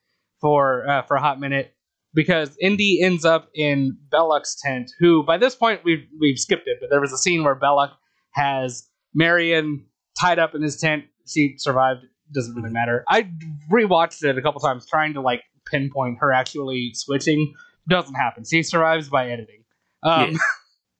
[0.41, 1.73] for uh, for a hot minute
[2.17, 4.89] because Indy ends up in Belloq's tent.
[4.99, 7.91] Who, by this point, we've we've skipped it, but there was a scene where Belloq
[8.31, 9.85] has Marion
[10.19, 11.05] tied up in his tent.
[11.27, 12.01] She survived.
[12.33, 13.05] Doesn't really matter.
[13.07, 13.29] I
[13.71, 17.53] rewatched it a couple times trying to like pinpoint her actually switching.
[17.87, 18.43] Doesn't happen.
[18.43, 19.63] She survives by editing.
[20.01, 20.37] Um,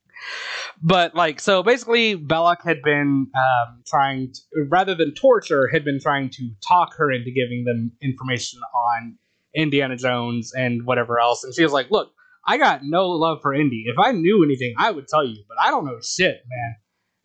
[0.84, 5.99] but like so basically Belloq had been um, trying to, rather than torture had been
[5.99, 9.18] trying to talk her into giving them information on
[9.56, 12.11] Indiana Jones and whatever else and she was like look
[12.49, 13.84] I got no love for Indy.
[13.88, 16.76] If I knew anything I would tell you but I don't know shit man.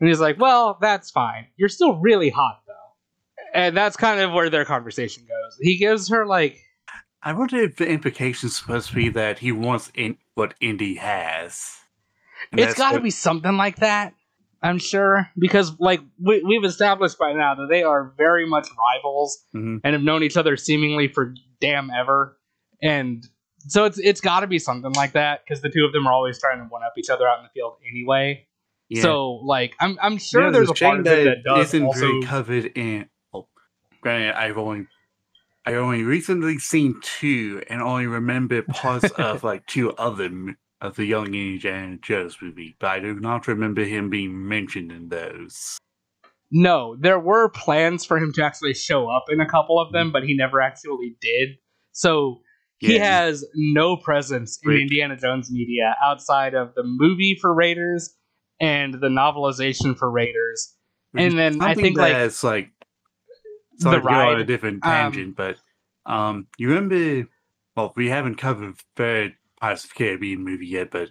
[0.00, 1.46] And he's like well that's fine.
[1.56, 2.72] You're still really hot though.
[3.54, 5.58] And that's kind of where their conversation goes.
[5.60, 6.58] He gives her like
[7.22, 11.76] I wonder if the implication's supposed to be that he wants in what Indy has.
[12.50, 14.14] And it's got to what- be something like that.
[14.62, 19.44] I'm sure because like we, we've established by now that they are very much rivals
[19.54, 19.80] Mhm.
[19.82, 22.38] and have known each other seemingly for damn ever,
[22.82, 23.26] and
[23.58, 26.12] so it's it's got to be something like that because the two of them are
[26.12, 28.46] always trying to one up each other out in the field anyway.
[28.88, 29.02] Yeah.
[29.02, 32.22] So like I'm I'm sure Yeah, there's a part it that does isn't also very
[32.22, 33.08] covered in.
[33.32, 33.48] Well,
[34.00, 34.86] granted, I've only
[35.64, 40.28] I only recently seen two and only remember parts of like two other
[40.82, 45.08] of the Young Indiana Jones movie, but I do not remember him being mentioned in
[45.08, 45.78] those.
[46.50, 50.12] No, there were plans for him to actually show up in a couple of them,
[50.12, 51.50] but he never actually did.
[51.92, 52.42] So
[52.78, 53.04] he Yeah.
[53.04, 54.80] has no presence in Right.
[54.82, 58.14] Indiana Jones media outside of the movie for Raiders
[58.60, 60.76] and the novelization for Raiders.
[61.14, 62.70] And then I Something think, like, that's like
[63.78, 65.58] sorry the go on a ride, different um, tangent, but
[66.06, 67.28] um, you remember?
[67.76, 71.10] Well, we haven't covered third Pirates of the Caribbean movie yet, but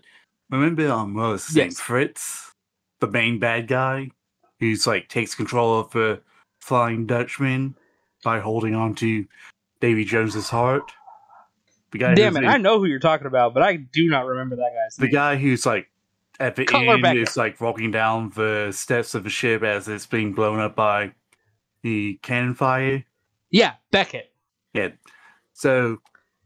[0.49, 1.65] remember um, what was his name?
[1.67, 1.79] Yes.
[1.79, 2.51] Fritz,
[2.99, 4.11] the main bad guy,
[4.59, 6.21] who's like takes control of the
[6.59, 7.75] Flying Dutchman
[8.23, 9.25] by holding on to
[9.79, 10.91] Davy Jones's heart.
[11.91, 14.25] The guy, Damn it, in- I know who you're talking about, but I do not
[14.25, 15.13] remember that guy's the name.
[15.13, 15.89] guy who's like
[16.39, 20.05] at the Cutler end is like walking down the steps of the ship as it's
[20.05, 21.13] being blown up by
[21.83, 23.05] the cannon fire.
[23.49, 24.31] yeah, Beckett.
[24.73, 24.89] Yeah.
[25.53, 25.97] So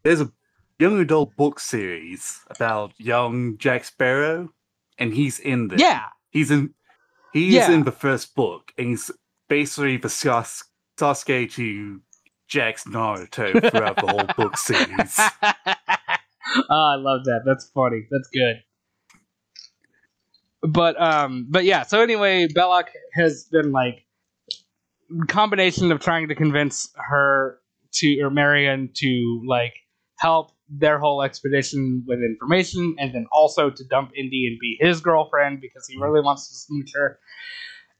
[0.04, 0.32] there's a
[0.80, 4.50] young adult book series about young Jack Sparrow,
[4.98, 5.82] and he's in this.
[5.82, 6.74] Yeah, He's in
[7.34, 7.72] he's Yeah.
[7.72, 9.12] in the first book, and he's
[9.48, 10.64] basically the Sas-
[10.98, 12.02] Sasuke to
[12.48, 15.18] Jack's Naruto throughout the whole book series.
[15.48, 17.42] oh, I love that.
[17.46, 18.06] That's funny.
[18.12, 18.58] That's good.
[20.62, 21.84] But um, but yeah.
[21.84, 24.06] So anyway, Belloq has been like
[25.28, 27.60] combination of trying to convince her
[27.94, 29.74] to or Marion to like
[30.18, 35.02] help their whole expedition with information, and then also to dump Indy and be his
[35.02, 37.20] girlfriend because he really wants to smooch her.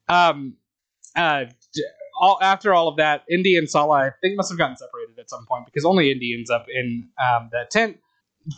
[0.08, 0.56] Um,
[1.16, 1.46] uh,
[2.20, 5.30] all after all of that, Indy and Sallah I think must have gotten separated at
[5.30, 7.98] some point because only Indy ends up in um, that tent.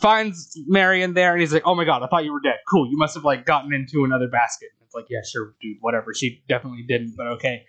[0.00, 2.56] Finds Marion there and he's like, "Oh my god, I thought you were dead.
[2.68, 6.12] Cool, you must have like gotten into another basket." It's like, "Yeah, sure, dude, whatever."
[6.14, 7.64] She definitely didn't, but okay.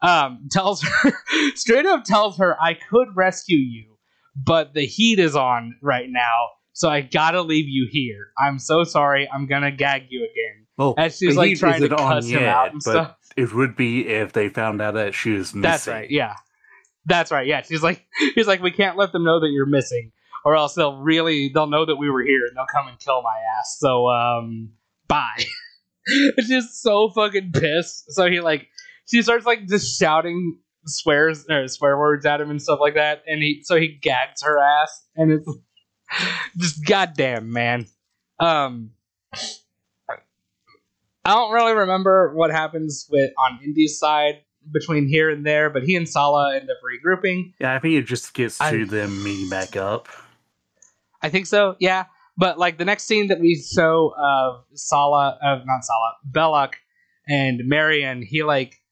[0.00, 1.12] Um, tells her
[1.56, 3.93] straight up tells her, "I could rescue you,
[4.36, 8.32] but the heat is on right now, so I gotta leave you here.
[8.38, 9.28] I'm so sorry.
[9.32, 12.80] I'm gonna gag you again." Well, As she's like trying to cuss him out and
[12.84, 13.16] but stuff.
[13.36, 15.62] It would be if they found out that she was missing.
[15.62, 16.10] That's right.
[16.10, 16.34] Yeah,
[17.06, 17.46] that's right.
[17.46, 18.04] Yeah, she's like,
[18.34, 20.12] he's like, we can't let them know that you're missing,
[20.44, 23.22] or else they'll really they'll know that we were here and they'll come and kill
[23.22, 23.76] my ass.
[23.78, 24.70] So, um,
[25.06, 25.44] bye.
[26.06, 28.12] it's just so fucking pissed.
[28.12, 28.68] So he like,
[29.06, 33.22] she starts like just shouting swears or swear words at him and stuff like that,
[33.26, 35.48] and he so he gags her ass, and it's
[36.56, 37.86] just goddamn man.
[38.40, 38.90] Um.
[41.26, 44.42] I don't really remember what happens with on Indy's side
[44.72, 47.54] between here and there, but he and Sallah end up regrouping.
[47.58, 50.08] Yeah, I think it just gets to I- them meeting back up.
[51.22, 52.04] I think so, yeah.
[52.36, 56.74] But like the next scene that we show of Sallah, of not Sallah, Belloq
[57.26, 58.82] and Marion, he like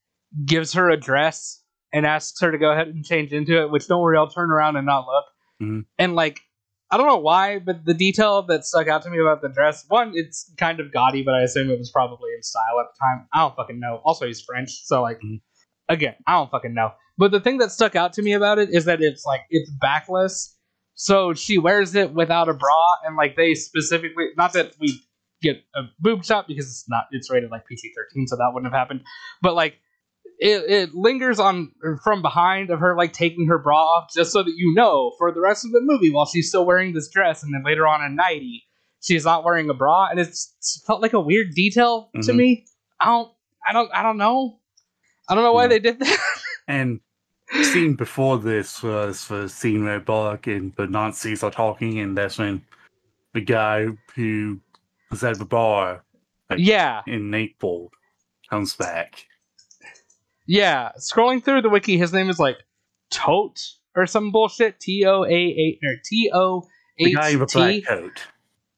[0.46, 1.61] gives her a dress
[1.92, 3.70] and asks her to go ahead and change into it.
[3.70, 5.24] Which don't worry, I'll turn around and not look.
[5.62, 5.84] Mhm.
[5.98, 6.40] And like
[6.90, 9.82] I don't know why, but the detail that stuck out to me about the dress,
[9.88, 12.98] one, it's kind of gaudy, but I assume it was probably in style at the
[13.02, 13.26] time.
[13.32, 14.02] I don't fucking know.
[14.04, 15.40] Also, he's French, so like Mhm.
[15.88, 16.92] again, I don't fucking know.
[17.16, 19.70] But the thing that stuck out to me about it is that it's like it's
[19.70, 20.54] backless,
[20.94, 25.00] so she wears it without a bra, and like they specifically, not that we
[25.40, 28.70] get a boob shot because it's not, it's rated like PG thirteen, so that wouldn't
[28.70, 29.02] have happened.
[29.40, 29.78] But like
[30.42, 34.42] it, it lingers on from behind of her like taking her bra off, just so
[34.42, 37.42] that you know for the rest of the movie while she's still wearing this dress,
[37.42, 38.64] and then later on in nighty
[39.00, 40.54] she's not wearing a bra, and it's,
[40.86, 42.36] felt like a weird detail to Mhm.
[42.36, 42.66] me.
[43.00, 43.32] I don't,
[43.66, 44.58] I don't, I don't know.
[45.28, 45.68] I don't know why Yeah.
[45.68, 46.18] they did that.
[46.68, 47.00] And
[47.64, 52.38] scene before this was the scene where Belloq and the Nazis are talking, and that's
[52.38, 52.62] when
[53.34, 54.60] the guy who
[55.10, 56.04] was at the bar
[56.56, 57.90] yeah, in Naples
[58.48, 59.26] comes back.
[60.46, 62.58] Yeah, scrolling through the wiki, his name is like
[63.12, 63.60] Toht
[63.94, 64.80] or some bullshit.
[64.80, 66.66] T O A eight or T O
[66.98, 67.82] The guy in the black T.
[67.82, 68.22] coat.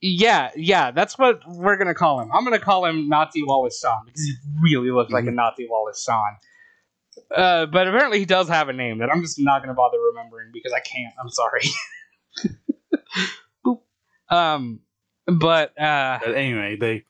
[0.01, 2.31] Yeah, yeah, that's what we're gonna call him.
[2.35, 6.03] I'm gonna call him Nazi Wallace Shawn because he really looks like a Nazi Wallace
[6.05, 6.37] Shawn.
[7.35, 10.51] Uh, but apparently he does have a name that I'm just not gonna bother remembering
[10.53, 11.15] because I can't.
[11.19, 11.63] I'm sorry.
[13.65, 13.81] Boop.
[14.29, 14.81] Um,
[15.27, 17.05] but uh, But anyway, they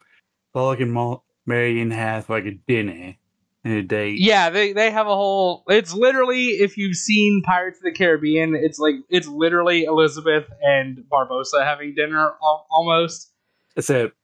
[0.55, 3.17] and Mo- Marion have like a dinner
[3.65, 4.19] a date.
[4.21, 5.65] yeah, they they have a whole.
[5.69, 11.05] It's literally if you've seen Pirates of the Caribbean, it's like it's literally Elizabeth and
[11.11, 13.33] Barbossa having dinner al- almost.
[13.77, 14.15] Except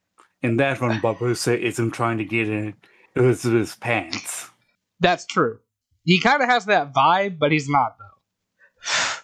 [0.42, 2.74] in that one, Barbossa isn't trying to get in
[3.16, 4.48] Elizabeth's pants.
[5.00, 5.58] That's true.
[6.04, 8.90] He kind of has that vibe, but he's not though.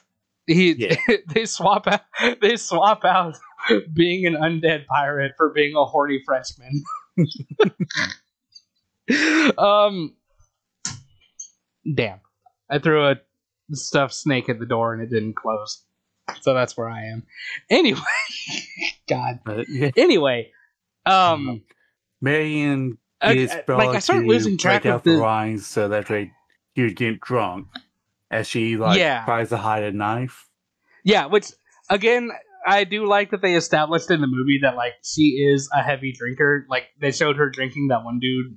[0.49, 0.95] He Yeah.
[1.35, 2.03] they swap out
[2.41, 3.35] they swap out
[3.93, 6.85] being an undead pirate for being a horny Frenchman.
[9.59, 10.15] um,
[11.95, 12.21] damn!
[12.71, 13.17] I threw a
[13.73, 15.85] stuffed snake at the door and it didn't close,
[16.41, 17.25] so that's where I am.
[17.71, 18.01] Anyway,
[19.09, 19.41] God.
[19.69, 20.51] Yeah, Anyway,
[21.05, 21.63] um,
[22.21, 25.67] Marion I- gets I- Belloq like I start to losing track of the the lines
[25.67, 26.33] so that way
[26.75, 27.69] you get drunk
[28.31, 29.25] as she like Yeah.
[29.25, 30.49] tries to hide a knife.
[31.05, 31.47] Yeah, which
[31.89, 32.31] again,
[32.67, 36.13] I do like that they established in the movie that like she is a heavy
[36.13, 36.67] drinker.
[36.69, 38.57] Like they showed her drinking that one dude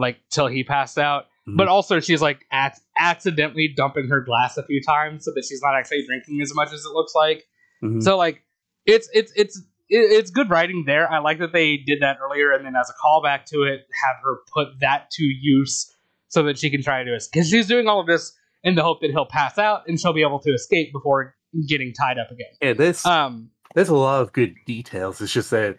[0.00, 1.26] like till he passed out.
[1.48, 1.56] Mhm.
[1.56, 5.60] But also she's like ac- accidentally dumping her glass a few times so that she's
[5.62, 7.44] not actually drinking as much as it looks like.
[7.82, 8.02] Mhm.
[8.02, 8.42] So like
[8.86, 11.10] it's it's it's it's good writing there.
[11.10, 14.16] I like that they did that earlier, and then as a callback to it, have
[14.22, 15.92] her put that to use
[16.28, 17.32] so that she can try to escape.
[17.32, 18.32] Because she's doing all of this
[18.62, 21.34] in the hope that he'll pass out and she'll be able to escape before
[21.66, 22.46] getting tied up again.
[22.62, 25.20] yeah, there's Um, there's a lot of good details.
[25.20, 25.78] It's just that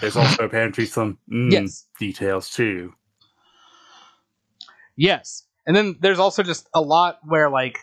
[0.00, 2.92] there's also apparently some mm, yes, details too.
[5.02, 7.78] Yes, and then there's also just a lot where like,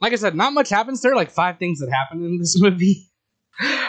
[0.00, 1.02] like I said, not much happens.
[1.02, 3.06] There are like five things that happen in this movie.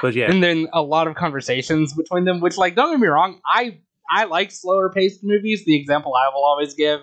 [0.01, 3.07] But yeah, and then a lot of conversations between them which like don't get me
[3.07, 3.77] wrong i
[4.09, 6.99] i like slower paced movies the example i will always give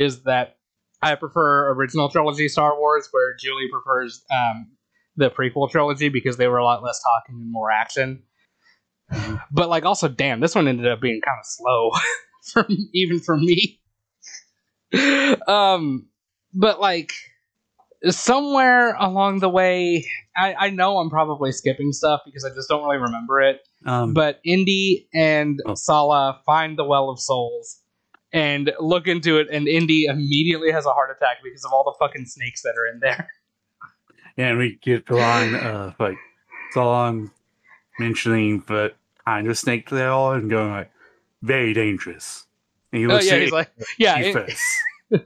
[0.00, 0.56] is that
[1.00, 4.66] i prefer original trilogy star wars where julie prefers um,
[5.16, 8.22] the prequel trilogy because they were a lot less talking and more action
[9.12, 9.40] Mhm.
[9.52, 11.90] but like also damn this one ended up being kind of slow
[12.52, 13.80] from even for me
[15.48, 16.06] um
[16.54, 17.12] but like
[18.08, 20.06] somewhere along the way
[20.36, 24.14] I, I know i'm probably skipping stuff because i just don't really remember it um,
[24.14, 25.74] but indy and Oh.
[25.74, 27.80] sallah find the well of souls
[28.32, 31.94] and look into it and indy immediately has a heart attack because of all the
[31.98, 33.28] fucking snakes that are in there
[34.36, 36.18] yeah, and we get the line of like
[36.72, 37.30] song
[37.98, 38.92] mentioning the
[39.24, 40.90] kind of snake they are and going like
[41.42, 42.46] very dangerous.
[42.92, 44.44] And he oh yeah he's like yeah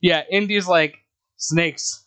[0.00, 0.96] yeah indy's like
[1.36, 2.04] snakes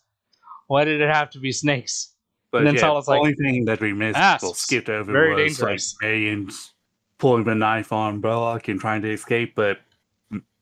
[0.66, 2.14] why did it have to be snakes
[2.50, 5.12] But then yeah, Sallah's the like, only thing that we missed "Asps, or skipped over
[5.12, 6.72] very was dangerous." like Marion's
[7.18, 9.78] pulling the knife on Belloq and trying to escape, but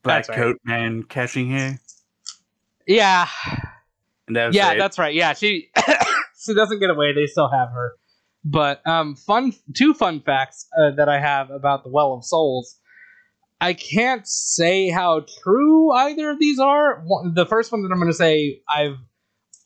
[0.03, 0.37] Black right.
[0.39, 1.79] Coat Man catching her.
[2.87, 3.29] yeah
[4.29, 4.79] And that yeah it.
[4.79, 5.71] that's right yeah she
[6.39, 7.93] she doesn't get away they still have her
[8.45, 12.79] but um fun two fun facts uh, that i have about the well of souls
[13.61, 17.05] i can't say how true either of these are
[17.35, 18.99] the first one that i'm going to say i've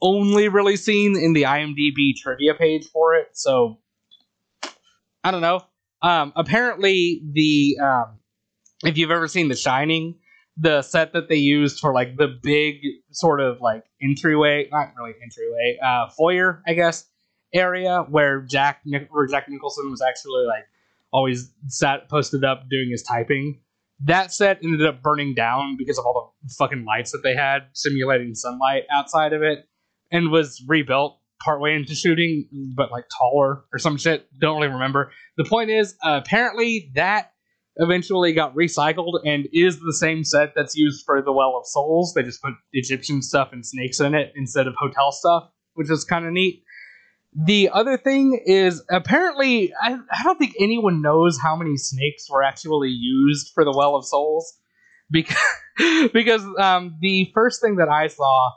[0.03, 3.79] only really seen in the imdb trivia page for it so
[5.25, 5.61] i don't know
[6.03, 8.19] um apparently the um
[8.85, 10.15] if you've ever seen the shining
[10.61, 15.15] the set that they used for like the big sort of like entryway, not really
[15.23, 17.07] entryway, uh, foyer, I guess,
[17.53, 20.67] area where Jack Nic- where Jack Nicholson was actually like
[21.13, 23.61] always sat posted up doing his typing.
[24.05, 27.69] That set ended up burning down because of all the fucking lights that they had
[27.73, 29.67] simulating sunlight outside of it,
[30.11, 32.47] and was rebuilt partway into shooting,
[32.77, 34.27] but like taller or some shit.
[34.39, 35.11] Don't really remember.
[35.37, 37.33] The point is, uh, apparently that
[37.77, 42.13] eventually got recycled and is the same set that's used for the Well of Souls.
[42.15, 45.45] They just put Egyptian stuff and snakes in it instead of hotel stuff,
[45.75, 46.63] which is kind of neat.
[47.33, 52.43] The other thing is apparently I, I don't think anyone knows how many snakes were
[52.43, 54.57] actually used for the Well of Souls.
[55.11, 55.37] Because
[56.13, 58.51] because um, the first thing that I saw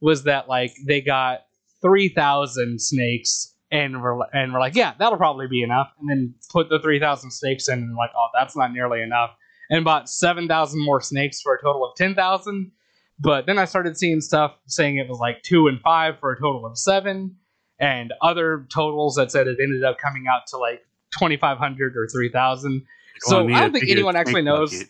[0.00, 1.46] was that like they got
[1.80, 6.34] three thousand snakes and we're and we're like yeah that'll probably be enough and then
[6.50, 9.30] put the three thousand snakes in and like oh that's not nearly enough
[9.70, 12.72] and bought seven thousand more snakes for a total of ten thousand.
[13.18, 16.36] But then I started seeing stuff saying it was like two and five for a
[16.36, 17.36] total of seven
[17.78, 20.86] and other totals that said it ended up coming out to like
[21.18, 22.82] 2500 or 3000
[23.20, 24.72] so oh, need I don't think anyone actually knows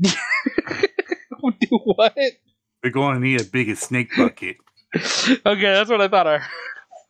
[0.00, 2.14] do what
[2.82, 4.56] We're going to need a bigger snake bucket.
[4.94, 6.40] okay that's what I thought I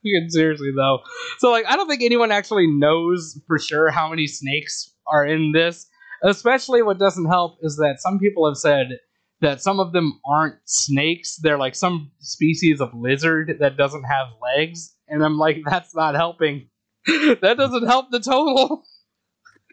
[0.29, 1.01] seriously though.
[1.39, 5.53] So like I don't think anyone actually knows for sure how many snakes are in
[5.53, 5.87] this.
[6.23, 8.99] Especially what doesn't help is that some people have said
[9.41, 11.39] that some of them aren't snakes.
[11.43, 14.95] They're like some species of lizard that doesn't have legs.
[15.09, 16.69] And I'm like, that's not helping.
[17.07, 18.83] that doesn't help the total.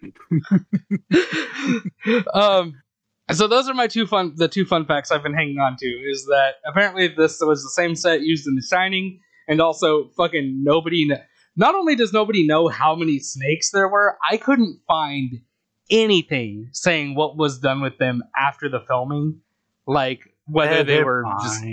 [2.34, 2.74] um
[3.32, 5.86] so those are my two fun the two fun facts I've been hanging on to
[5.86, 10.64] is that apparently this was the same set used in The Shining and also fucking
[10.64, 11.22] nobody kn-
[11.56, 15.42] not only does nobody know how many snakes there were, I couldn't find
[15.90, 19.42] anything saying what was done with them after the filming,
[19.94, 21.64] like whether Yeah, they they're were just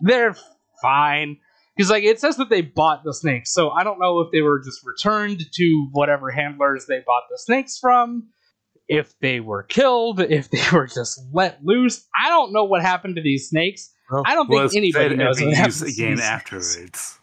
[0.00, 0.34] they're
[0.82, 1.38] fine.
[1.76, 4.42] Because like it says that they bought the snakes so i don't know if they
[4.42, 8.28] were just returned to whatever handlers they bought the snakes from
[8.86, 12.06] if they were killed if they were just let loose.
[12.14, 13.90] I don't know what happened to these snakes.
[14.26, 17.18] I don't think anybody said knows every what use happens to again these afterwards.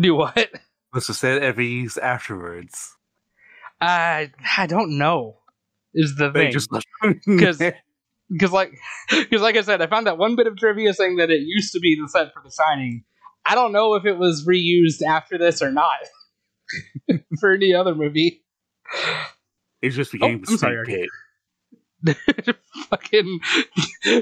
[0.00, 0.50] do what?
[0.94, 2.96] Was said every use afterwards.
[3.82, 5.36] i i don't know
[5.94, 6.52] is the They thing.
[6.52, 6.70] just
[7.38, 7.62] 'Cause-
[8.30, 8.72] because like
[9.10, 11.72] because like i said i found that one bit of trivia saying that it used
[11.72, 13.04] to be the set for the shining
[13.44, 15.98] i don't know if it was reused after this or not
[17.40, 18.42] for any other movie.
[19.82, 21.08] It just became Oh, sorry, snake pit.
[22.90, 23.40] fucking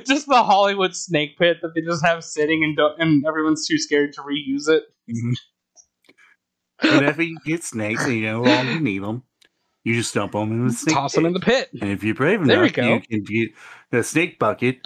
[0.07, 3.79] just the hollywood snake pit that they just have sitting and don't, and everyone's too
[3.79, 4.85] scared to reuse it.
[5.11, 6.97] Mm-hmm.
[6.97, 9.23] Whenever you get snakes and you no longer need them,
[9.87, 11.71] you just dump them in the snake toss them in the pit.
[11.71, 12.95] pit And if you're brave There enough, go.
[12.95, 13.51] you can get
[13.93, 14.79] the snake bucket,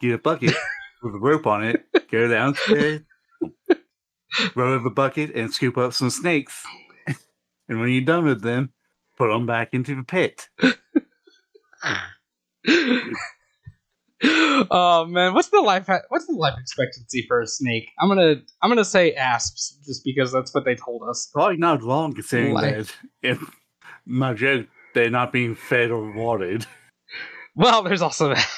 [0.00, 0.54] get a bucket
[1.02, 3.02] with a rope on it, go downstairs,
[4.54, 6.64] roll over the bucket, and scoop up some snakes.
[7.68, 8.72] And when you're done with them,
[9.16, 10.48] put them back into the pit.
[14.70, 17.88] oh man, what's the life what's the life expectancy for a snake?
[18.00, 21.30] I'm gonna I'm gonna say asps just because that's what they told us.
[21.32, 22.98] Probably not long considering Life.
[23.22, 23.61] that if
[24.06, 26.66] my joke, they're not being fed or watered.
[27.54, 28.48] Well, there's also that.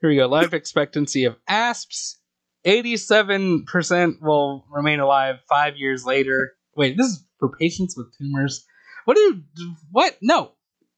[0.00, 0.26] Here we go.
[0.26, 2.18] Life expectancy of asps.
[2.66, 6.54] 87% will remain alive five years later.
[6.74, 8.64] Wait, this is for patients with tumors.
[9.04, 9.74] What do you.
[9.90, 10.16] What?
[10.22, 10.52] No.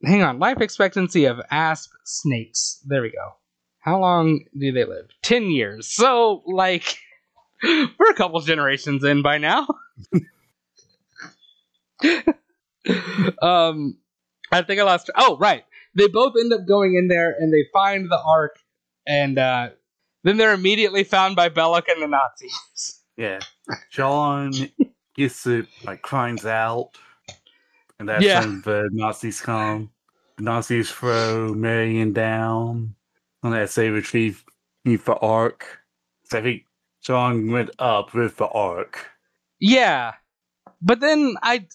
[0.04, 0.38] Hang on.
[0.38, 2.80] Life expectancy of asp snakes.
[2.86, 3.32] There we go.
[3.80, 5.08] How long do they live?
[5.22, 5.88] 10 years.
[5.92, 6.96] So, like,
[7.62, 9.66] we're a couple generations in by now.
[13.42, 13.98] um,
[14.52, 15.10] I think I lost.
[15.16, 15.64] Oh, right
[15.96, 18.58] they both end up going in there and they find the ark
[19.06, 19.70] and uh,
[20.22, 22.92] then they're immediately found by Belloq and the Nazis.
[23.18, 23.38] Yeah.
[23.90, 24.52] John
[25.16, 26.90] gets it, like, cries out.
[27.98, 28.40] And that's Yeah.
[28.40, 29.90] when the Nazis come.
[30.36, 32.94] The Nazis throw Marion down
[33.42, 34.44] that saber chief
[34.84, 35.78] beneath the ark.
[36.24, 36.66] So I think
[37.00, 39.06] John went up with the ark.
[39.60, 40.12] yeah.
[40.82, 41.66] But then I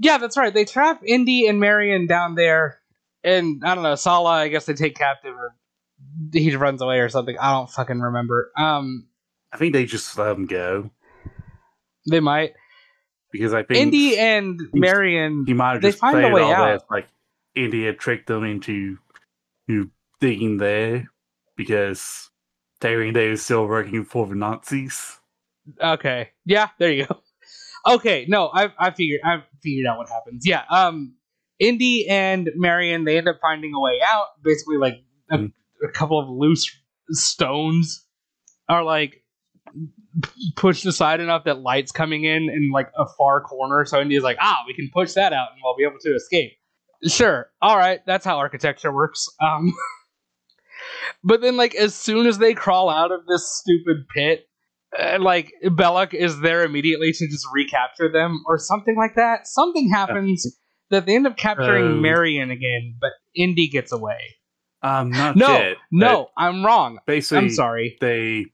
[0.00, 0.52] Yeah, that's right.
[0.52, 2.80] They trap Indy and Marion down there
[3.22, 5.54] and I don't know, Sallah, I guess they take captive or
[6.32, 7.36] he runs away or something.
[7.38, 8.50] I don't fucking remember.
[8.56, 9.06] Um
[9.52, 10.90] I think they just let him go.
[12.08, 12.54] they might.
[13.30, 16.52] Because I think Indy and Marion he might have they just find a way all
[16.52, 16.80] out.
[16.80, 16.90] that.
[16.90, 17.08] Like,
[17.54, 18.98] Indy had tricked them into
[19.66, 19.90] you
[20.20, 21.10] digging there
[21.56, 22.30] because
[22.80, 25.18] Tyrion Day was still working for the Nazis.
[25.80, 26.30] Okay.
[26.44, 27.20] Yeah, there you go.
[27.86, 30.44] Okay, no, I I figured I figured out what happens.
[30.46, 31.14] Yeah, um
[31.58, 34.26] Indy and Marion they end up finding a way out.
[34.42, 34.94] Basically like
[35.30, 35.52] a, Mm.
[35.88, 36.70] a couple of loose
[37.10, 38.04] stones
[38.68, 39.22] are like
[40.56, 44.36] pushed aside enough that light's coming in in like a far corner so Indy's like,
[44.40, 46.52] "Ah, we can push that out and we'll be able to escape."
[47.06, 47.50] Sure.
[47.62, 49.26] All right, that's how architecture works.
[49.40, 49.72] Um
[51.24, 54.48] But then like as soon as they crawl out of this stupid pit,
[54.98, 59.46] uh, like Belloq is there immediately to just recapture them or something like that.
[59.46, 60.56] Something happens
[60.90, 64.36] that they end up capturing Um, Marion again, but Indy gets away.
[64.82, 66.98] Um, not No, no, I'm wrong.
[67.06, 67.96] basically, I'm sorry.
[68.00, 68.46] They,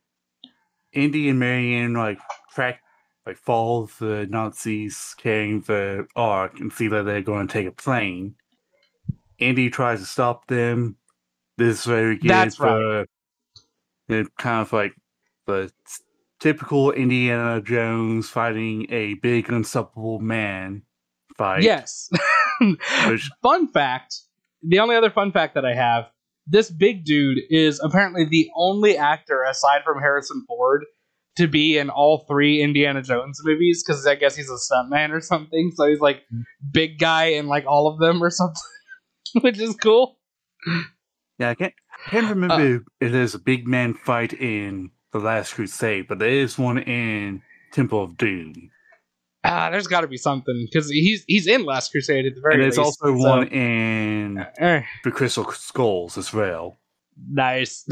[0.93, 2.19] Indy and Marion, like
[2.53, 2.81] track,
[3.25, 7.73] like follow the Nazis carrying the ark and see that they're going to take a
[7.73, 8.35] plane.
[9.39, 10.97] Indy tries to stop them.
[11.59, 13.07] This very is where we get That's the,
[14.09, 14.95] the kind of like
[15.47, 15.71] the
[16.41, 20.83] typical Indiana Jones fighting a big unstoppable man
[21.37, 21.63] fight.
[21.63, 22.11] Yes.
[23.07, 24.23] Which fun fact
[24.63, 26.05] the only other fun fact that I have
[26.47, 30.85] this big dude is apparently the only actor aside from Harrison Ford
[31.37, 35.21] to be in all three Indiana Jones movies because I guess he's a stuntman or
[35.21, 35.73] something.
[35.75, 36.43] So he's like hmm.
[36.71, 38.63] big guy in like all of them or something,
[39.41, 40.19] which is cool.
[41.39, 41.75] Yeah, I can't,
[42.07, 46.19] I can't uh, remember if there's a big man fight in the Last Crusade, but
[46.19, 47.43] there is one in
[47.73, 48.71] Temple of Doom,
[49.45, 52.55] Ah, there's got to be something because he's he's in Last Crusade at the very
[52.55, 53.01] and there's least.
[53.03, 56.77] also so- one in Eh, the Crystal Skulls as well.
[57.31, 57.87] nice.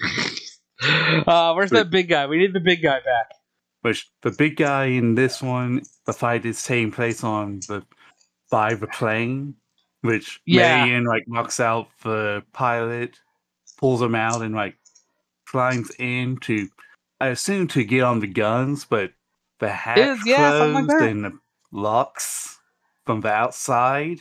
[1.26, 2.26] uh, where's that big guy?
[2.26, 3.30] We need the big guy back.
[3.82, 7.84] Which the big guy in this one, the fight is taking place on the
[8.50, 9.56] by the plane,
[10.00, 10.84] which Yeah.
[10.86, 13.18] Marion like knocks out the pilot,
[13.78, 14.76] pulls him out, and like
[15.54, 16.68] climbs in to,
[17.20, 19.12] I assume to get on the guns, but
[19.60, 21.38] the hatch Is- yeah, closed like and the
[21.72, 22.58] locks
[23.06, 24.18] from the outside.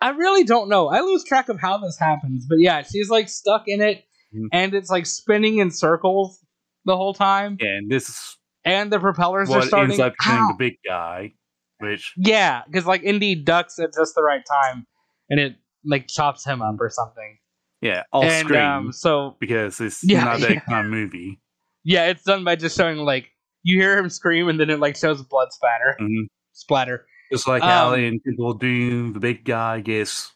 [0.00, 0.88] I really don't know.
[0.88, 4.04] I lose track of how this happens, but yeah, she's like stuck in it,
[4.34, 4.48] Mhm.
[4.52, 6.42] and it's like spinning in circles
[6.86, 9.90] the whole time, And this is and the propellers are starting.
[9.92, 10.48] ends up Ow.
[10.48, 11.34] the big guy,
[11.78, 14.86] which Yeah, because like Indy ducks at just the right time,
[15.28, 17.38] and it like chops him up or something.
[17.80, 20.60] Yeah, all and scream um, so because it's Yeah, not that yeah.
[20.60, 21.40] kind of movie.
[21.84, 23.30] yeah, it's done by just showing like
[23.62, 26.26] you hear him scream, and then it like shows blood spatter, Mhm.
[26.52, 27.06] splatter.
[27.32, 30.32] Just like how Um, in Temple of Doom, the big guy gets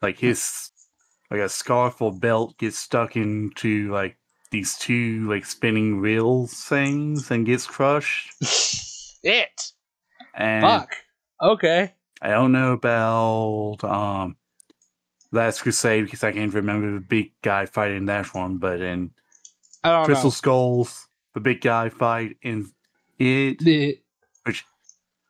[0.00, 0.70] like his
[1.30, 4.16] like a scarf or belt gets stuck into like
[4.50, 8.32] these two like spinning wheels things and gets crushed.
[9.22, 9.72] it.
[10.34, 10.94] And Fuck.
[11.42, 11.94] Okay.
[12.20, 14.36] I don't know about um
[15.32, 19.10] Last Crusade because I can't remember the big guy fighting that one, but in
[19.82, 20.30] Crystal know.
[20.30, 22.70] Skulls, the big guy fight in
[23.18, 23.98] it The-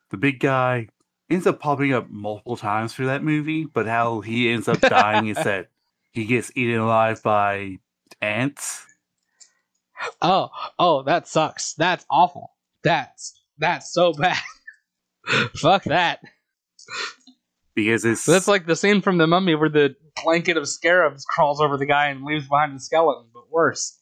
[0.09, 0.89] the big guy
[1.29, 5.27] ends up popping up multiple times through that movie, but how he ends up dying
[5.27, 5.69] is that
[6.11, 7.79] he gets eaten alive by
[8.21, 8.85] ants.
[10.21, 11.73] Oh, oh, that sucks.
[11.73, 12.51] That's awful.
[12.83, 14.37] That's that's so bad.
[15.55, 16.19] Fuck that.
[17.75, 21.59] Because it's That's like the scene from the Mummy where the blanket of scarabs crawls
[21.59, 23.99] over the guy and leaves behind the skeleton, but worse.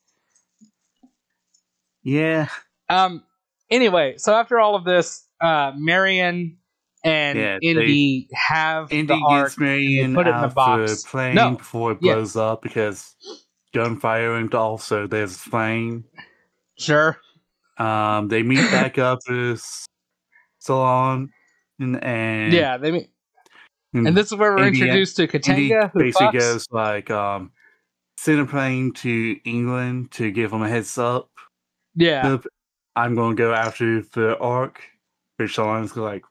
[2.03, 2.48] yeah,
[2.89, 3.23] Um.
[3.69, 6.57] Anyway, so after all of this, uh, Marion
[7.06, 9.48] and Yeah, they- Indy have Indy the ark.
[9.48, 11.03] gets Marion put it in out box.
[11.03, 12.15] the plane No, before it yeah.
[12.15, 13.15] blows up because
[13.73, 16.03] gunfire and also there's flame.
[16.77, 17.18] Sure.
[17.77, 19.64] Um, they meet back up with
[20.60, 21.27] Sallah
[21.80, 22.76] and, and Yeah.
[22.77, 23.07] They mean,
[23.94, 26.40] and and this is where we're Indy- introduced to Katanga, who basically fucks.
[26.40, 27.52] goes like um
[28.18, 31.30] send a plane to England to give them a heads up.
[31.96, 32.38] yeah.
[32.96, 34.82] I'm gonna go after the Ark.
[35.38, 36.24] Which Sallah's like,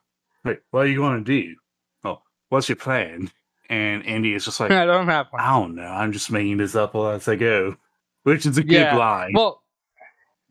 [0.45, 1.55] wait, what are you gonna do?
[2.03, 3.29] Oh, what's your plan?
[3.69, 5.41] And Indy is just like, I don't have one.
[5.41, 5.83] I don't know.
[5.83, 7.75] I'm just making this up as I go,
[8.23, 9.31] which is a good line.
[9.33, 9.63] Well,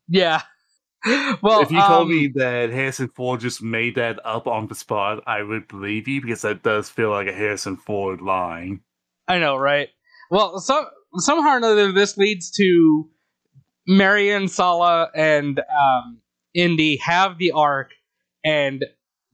[0.08, 0.42] yeah.
[1.42, 4.74] Well, if you told um, me that Harrison Ford just made that up on the
[4.74, 8.80] spot, I would believe you because that does feel like a Harrison Ford line.
[9.26, 9.88] I know, right?
[10.30, 13.08] Well, so somehow or another, this leads to
[13.86, 16.18] Marion, Sallah, and um,
[16.54, 17.92] Indy have the Ark,
[18.44, 18.84] and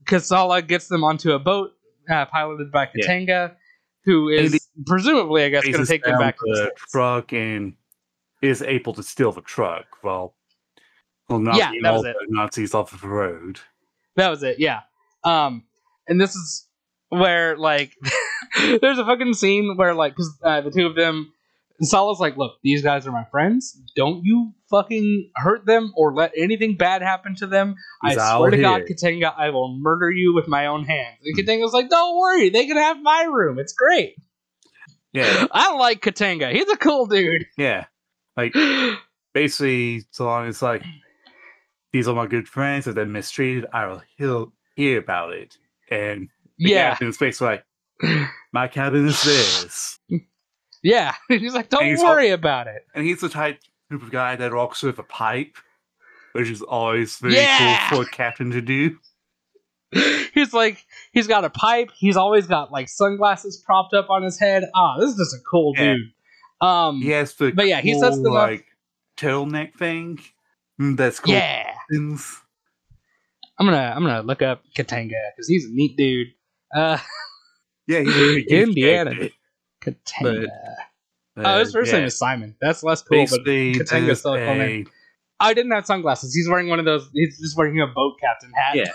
[0.05, 1.71] Kasala gets them onto a boat
[2.09, 3.07] uh, piloted by Yeah.
[3.07, 3.55] Katanga,
[4.05, 7.33] who is Indy presumably, I guess, going to take them back to the the truck
[7.33, 7.73] and
[8.41, 9.85] is able to steal the truck.
[10.03, 10.35] Well,
[11.29, 12.15] well, not Yeah, that was it.
[12.19, 13.59] the Nazis off the road.
[14.15, 14.81] That was it, yeah.
[15.23, 15.63] Um,
[16.07, 16.67] and this is
[17.09, 17.93] where like
[18.81, 21.31] there's a fucking scene where like because uh, the two of them,
[21.81, 23.79] Sallah's like, look, these guys are my friends.
[23.95, 27.75] Don't you fucking hurt them or let anything bad happen to them.
[28.03, 28.95] I swear to God, here.
[28.95, 31.19] Katanga, I will murder you with my own hands.
[31.23, 33.59] And Katanga's like, don't worry, they can have my room.
[33.59, 34.15] It's great.
[35.13, 36.51] Yeah, I like Katenga.
[36.51, 37.45] He's a cool dude.
[37.57, 37.85] yeah.
[38.35, 38.53] Like
[39.33, 40.83] basically, so long as like
[41.93, 44.45] these are my good friends, and they're mistreated, I will hear,
[44.75, 45.57] hear about it.
[45.89, 47.63] And the yeah, captain's face like,
[48.53, 49.99] my cabin is this.
[50.83, 51.13] yeah.
[51.29, 52.85] He's like, don't he's worry about it.
[52.93, 53.59] And he's the type
[53.91, 55.55] of guy that walks with a pipe,
[56.33, 57.89] which is always very Yeah!
[57.89, 58.97] cool for a captain to do.
[60.33, 64.37] he's like he's got a pipe he's always got like sunglasses propped up on his
[64.37, 65.93] head ah this is just a cool Yeah.
[65.93, 66.11] dude
[66.59, 68.65] um He has the But yeah, he sets up- like
[69.15, 70.19] turtleneck thing.
[70.79, 71.33] Mm, That's cool.
[71.33, 72.41] yeah Things.
[73.59, 76.27] i'm gonna i'm gonna look up katanga because he's a neat dude
[76.75, 76.97] uh
[77.87, 79.11] Yeah, he's very Indiana.
[79.81, 80.47] katanga
[81.35, 81.97] But, oh his first yeah.
[81.99, 84.87] name is simon that's less cool but Katanga's still a cool name.
[85.39, 88.51] i didn't have sunglasses he's wearing one of those he's just wearing a boat captain
[88.53, 88.91] hat Yeah.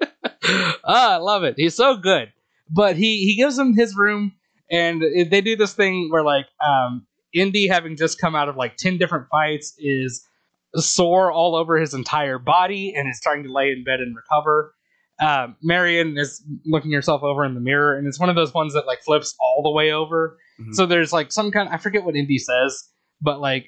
[0.84, 1.54] ah, I love it.
[1.56, 2.32] He's so good.
[2.68, 4.32] But he he gives him his room,
[4.70, 8.76] and they do this thing where like um, Indy, having just come out of like
[8.76, 10.26] ten different fights, is
[10.76, 14.74] sore all over his entire body and is trying to lay in bed and recover.
[15.20, 18.74] Um, Marion is looking herself over in the mirror, and it's one of those ones
[18.74, 20.38] that like flips all the way over.
[20.60, 20.74] Mhm.
[20.74, 22.88] So there's like some kind I forget what Indy says,
[23.20, 23.66] but like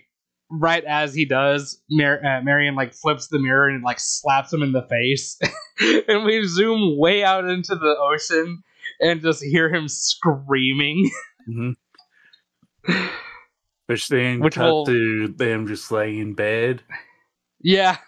[0.51, 4.63] right as he does, Mar- uh, Marion like flips the mirror and like slaps him
[4.63, 5.39] in the face,
[6.09, 8.63] and we zoom way out into the ocean
[9.01, 11.11] and just hear him screaming.
[11.47, 11.71] hmm
[13.87, 16.83] Which then Which cut will- to them just laying in bed.
[17.61, 17.99] yeah,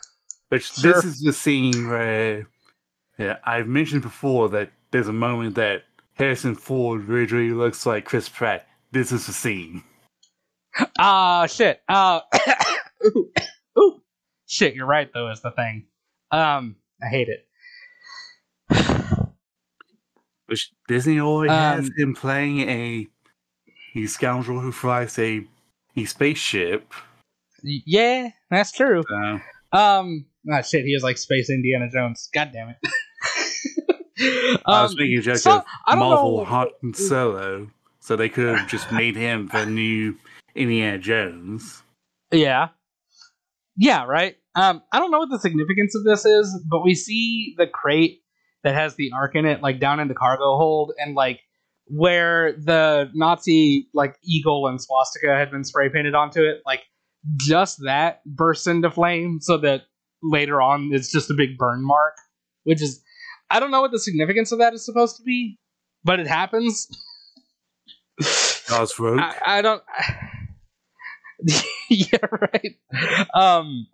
[0.49, 0.95] Which Sure.
[0.95, 2.49] this is the scene where,
[3.19, 5.83] yeah, I've mentioned before that there's a moment that
[6.15, 8.67] Harrison Ford really looks like Chris Pratt.
[8.93, 9.83] This is the scene.
[10.99, 11.83] Ah, shit.
[11.89, 12.21] Uh,
[13.05, 13.31] ooh,
[13.79, 14.03] ooh,
[14.47, 14.75] shit.
[14.75, 15.29] You're right, though.
[15.31, 15.87] Is the thing.
[16.31, 17.47] Um, I hate it.
[20.47, 23.07] Which Disney always has Um, him playing a
[23.93, 25.45] he scoundrel who flies a
[25.97, 26.93] a spaceship.
[27.63, 29.03] Yeah, that's true.
[29.11, 29.39] Uh,
[29.77, 30.85] Um, ah, shit.
[30.85, 32.29] He is like Space Indiana Jones.
[32.33, 32.77] God damn it.
[34.67, 35.57] I was Um, making a joke so-
[35.87, 37.69] of Marvel know- and Solo,
[38.01, 40.17] so they could have just made him the new
[40.55, 41.83] Indiana Jones.
[42.33, 42.69] Yeah.
[43.77, 44.37] Yeah, right.
[44.55, 48.23] Um, I don't know what the significance of this is, but we see the crate
[48.65, 51.41] that has the ark in it, like down in the cargo hold, and like
[51.87, 56.83] where the Nazi like eagle and swastika had been spray painted onto it, like
[57.39, 59.83] just that bursts into flame, so that
[60.23, 62.15] later on it's just a big burn mark,
[62.65, 63.03] which is
[63.51, 65.59] I don't know what the significance of that is supposed to be,
[66.05, 66.89] but it happens.
[68.69, 69.21] God's rogue.
[69.21, 69.83] I, I don't.
[71.91, 72.77] yeah, right.
[73.35, 73.87] Um,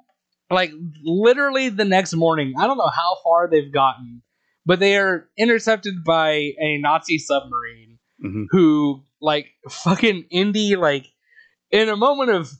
[0.50, 4.22] like literally the next morning, I don't know how far they've gotten,
[4.66, 6.30] but they are intercepted by
[6.60, 8.46] a Nazi submarine Mhm.
[8.50, 11.06] who, like, fucking Indy, like,
[11.70, 12.50] in a moment of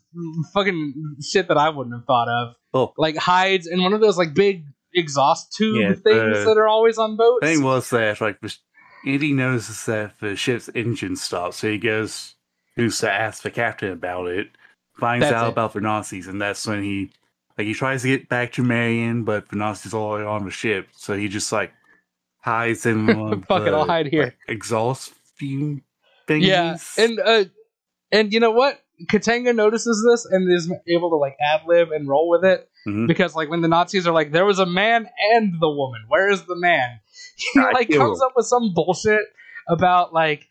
[0.53, 2.93] fucking shit that I wouldn't have thought of, Oh.
[2.97, 4.65] like hides in one of those like big
[4.95, 7.45] exhaust tube Yeah, things uh, that are always on boats.
[7.47, 8.57] thing was that like sh-
[9.05, 12.35] notices that the ship's engine stops, so he goes
[12.77, 14.49] who's to ask the captain about it,
[14.99, 15.53] finds That's out it.
[15.53, 17.11] about the Nazis, and that's when he
[17.59, 20.51] like he tries to get back to Marion, but the Nazis are already on the
[20.51, 21.73] ship, so he just like
[22.43, 23.07] hides in
[23.49, 24.25] Fuck it, I'll hide here.
[24.25, 25.83] like, exhaust fume
[26.29, 26.47] thingies.
[26.47, 27.45] Yeah, and uh,
[28.13, 28.79] and you know what?
[29.11, 33.07] Katanga notices this and is able to like ad lib and roll with it Mhm.
[33.09, 36.03] because like when the Nazis are like, there was a man and the woman.
[36.09, 37.01] Where is the man?
[37.55, 39.23] He like comes up with some bullshit
[39.69, 40.47] about like,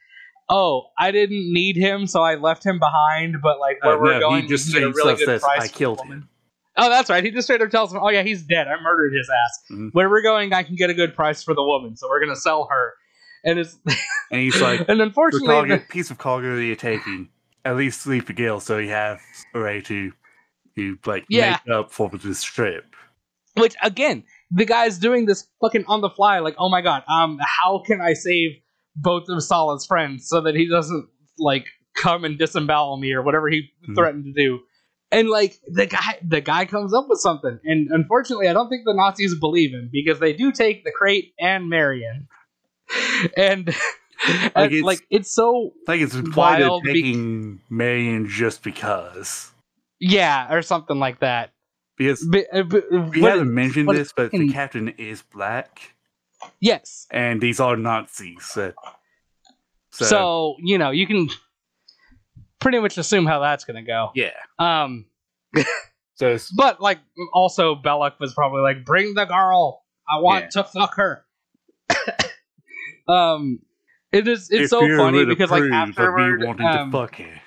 [0.49, 3.35] oh, I didn't need him, so I left him behind.
[3.41, 6.17] But like where Uh, we're no, going, he just really good price "I killed woman."
[6.19, 6.29] him."
[6.77, 7.23] Oh, that's right.
[7.23, 8.67] He just straight up tells him, "Oh yeah, he's dead.
[8.67, 9.59] I murdered his ass.
[9.71, 9.89] Mhm.
[9.93, 12.35] Where we're going, I can get a good price for the woman, so we're gonna
[12.35, 12.93] sell her."
[13.43, 13.77] And it's
[14.31, 17.29] And he's like, and unfortunately, the- piece of cargo that you're taking,
[17.65, 19.19] at least sleep a gill, so you have
[19.53, 20.11] a way to,
[20.75, 21.57] to like Yeah.
[21.67, 22.85] make up for this trip.
[23.57, 27.37] Which again, the guy's doing this fucking on the fly, like, oh my god, um,
[27.43, 28.51] how can I save
[28.95, 31.65] both of Sallah's friends so that he doesn't like
[31.95, 33.95] come and disembowel me or whatever he Mhm.
[33.95, 34.59] threatened to do?
[35.13, 38.83] And like the guy, the guy comes up with something, and unfortunately, I don't think
[38.85, 42.27] the Nazis believe him because they do take the crate and Marion,
[43.37, 43.75] and
[44.55, 49.51] and, it's- like it's so like it's implied they're be- taking Marion just because.
[49.99, 51.51] yeah or something like that.
[51.97, 55.93] Because But, uh, but, we haven't mentioned what- this, but the in- captain is black,
[56.61, 58.45] yes, and these are Nazis.
[58.45, 58.71] So,
[59.91, 61.27] so, so you know you can
[62.61, 64.11] pretty much assume how that's gonna go.
[64.15, 64.31] yeah.
[64.59, 65.05] Um,
[66.15, 66.99] So but like
[67.33, 70.61] also Belloq was probably like, "Bring the girl, I want Yeah.
[70.61, 71.25] to fuck her."
[73.07, 73.59] um,
[74.11, 76.97] it is it's if so funny because like approve of me afterward, wanting um, to
[76.97, 77.41] fuck her.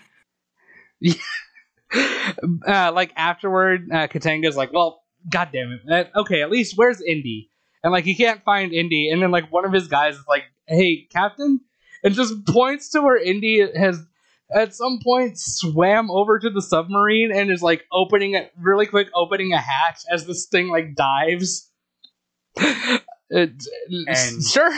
[2.67, 7.01] uh, like afterward, uh, Katanga's like, "Well, god damn it, that, okay, at least where's
[7.01, 7.51] Indy?"
[7.85, 10.45] And like he can't find Indy, and then like one of his guys is like,
[10.67, 11.61] "Hey, Captain,"
[12.03, 14.03] and just points to where Indy has
[14.53, 19.09] at some point swam over to the submarine and is like opening it really quick,
[19.15, 21.71] opening a hatch as this thing like dives.
[23.31, 23.65] It-
[24.07, 24.71] And- sure,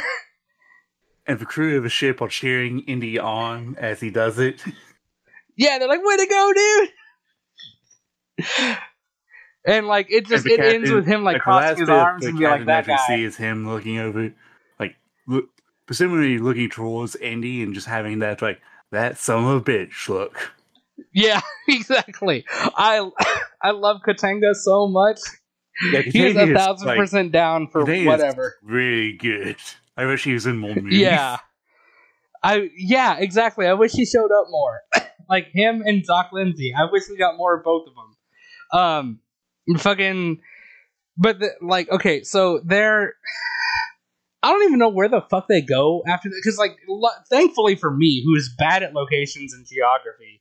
[1.26, 4.62] And the crew of the ship are cheering Indy on as he does it.
[5.56, 6.90] yeah, they're like, "Way to go, dude!"
[9.68, 12.66] And like it just it ends with him like crossing his arms and be like
[12.66, 12.96] that guy.
[13.08, 14.32] see is him looking over,
[14.78, 14.94] like,
[15.26, 15.46] look,
[15.86, 18.60] presumably looking towards Indy and just having that, like,
[18.92, 20.52] that son of a bitch look.
[21.12, 22.44] Yeah, exactly.
[22.50, 23.08] I
[23.62, 25.20] I love Katanga so much.
[25.92, 28.54] Yeah, He's a thousand like, percent down for Katanga whatever.
[28.62, 29.56] Really good.
[29.96, 30.98] I wish he was in more movies.
[30.98, 31.38] Yeah.
[32.42, 33.66] I yeah, exactly.
[33.66, 34.80] I wish he showed up more.
[35.28, 36.72] like him and Doc Lindsey.
[36.76, 38.80] I wish we got more of both of them.
[38.80, 40.40] Um fucking
[41.16, 43.14] but the, like okay, so they're
[44.46, 47.74] I don't even know where the fuck they go after that cuz like lo- thankfully
[47.76, 50.40] for me who is bad at locations and geography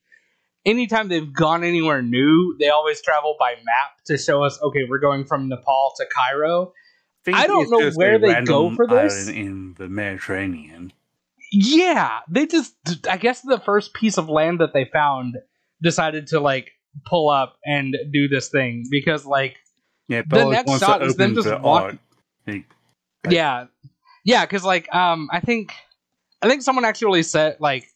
[0.66, 5.00] anytime they've gone anywhere new, they always travel by map to show us, okay, we're
[5.00, 6.74] going from Nepal to Cairo.
[7.24, 9.28] think I don't know where they go for this.
[9.28, 10.92] in the Mediterranean.
[11.52, 12.76] Yeah, they just,
[13.10, 15.36] I guess the first piece of land that they found
[15.82, 16.72] decided to like
[17.06, 19.58] pull up and do this thing because like
[20.08, 21.96] Yeah, The next shot is them just the walk-
[22.48, 22.66] Like,
[23.26, 23.66] Like- yeah
[24.26, 25.72] yeah because like um i think
[26.42, 27.88] i think someone actually said like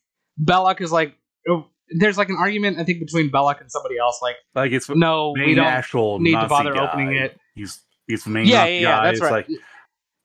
[0.41, 1.15] belloq is like
[1.49, 4.87] oh, there's like an argument i think between belloq and somebody else like like it's
[4.89, 6.87] no we don't actual need to bother guy.
[6.87, 9.47] opening it He's he's the main yeah yeah, yeah that's it's right like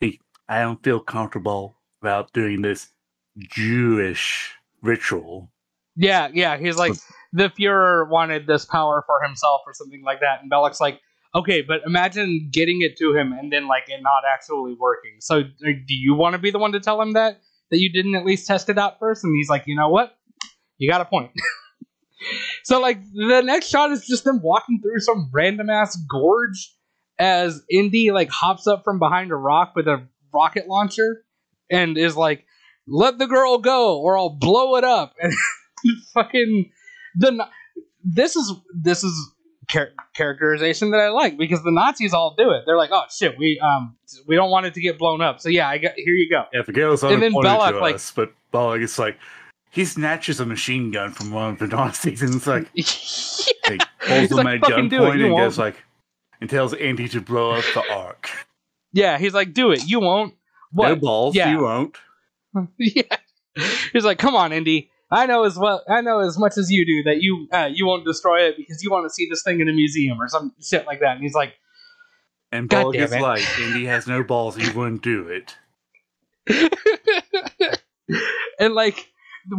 [0.01, 2.90] he, I don't feel comfortable about doing this
[3.39, 4.52] Jewish
[4.82, 5.51] ritual.
[5.97, 6.93] yeah yeah he's like
[7.32, 11.01] the Fuhrer wanted this power for himself or something like that and belloq's like
[11.35, 15.16] okay but imagine getting it to him and then like it not actually working.
[15.20, 17.40] So do you want to be the one to tell him that
[17.70, 19.24] that you didn't at least test it out first?
[19.24, 20.16] And he's like you know what?
[20.78, 21.31] You got a point.
[22.62, 26.74] So like the next shot is just them walking through some random ass gorge
[27.19, 31.24] as indy like hops up from behind a rock with a rocket launcher
[31.70, 32.44] and is like
[32.86, 35.15] let the girl go or i'll blow it up.
[35.85, 36.70] And fucking
[37.15, 37.47] the
[38.02, 39.34] this is this is
[39.68, 43.36] char- characterization that i like because the nazis all do it they're like oh shit
[43.38, 43.96] we um
[44.26, 46.44] we don't want it to get blown up so yeah i got here you go
[46.52, 49.18] Yeah, the girl's And then Belloq, like- us, but Belloq is like
[49.70, 52.68] he snatches a machine gun from one of the Nazis and it's like
[53.68, 55.82] like, holds them like, at gunpoint and won't." goes like
[56.40, 58.30] and tells Indy to blow up the ark.
[58.92, 60.34] yeah he's like do it you won't
[60.72, 61.52] what No balls, Yeah.
[61.52, 61.96] you won't.
[62.78, 63.02] yeah.
[63.92, 64.90] He's like, "Come on, Indy.
[65.14, 65.82] I know as well.
[65.88, 68.82] I know as much as you do that you uh, you won't destroy it because
[68.82, 71.22] you want to see this thing in a museum or some shit like that." And
[71.22, 71.54] he's like,
[72.50, 73.20] And Belloq damn is it.
[73.20, 75.56] like, has no balls, he wouldn't do it.
[78.58, 79.08] and like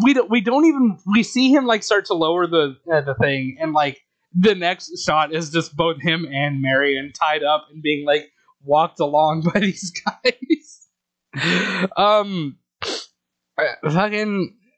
[0.04, 3.16] we don't we don't even we see him like start to lower the uh, the
[3.16, 4.02] thing, and like
[4.34, 8.30] the next shot is just both him and Marion tied up and being like
[8.62, 11.88] walked along by these guys.
[11.98, 12.58] um,
[13.58, 13.90] uh,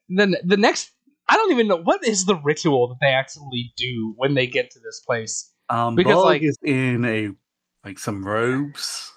[0.10, 0.92] fucking the the next.
[1.30, 4.72] I don't even know what is the ritual that they actually do when they get
[4.72, 5.52] to this place.
[5.70, 7.30] Um, Because, like- is in a
[7.84, 9.12] like some robes,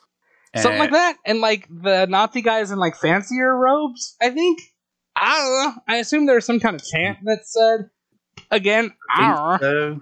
[0.56, 1.16] something like that.
[1.24, 4.60] And like the Nazi guys in like fancier robes, I think.
[5.16, 5.82] I don't know.
[5.88, 7.90] I assume there's some kind of chant that said.
[8.50, 9.58] Again, I think don't know.
[9.60, 10.00] so,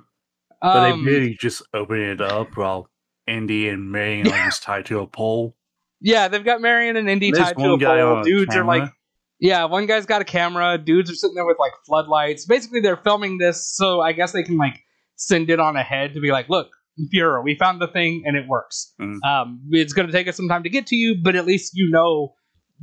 [0.62, 2.88] but Um, they really just open it up while
[3.26, 5.56] Indy and Marion are just tied to a pole.
[6.00, 8.22] yeah, they've got Marion and Indy There's tied to a pole.
[8.22, 8.94] Dudes are like, camera.
[9.40, 10.78] Yeah, one guy's got a camera.
[10.78, 12.44] Dudes are sitting there with like floodlights.
[12.46, 14.80] Basically, they're filming this, so I guess they can like
[15.16, 16.68] send it on ahead to be like, look,
[17.14, 18.92] Fuhrer, we found the thing and it works.
[19.00, 19.22] Mm.
[19.24, 21.72] Um, it's going to take us some time to get to you, but at least
[21.74, 22.34] you know,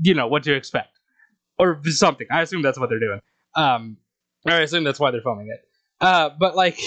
[0.02, 1.00] you know what to expect
[1.58, 2.28] or something.
[2.32, 3.20] I assume that's what they're doing.
[3.56, 3.98] Um,
[4.46, 5.60] I assume that's why they're filming it.
[6.00, 6.80] Uh, but like,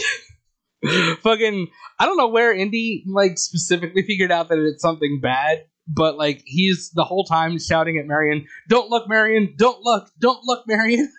[1.23, 1.69] fucking,
[1.99, 6.43] I don't know where Indy like specifically figured out that it's something bad, but like
[6.45, 9.55] he's the whole time shouting at Marion, "Don't look, Marion!
[9.57, 10.11] Don't look!
[10.21, 11.11] Don't look, Marion!"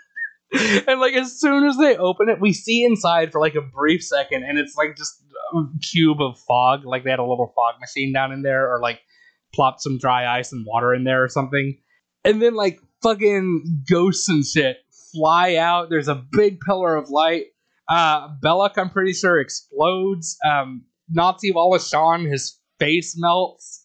[0.88, 4.04] and like as soon as they open it, we see inside for like a brief
[4.04, 5.22] second, and it's like just
[5.54, 6.86] a cube of fog.
[6.86, 9.02] Like they had a little fog machine down in there, or like
[9.54, 11.78] plopped some dry ice and water in there or something.
[12.24, 14.78] And then like fucking ghosts and shit
[15.12, 15.90] fly out.
[15.90, 17.46] There's a big pillar of light.
[17.88, 20.38] Uh, Belloq, I'm pretty sure, explodes.
[20.48, 23.79] Um, Nazi Wallace Shawn, his face melts.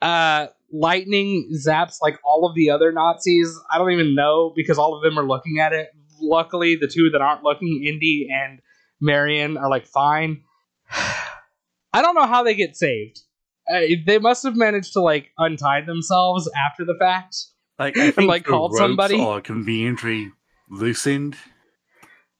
[0.00, 3.58] Uh, lightning zaps like all of the other Nazis.
[3.70, 5.88] I don't even know because all of them are looking at it.
[6.20, 8.60] Luckily, the two that aren't looking, Indy and
[9.00, 10.42] Marion, are like fine.
[11.92, 13.20] I don't know how they get saved.
[13.72, 17.36] Uh, they must have managed to like untie themselves after the fact.
[17.78, 19.20] Like I think like, the called ropes somebody?
[19.20, 20.30] are conveniently
[20.68, 21.36] loosened.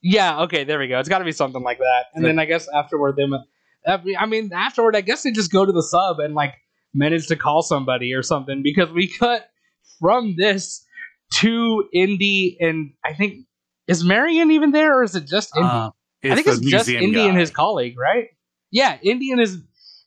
[0.03, 0.99] Yeah, okay, there we go.
[0.99, 2.07] It's got to be something like that.
[2.15, 3.35] And then I guess afterward, them.
[3.87, 6.55] I mean, afterward, I guess they just go to the sub and like
[6.95, 9.49] manage to call somebody or something because we cut
[10.01, 10.85] from this
[11.35, 13.47] to Indy and I think
[13.87, 15.69] is Marion even there or is it just Indy?
[15.69, 15.91] Uh,
[16.25, 18.29] I think it's just Indy and his colleague, right?
[18.71, 19.59] Yeah, Indy and his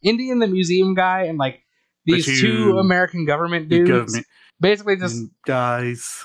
[0.04, 1.62] Indy and the museum guy and like
[2.06, 3.90] The these two, two- American government dudes.
[3.90, 4.26] government
[4.60, 6.24] Basically, just guys.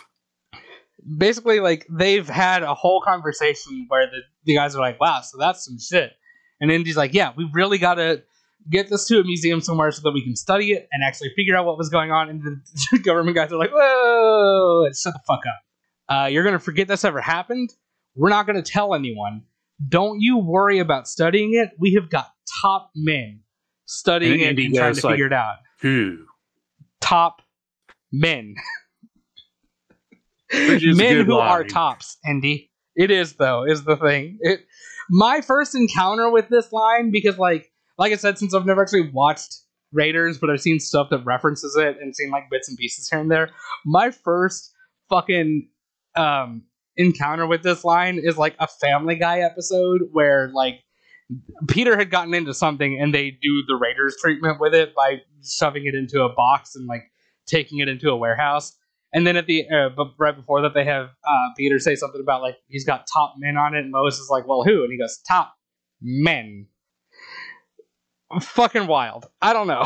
[1.16, 5.38] basically like they've had a whole conversation where the, the guys are like, wow, so
[5.38, 6.12] that's some shit.
[6.60, 8.22] And Indy's like, yeah, we really got to
[8.70, 11.56] get this to a museum somewhere so that we can study it and actually figure
[11.56, 12.28] out what was going on.
[12.28, 12.42] And
[12.92, 15.62] the government guys are like, whoa, shut the fuck up.
[16.08, 17.70] Uh, you're going to forget this ever happened.
[18.14, 19.42] We're not going to tell anyone.
[19.88, 21.70] Don't you worry about studying it.
[21.78, 22.32] We have got
[22.62, 23.40] top men
[23.86, 25.56] studying And it and trying to like- figure it out.
[25.80, 26.24] Who?
[27.00, 27.42] Top
[28.10, 28.54] men.
[30.50, 32.70] Which is a men who are tops, Andy.
[32.96, 34.38] It is though, is the thing.
[34.40, 34.60] It
[35.10, 39.10] my first encounter with this line because like like I said, since I've never actually
[39.10, 39.56] watched
[39.92, 43.20] Raiders, but I've seen stuff that references it and seen like bits and pieces here
[43.20, 43.50] and there.
[43.84, 44.72] My first
[45.08, 45.68] fucking
[46.14, 46.62] um
[46.96, 50.80] encounter with this line is like a Family Guy episode where like
[51.68, 55.86] Peter had gotten into something and they do the Raiders treatment with it by shoving
[55.86, 57.10] it into a box and like
[57.46, 58.74] taking it into a warehouse.
[59.12, 62.42] And then at the uh, right before that, they have uh, Peter say something about
[62.42, 64.98] like he's got top men on it, and Lois is like, "Well, who?" And he
[64.98, 65.54] goes, "Top
[66.02, 66.66] men."
[68.40, 69.26] Fucking wild.
[69.40, 69.84] I don't know,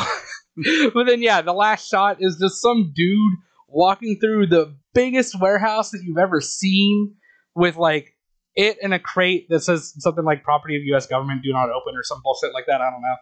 [0.95, 3.35] but then yeah, the last shot is just some dude
[3.69, 7.15] walking through the biggest warehouse that you've ever seen
[7.55, 8.15] with like
[8.55, 11.97] it in a crate that says something like property of US government do not open
[11.97, 12.81] or some bullshit like that.
[12.81, 13.17] I don't know.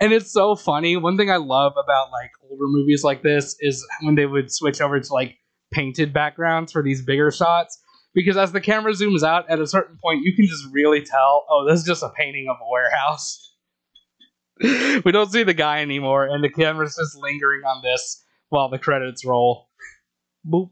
[0.00, 0.96] And it's so funny.
[0.96, 4.80] One thing I love about like older movies like this is when they would switch
[4.80, 5.36] over to like
[5.72, 7.80] painted backgrounds for these bigger shots.
[8.14, 11.46] Because as the camera zooms out at a certain point, you can just really tell,
[11.48, 13.51] oh, this is just a painting of a warehouse.
[15.04, 18.78] we don't see the guy anymore, and the camera's just lingering on this while the
[18.78, 19.68] credits roll.
[20.46, 20.70] Boop.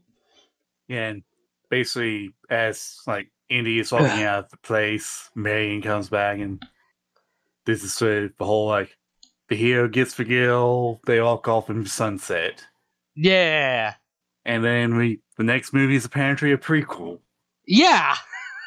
[0.89, 1.23] And
[1.69, 6.61] basically, as like Indy is walking out of the place, Marion comes back, and
[7.65, 8.97] this is sort of the whole like
[9.49, 12.65] the hero gets the girl, they all call from sunset,
[13.15, 13.95] Yeah.
[14.45, 17.19] and then we the next movie is apparently a prequel.
[17.67, 18.15] Yeah.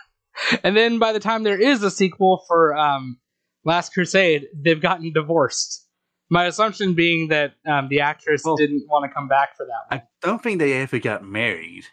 [0.64, 3.18] and then by the time there is a sequel for um,
[3.64, 5.86] Last Crusade, they've gotten divorced.
[6.30, 9.94] My assumption being that um, the actress Well- didn't want to come back for that
[9.96, 10.00] one.
[10.00, 11.84] I don't think they ever got married.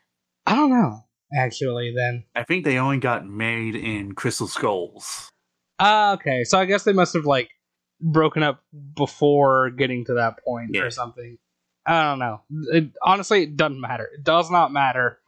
[0.46, 1.02] I don't know,
[1.38, 2.24] actually, then.
[2.36, 5.30] I think they only got married in Crystal Skulls.
[5.80, 6.44] Ah, okay.
[6.44, 7.50] So I guess they must have, like,
[8.00, 8.64] broken up
[8.96, 10.82] before getting to that point Yeah.
[10.82, 11.38] or something.
[11.86, 12.42] I don't know.
[12.74, 14.10] It, honestly, it doesn't matter.
[14.14, 15.20] It does not matter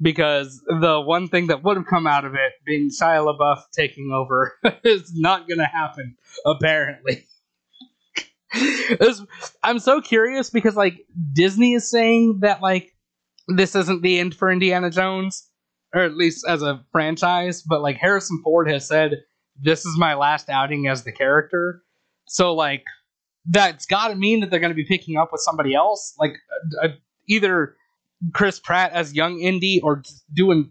[0.00, 4.10] because the one thing that would have come out of it being Shia LaBeouf taking
[4.12, 4.54] over
[4.84, 6.16] is not going to happen,
[6.46, 7.26] apparently.
[9.62, 12.92] I'm so curious because, like, Disney is saying that, like,
[13.48, 15.48] this isn't the end for Indiana Jones,
[15.94, 19.18] or at least as a franchise, but, like, Harrison Ford has said,
[19.62, 21.82] this is my last outing as the character.
[22.26, 22.84] So, like,
[23.46, 26.32] that's got to mean that they're going to be picking up with somebody else, like
[26.82, 26.92] uh, uh,
[27.28, 27.76] either
[28.32, 30.02] Chris Pratt as young Indy or
[30.32, 30.70] doing.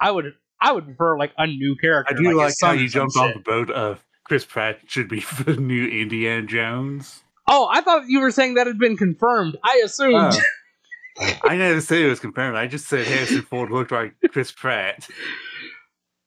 [0.00, 2.14] I would I would prefer like a new character.
[2.14, 5.20] I do his like, how you jumped on the boat of Chris Pratt should be
[5.44, 7.22] the new Indiana Jones.
[7.48, 9.56] Oh, I thought you were saying that had been confirmed.
[9.64, 10.34] I assumed.
[10.34, 10.40] Oh.
[11.44, 12.56] I never said it was confirmed.
[12.56, 15.08] I just said Harrison Ford looked like Chris Pratt.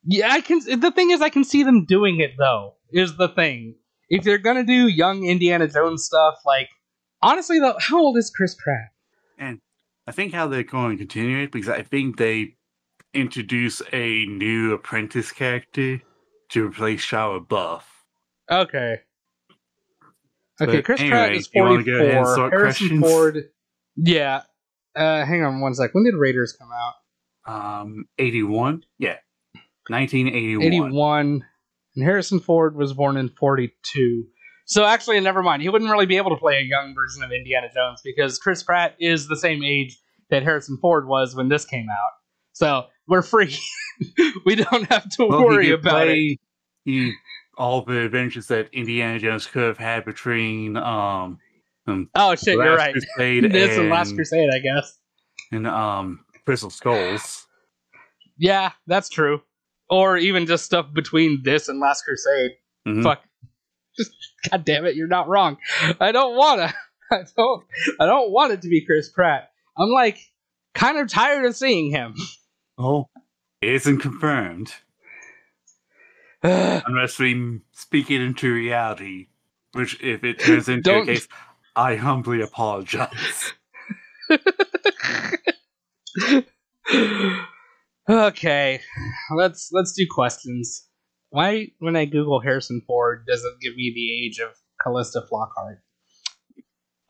[0.04, 0.60] Yeah, I can.
[0.60, 2.76] The thing is, I can see them doing it though.
[2.92, 3.76] Is the thing
[4.10, 6.70] if they're gonna do young Indiana Jones stuff, like
[7.22, 8.90] honestly though, how old is Chris Pratt?
[9.38, 9.60] And
[10.10, 12.56] I think how they're going to continue it because I think they
[13.14, 16.02] introduce a new apprentice character
[16.50, 17.88] to replace Shia Buff.
[18.50, 19.02] Okay.
[20.60, 22.34] Okay, But Chris Pratt anyway, is you wanna go ahead and 44.
[22.34, 23.04] start Harrison questions?
[23.04, 23.50] Ford.
[23.98, 24.42] Yeah.
[24.96, 25.94] Uh, hang on one sec.
[25.94, 27.82] When did Raiders come out?
[27.82, 28.84] Um, 81?
[28.98, 29.18] Yeah.
[29.90, 30.66] 1981.
[30.66, 31.46] 81.
[31.96, 34.26] And Harrison Ford was born in 42.
[34.70, 35.64] So actually, never mind.
[35.64, 38.62] He wouldn't really be able to play a young version of Indiana Jones because Chris
[38.62, 39.98] Pratt is the same age
[40.30, 42.12] that Harrison Ford was when this came out.
[42.54, 43.58] So we're free.
[44.46, 46.38] we don't have to Well, worry about it.
[46.86, 47.14] He,
[47.58, 51.40] all the adventures that Indiana Jones could have had between um,
[51.88, 52.94] um Oh shit, you're right.
[52.94, 55.00] Crusade This and and, Last Crusade, I guess.
[55.52, 57.48] and um Crystal Skulls.
[58.38, 59.42] Yeah, that's true.
[59.90, 62.52] Or even just stuff between this and Last Crusade.
[62.88, 63.02] Mhm.
[63.04, 63.24] Fuck.
[64.50, 65.58] God damn it, you're not wrong.
[66.00, 66.74] I don't wanna.
[67.12, 67.64] I don't
[68.00, 69.52] I don't want it to be Chris Pratt.
[69.78, 70.20] I'm like
[70.76, 72.16] kind of tired of seeing him.
[72.82, 73.10] Oh,
[73.62, 74.72] it isn't confirmed.
[76.44, 79.28] Unless we speak it into reality,
[79.74, 81.28] which if it turns into Don't- a case,
[81.76, 83.52] I humbly apologize.
[88.10, 88.80] okay.
[89.36, 90.88] Let's let's do questions.
[91.30, 95.78] Why when I Google Harrison Ford does it give me the age of Calista Flockhart?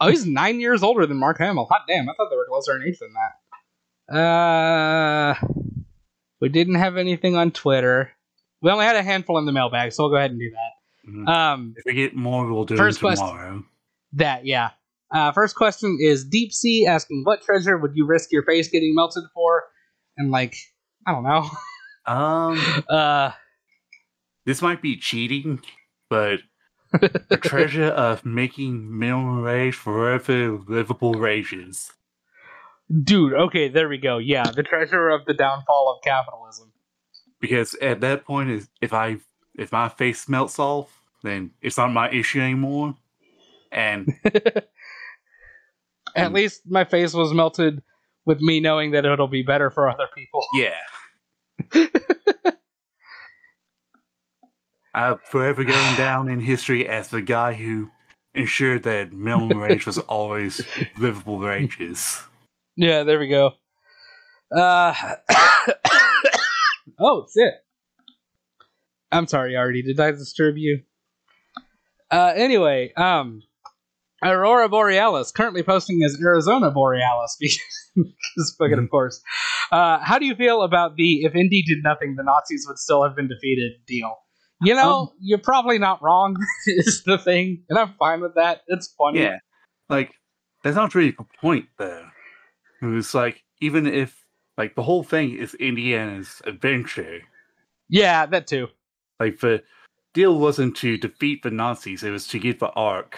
[0.01, 1.65] Oh, he's nine years older than Mark Hamill.
[1.69, 4.17] Hot damn, I thought they were closer in age than that.
[4.17, 5.35] Uh
[6.41, 8.11] we didn't have anything on Twitter.
[8.61, 11.09] We only had a handful in the mailbag, so we'll go ahead and do that.
[11.11, 11.27] Mhm.
[11.29, 13.63] Um if we get more, we'll do First tomorrow.
[14.13, 14.71] that, yeah.
[15.11, 18.93] Uh, first question is Deep Sea asking, "What treasure would you risk your face getting
[18.93, 19.63] melted for?"
[20.17, 20.55] And like,
[21.07, 21.49] I don't know.
[22.05, 22.59] Um,
[22.89, 23.31] Uh,
[24.49, 25.61] this might be cheating,
[26.09, 26.39] but
[27.29, 31.91] the treasure of making minimum wage forever livable wages.
[33.03, 33.33] dude.
[33.33, 34.17] Okay, there we go.
[34.17, 36.71] Yeah, the treasure of the downfall of capitalism.
[37.39, 39.17] because at that point, is if I
[39.55, 40.89] if my face melts off,
[41.21, 42.95] then it's not my issue anymore.
[43.71, 44.07] And
[46.15, 46.33] At Mm.
[46.33, 47.83] least my face was melted
[48.25, 50.43] with me knowing that it'll be better for other people.
[50.55, 50.81] yeah,
[54.99, 57.89] I'm forever going down in history as the guy who
[58.33, 60.61] ensured that minimum range was always
[60.97, 62.21] livable ranges.
[62.75, 63.51] Yeah, there we go.
[64.55, 64.93] Uh
[66.99, 67.53] Oh shit.
[69.09, 69.83] I'm sorry, Artie.
[69.83, 70.81] Did I disturb you?
[72.11, 73.43] Uh anyway, um
[74.21, 77.37] Aurora Borealis currently posting as Arizona Borealis
[77.95, 79.21] because fucking of course.
[79.71, 83.05] Uh how do you feel about the if Indy did nothing the Nazis would still
[83.05, 84.17] have been defeated deal?
[84.61, 86.35] You know, Um, you're probably not wrong
[86.67, 88.61] is the thing, and I'm fine with that.
[88.67, 89.21] It's funny.
[89.21, 89.37] Yeah,
[89.89, 90.11] like
[90.63, 92.07] that's not really the point though.
[92.81, 94.25] It was like even if
[94.57, 97.21] like the whole thing is Indiana's adventure,
[97.87, 98.67] Yeah, that too.
[99.19, 99.63] like the
[100.13, 103.17] deal wasn't to defeat the Nazis; it was to get the Ark,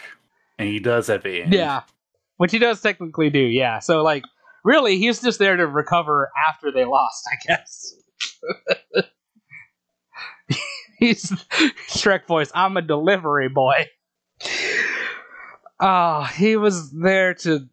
[0.60, 1.54] and he does at the end.
[1.54, 1.82] Yeah.
[2.38, 3.80] Which he does technically do, yeah.
[3.80, 4.24] So like
[4.64, 7.96] really he's just there to recover after they lost, I guess.
[11.02, 11.30] he's
[11.90, 13.90] Shrek voice, I'm a delivery boy.
[15.80, 17.68] Oh, he was there to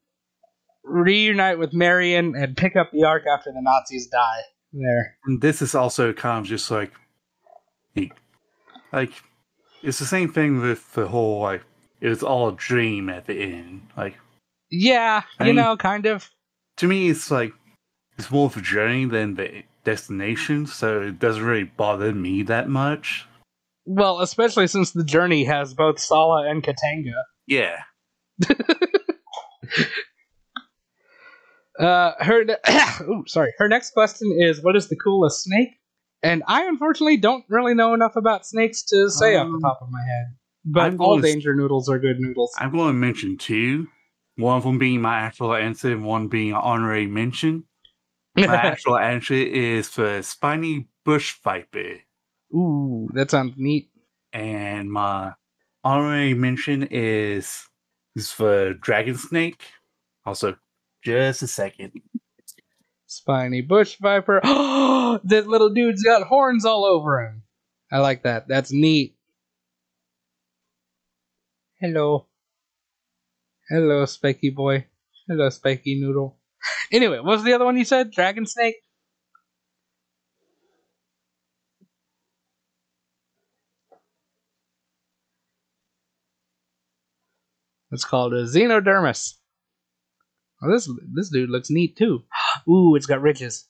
[0.83, 4.41] reunite with Marion and pick up the ark after the Nazis die.
[4.73, 5.17] There.
[5.27, 6.93] And this is also kind of just like,
[8.93, 9.13] like,
[9.83, 11.63] it's the same thing with the whole like
[12.01, 13.87] it was all a dream at the end.
[13.97, 14.17] Like
[14.71, 16.31] Yeah, I you mean- know, kind of.
[16.79, 17.53] to me, it's like
[18.19, 22.69] it's more of a journey than the destination, so it doesn't really bother me that
[22.69, 23.27] much.
[23.87, 27.23] Well, especially since the journey has both Sallah and Katanga.
[27.47, 27.79] Yeah,
[31.79, 32.45] Uh, her.
[32.45, 32.57] Ne-
[33.03, 33.53] Ooh, sorry.
[33.57, 35.69] Her next question is, "What is the coolest snake?"
[36.25, 39.79] And I unfortunately don't really know enough about snakes to say off the Um, top
[39.81, 40.35] of my head.
[40.65, 42.53] But I'm all going to s- danger noodles are good noodles.
[42.59, 43.87] I'm going to mention two.
[44.35, 47.63] One of them being my actual answer, and one being an honorary mention.
[48.47, 51.97] My actual answer is for spiny bush viper,
[52.55, 53.91] Ooh, that sounds neat.
[54.33, 55.33] and my
[55.85, 57.67] honorary mention is
[58.17, 59.63] is for dragon snake.
[60.27, 60.57] Also,
[61.05, 61.93] just a second.
[63.07, 64.41] Spiny bush viper.
[64.45, 67.43] that little dude's got horns all over him.
[67.91, 68.47] I like that.
[68.49, 69.17] That's neat.
[71.81, 72.27] Hello.
[73.71, 74.87] Hello, spiky boy.
[75.29, 76.38] Hello, spiky noodle.
[76.91, 78.11] Anyway, what was the other one you said?
[78.11, 78.77] Dragon snake?
[87.91, 89.35] It's called a xenodermus.
[90.63, 92.25] Oh, this this dude looks neat too.
[92.69, 93.69] Ooh, it's got ridges.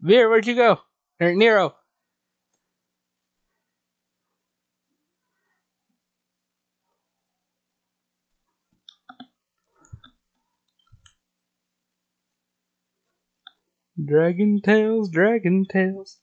[0.00, 0.80] Vir, where'd you go?
[1.20, 1.76] Nero.
[14.02, 16.18] Dragon tails, dragon tails.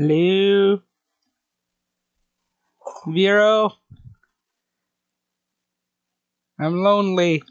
[0.00, 0.80] Hello?
[3.06, 3.72] Vero?
[6.58, 7.42] I'm lonely.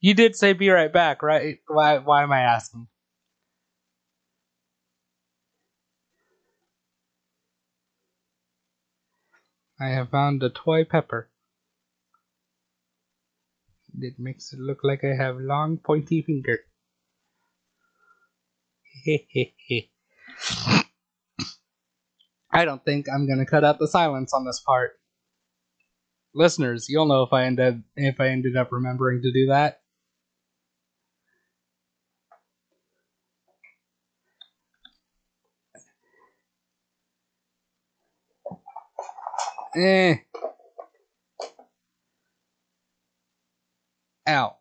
[0.00, 1.60] You did say be right back, right?
[1.68, 2.88] Why why am I asking?
[9.78, 11.30] I have found a toy pepper.
[14.00, 16.58] It makes it look like I have long pointy finger.
[22.52, 24.98] I don't think I'm gonna cut out the silence on this part.
[26.34, 29.80] Listeners, you'll know if I ended if I ended up remembering to do that.
[39.76, 40.16] Eh.
[44.28, 44.56] Ow.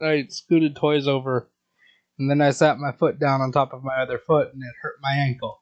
[0.00, 1.50] I scooted toys over,
[2.20, 4.74] and then I sat my foot down on top of my other foot, and it
[4.82, 5.59] hurt my ankle.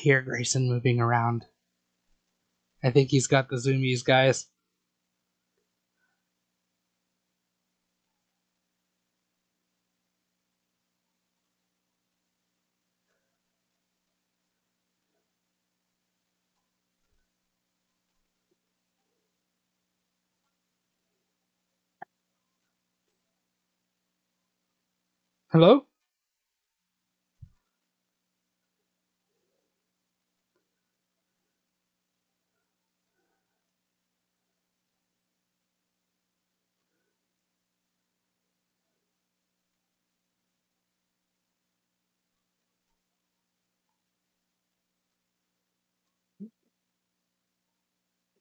[0.00, 1.46] Hear Grayson moving around.
[2.82, 4.48] I think he's got the zoomies, guys.
[25.52, 25.86] Hello?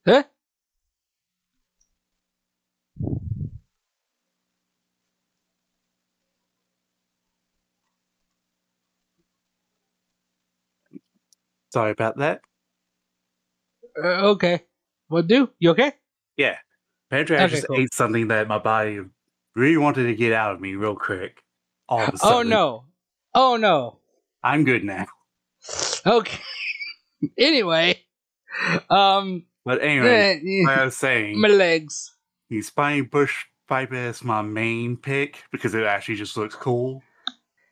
[0.06, 0.23] Huh?
[11.71, 12.41] Sorry about that.
[13.97, 14.61] Uh, okay.
[15.07, 15.49] What do?
[15.59, 15.93] You okay?
[16.37, 16.57] Yeah.
[17.09, 17.77] Apparently, I Okay, just cool.
[17.79, 18.99] ate something that my body
[19.55, 21.41] really wanted to get out of me real quick.
[21.87, 22.37] All of a sudden.
[22.37, 22.85] Oh no.
[23.33, 23.99] Oh no.
[24.43, 25.07] I'm good now.
[26.05, 26.39] Okay.
[27.37, 27.99] anyway,
[28.89, 32.15] um, But anyway, eh, like I was saying, my legs.
[32.49, 37.03] the spiny bush viper is my main pick because it actually just looks cool.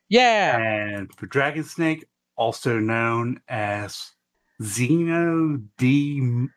[0.09, 0.57] Yeah.
[0.57, 2.05] And the dragon snake,
[2.37, 4.11] also known as
[4.61, 6.49] Xenodem-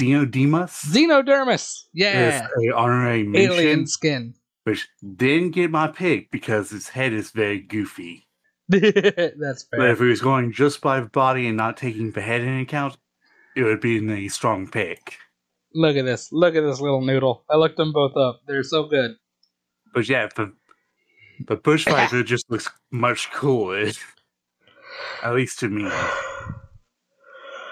[0.00, 1.84] Xenodemus, Xenodermis.
[1.92, 2.46] Yeah.
[2.58, 4.34] is a honorary mention, Alien skin.
[4.64, 8.26] which didn't get my pick because his head is very goofy.
[8.68, 12.40] That's But if he was going just by the body and not taking the head
[12.40, 12.96] into account,
[13.54, 15.18] it would be a strong pick.
[15.74, 16.32] Look at this.
[16.32, 17.44] Look at this little noodle.
[17.50, 18.40] I looked them both up.
[18.46, 19.16] They're so good.
[19.94, 20.52] But yeah, the
[21.46, 23.90] the bush viper just looks much cooler,
[25.22, 25.84] at least to me.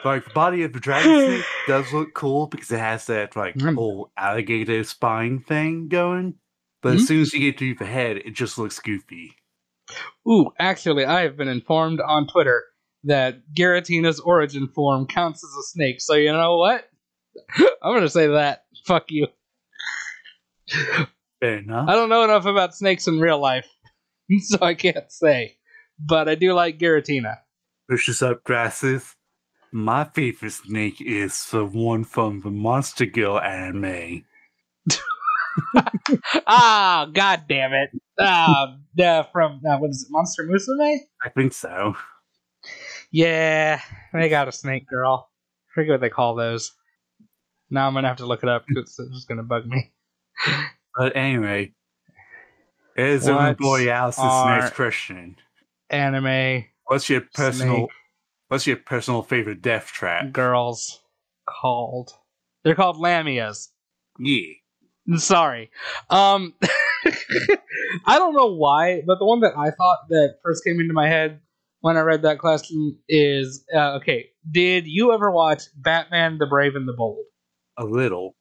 [0.04, 3.60] Like the body of the dragon snake does look cool because it has that like
[3.60, 6.34] whole alligator spine thing going.
[6.82, 6.94] But Mhm.
[6.96, 9.34] as soon as you get to the head, it just looks goofy.
[10.26, 12.64] Ooh, actually, I have been informed on Twitter
[13.04, 16.00] that Giratina's origin form counts as a snake.
[16.00, 16.88] So you know what?
[17.82, 18.64] I'm gonna say that.
[18.86, 19.26] Fuck you.
[21.40, 21.88] Fair enough.
[21.88, 23.66] I don't know enough about snakes in real life,
[24.40, 25.56] so I can't say.
[26.04, 27.38] But I do like Giratina.
[27.88, 29.14] Pushes up grasses.
[29.72, 34.24] My favorite snake is the one from the Monster Girl anime.
[36.46, 37.90] ah, god damn it.
[38.18, 40.98] Ah, uh, from uh, what is it, Monster Musume?
[41.24, 41.94] I think so.
[43.10, 43.80] Yeah,
[44.12, 45.30] they got a snake girl.
[45.70, 46.72] I forget what they call those.
[47.70, 49.92] Now I'm gonna have to look it up because it's just gonna bug me.
[50.96, 51.72] But anyway,
[52.96, 55.36] is a What Borealis' are- next question.
[55.90, 57.90] Anime What's your personal Snake.
[58.48, 60.32] what's your personal favorite death trap?
[60.32, 61.00] girls
[61.48, 62.12] called.
[62.64, 63.68] They're called lamias.
[64.18, 65.16] Yeah.
[65.16, 65.70] Sorry.
[66.08, 66.54] Um
[68.06, 71.08] I don't know why, but the one that I thought that first came into my
[71.08, 71.40] head
[71.80, 74.30] when I read that question is uh, okay.
[74.50, 77.24] Did you ever watch Batman: The Brave and the Bold?
[77.78, 78.36] A little.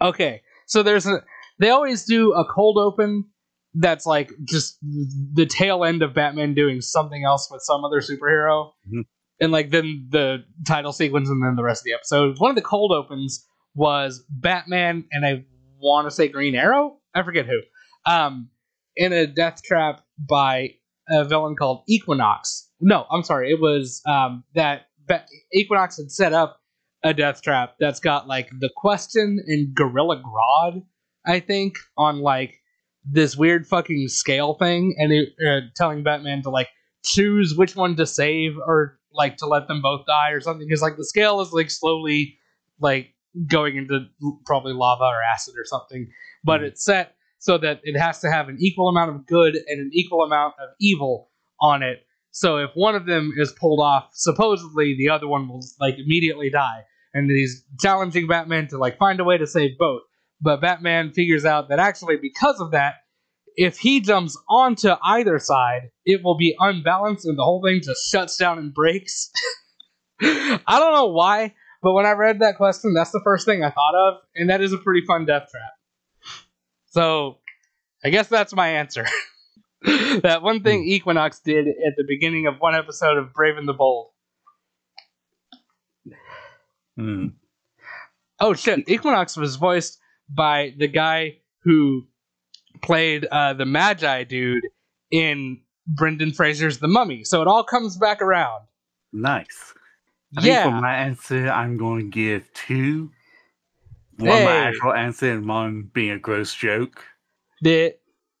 [0.00, 1.22] Okay, so there's a
[1.58, 3.26] they always do a cold open
[3.74, 4.78] that's like just
[5.34, 9.04] the tail end of Batman doing something else with some other superhero, Mhm.
[9.40, 12.38] and like then the title sequence and then the rest of the episode.
[12.38, 15.44] One of the cold opens was Batman and I
[15.80, 16.98] want to say Green Arrow.
[17.14, 17.60] I forget who.
[18.06, 18.50] Um,
[18.96, 20.74] in a death trap by
[21.08, 22.68] a villain called Equinox.
[22.80, 23.50] No, I'm sorry.
[23.50, 24.82] It was um, that
[25.52, 26.60] Equinox had set up
[27.02, 30.82] a death trap that's got like the question and Gorilla Grodd,
[31.26, 32.58] I think, on like
[33.04, 36.68] this weird fucking scale thing, and it, uh, telling Batman to like
[37.04, 40.66] choose which one to save or like to let them both die or something.
[40.66, 42.38] Because like the scale is like slowly
[42.80, 43.08] like
[43.46, 44.06] going into
[44.46, 46.08] probably lava or acid or something,
[46.44, 46.64] but Mhm.
[46.64, 49.90] it's set so that it has to have an equal amount of good and an
[49.92, 51.30] equal amount of evil
[51.60, 52.04] on it.
[52.30, 56.50] So if one of them is pulled off, supposedly the other one will like immediately
[56.50, 56.84] die.
[57.14, 60.02] And he's challenging Batman to like find a way to save both.
[60.42, 62.96] But Batman figures out that actually because of that,
[63.54, 68.10] if he jumps onto either side, it will be unbalanced and the whole thing just
[68.10, 69.30] shuts down and breaks.
[70.20, 73.70] I don't know why, but when I read that question, that's the first thing I
[73.70, 75.72] thought of, and that is a pretty fun death trap.
[76.86, 77.38] So,
[78.04, 79.06] I guess that's my answer.
[80.22, 83.72] that one thing Equinox did at the beginning of one episode of Brave and the
[83.72, 84.10] Bold.
[86.96, 87.26] Hmm.
[88.38, 88.88] Oh shit!
[88.88, 89.98] Equinox was voiced
[90.34, 92.06] by the guy who
[92.82, 94.64] played uh, the Medjai dude
[95.10, 97.24] in Brendan Fraser's The Mummy.
[97.24, 98.64] So it all comes back around.
[99.12, 99.74] Nice.
[100.36, 100.64] I yeah.
[100.64, 103.10] for my answer, I'm going to give two.
[104.18, 104.44] One Hey.
[104.44, 107.04] my actual answer and one being a gross joke.
[107.60, 107.94] The-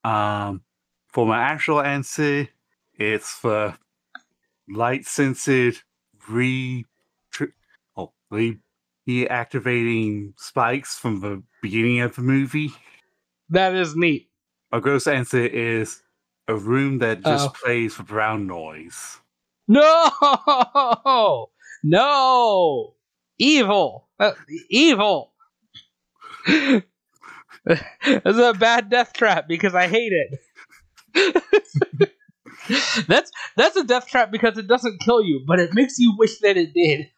[0.04, 0.62] Um,
[1.12, 2.48] for my actual answer,
[2.94, 3.76] it's for
[4.68, 5.76] light censored
[6.28, 6.84] re,
[7.96, 8.58] oh, re,
[9.08, 12.70] reactivating spikes from the beginning of the movie.
[13.50, 14.28] that is neat.
[14.70, 16.02] My gross answer is
[16.48, 17.52] a room that just Uh-oh.
[17.62, 19.18] plays for brown noise.
[19.68, 20.10] No,
[21.84, 22.94] no,
[23.38, 24.32] evil, Uh,
[24.70, 25.32] evil.
[27.64, 30.40] That's a bad death trap because I hate it.
[33.08, 36.38] that's that's a death trap because it doesn't kill you, but it makes you wish
[36.40, 37.08] that it did.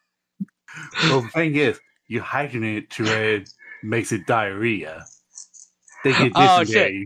[1.05, 1.79] Well, the thing is,
[2.09, 3.51] you heighten it to where it
[3.83, 5.05] makes it diarrhea.
[6.05, 6.67] They get Oh, shit.
[6.67, 7.05] dysentery.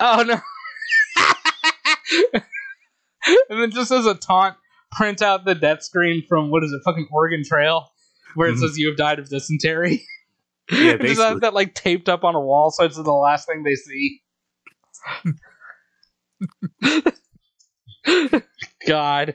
[0.00, 0.40] Oh no!
[3.50, 4.56] and then just as a taunt,
[4.92, 7.90] print out the death screen from what is it, fucking Oregon Trail,
[8.34, 8.60] where it Mhm.
[8.60, 10.06] says you have died of dysentery.
[10.70, 11.40] Yeah, just have basically.
[11.40, 14.22] that like taped up on a wall, so it's the last thing they see.
[18.86, 19.34] God.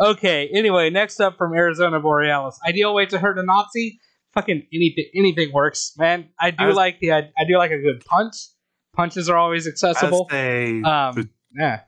[0.00, 0.48] Okay.
[0.52, 4.00] Anyway, next up from Arizona Borealis, ideal way to hurt a Nazi.
[4.34, 6.28] Fucking anything, anything works, man.
[6.40, 8.34] I do I was- like the, I, I do like a good punch.
[8.94, 10.26] Punches are always accessible.
[10.30, 11.80] say Um, yeah.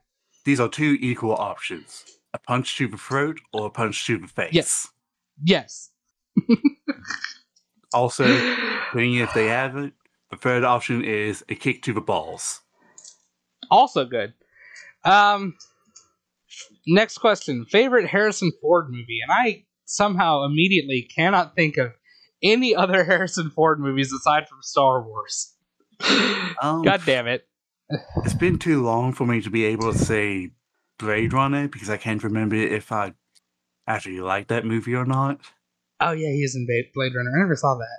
[0.44, 2.04] these are two equal options:
[2.34, 4.52] a punch to the throat or a punch to the face.
[4.52, 4.88] Yes.
[5.42, 5.90] Yes.
[7.92, 9.92] Also, depending if they have it,
[10.30, 12.60] the third option is a kick to the balls.
[13.70, 14.32] also good.
[15.04, 15.56] Um,
[16.86, 21.92] next question: favorite Harrison Ford movie, and I somehow immediately cannot think of
[22.42, 25.54] any other Harrison Ford movies aside from Star Wars.
[26.62, 27.46] Um, God damn it!
[28.24, 30.50] It's been too long for me to be able to say
[30.98, 33.14] Blade Runner because I can't remember if I
[33.86, 35.40] actually liked that movie or not.
[36.00, 37.30] Oh yeah, he is in Blade Runner.
[37.36, 37.98] I never saw that.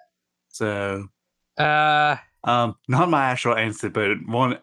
[0.49, 1.07] So,
[1.57, 4.57] Uh, um, not my actual answer, but one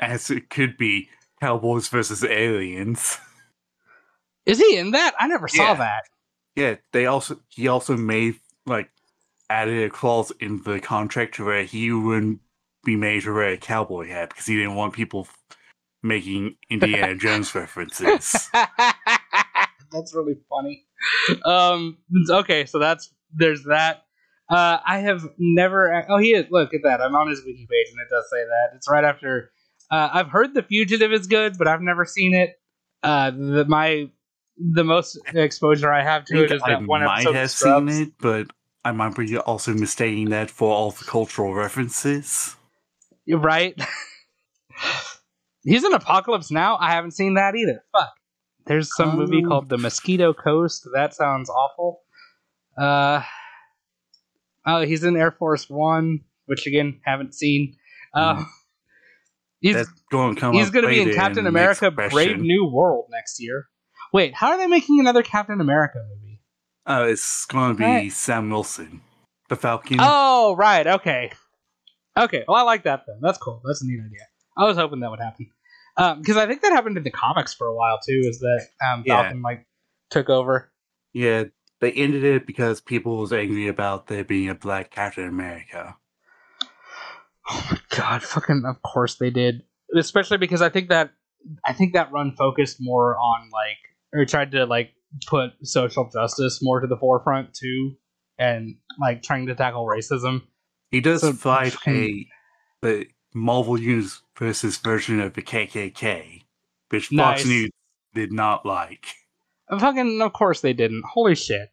[0.00, 1.08] answer could be
[1.40, 3.18] Cowboys versus Aliens.
[4.46, 5.14] is he in that?
[5.18, 5.74] I never saw Yeah.
[5.74, 6.02] that.
[6.56, 8.36] Yeah, they also he also made
[8.66, 8.90] like
[9.48, 12.40] added a clause in the contract to where he wouldn't
[12.84, 15.56] be made to wear a cowboy hat because he didn't want people f-
[16.02, 18.48] making Indiana Jones references.
[19.92, 20.84] that's really funny.
[21.44, 21.98] Um.
[22.28, 24.02] Okay, so that's there's that.
[24.50, 26.04] Uh, I have never.
[26.08, 26.46] Oh, he is.
[26.50, 27.00] Look at that.
[27.00, 29.52] I'm on his wiki page, and it does say that it's right after.
[29.90, 32.60] Uh, I've heard The Fugitive is good, but I've never seen it.
[33.02, 34.10] Uh, the, my
[34.58, 37.50] the most exposure I have to it think is I that one might episode have
[37.50, 38.48] seen it, but
[38.84, 42.56] I might be also mistaking that for all the cultural references.
[43.24, 43.78] You're right.
[45.64, 46.76] He's in Apocalypse Now.
[46.78, 47.84] I haven't seen that either.
[47.92, 48.12] Fuck.
[48.66, 49.48] There's some movie Um.
[49.48, 50.86] called The Mosquito Coast.
[50.94, 52.00] That sounds awful.
[52.76, 53.22] Uh
[54.66, 57.76] oh, he's in Air Force One, which again haven't seen.
[58.14, 58.44] Uh,
[59.60, 60.54] He's That's going to come.
[60.54, 62.38] he's going to be in Captain the America: Brave.
[62.38, 63.68] New World next year.
[64.12, 66.40] Wait, how are they making another Captain America movie?
[66.86, 68.12] Oh, it's going to be Right.
[68.12, 69.02] Sam Wilson,
[69.48, 69.98] the Falcon.
[70.00, 70.86] Oh, right.
[70.86, 71.32] Okay.
[72.16, 72.44] Okay.
[72.48, 73.18] Well, I like that then.
[73.20, 73.60] That's cool.
[73.64, 74.26] That's a neat idea.
[74.56, 75.50] I was hoping that would happen
[75.98, 78.22] um, because I think that happened in the comics for a while too.
[78.24, 79.22] Is that um, Yeah.
[79.22, 79.66] Falcon like
[80.10, 80.72] took over?
[81.12, 81.44] Yeah,
[81.80, 85.96] they ended it because people was angry about there being a black Captain America.
[87.50, 88.22] Oh my god!
[88.22, 88.64] Fucking.
[88.66, 89.62] Of course they did.
[89.96, 91.10] Especially because I think that
[91.64, 93.78] I think that run focused more on like
[94.12, 94.90] or tried to like
[95.26, 97.96] put social justice more to the forefront too,
[98.38, 100.42] and like trying to tackle racism.
[100.90, 102.26] He does So, fight a
[102.82, 106.42] the Marvel Universe's version of the KKK,
[106.90, 107.40] which Nice.
[107.40, 107.70] Fox News
[108.14, 109.06] did not like.
[109.70, 110.20] Fucking.
[110.22, 111.04] Of course they didn't.
[111.04, 111.68] Holy shit.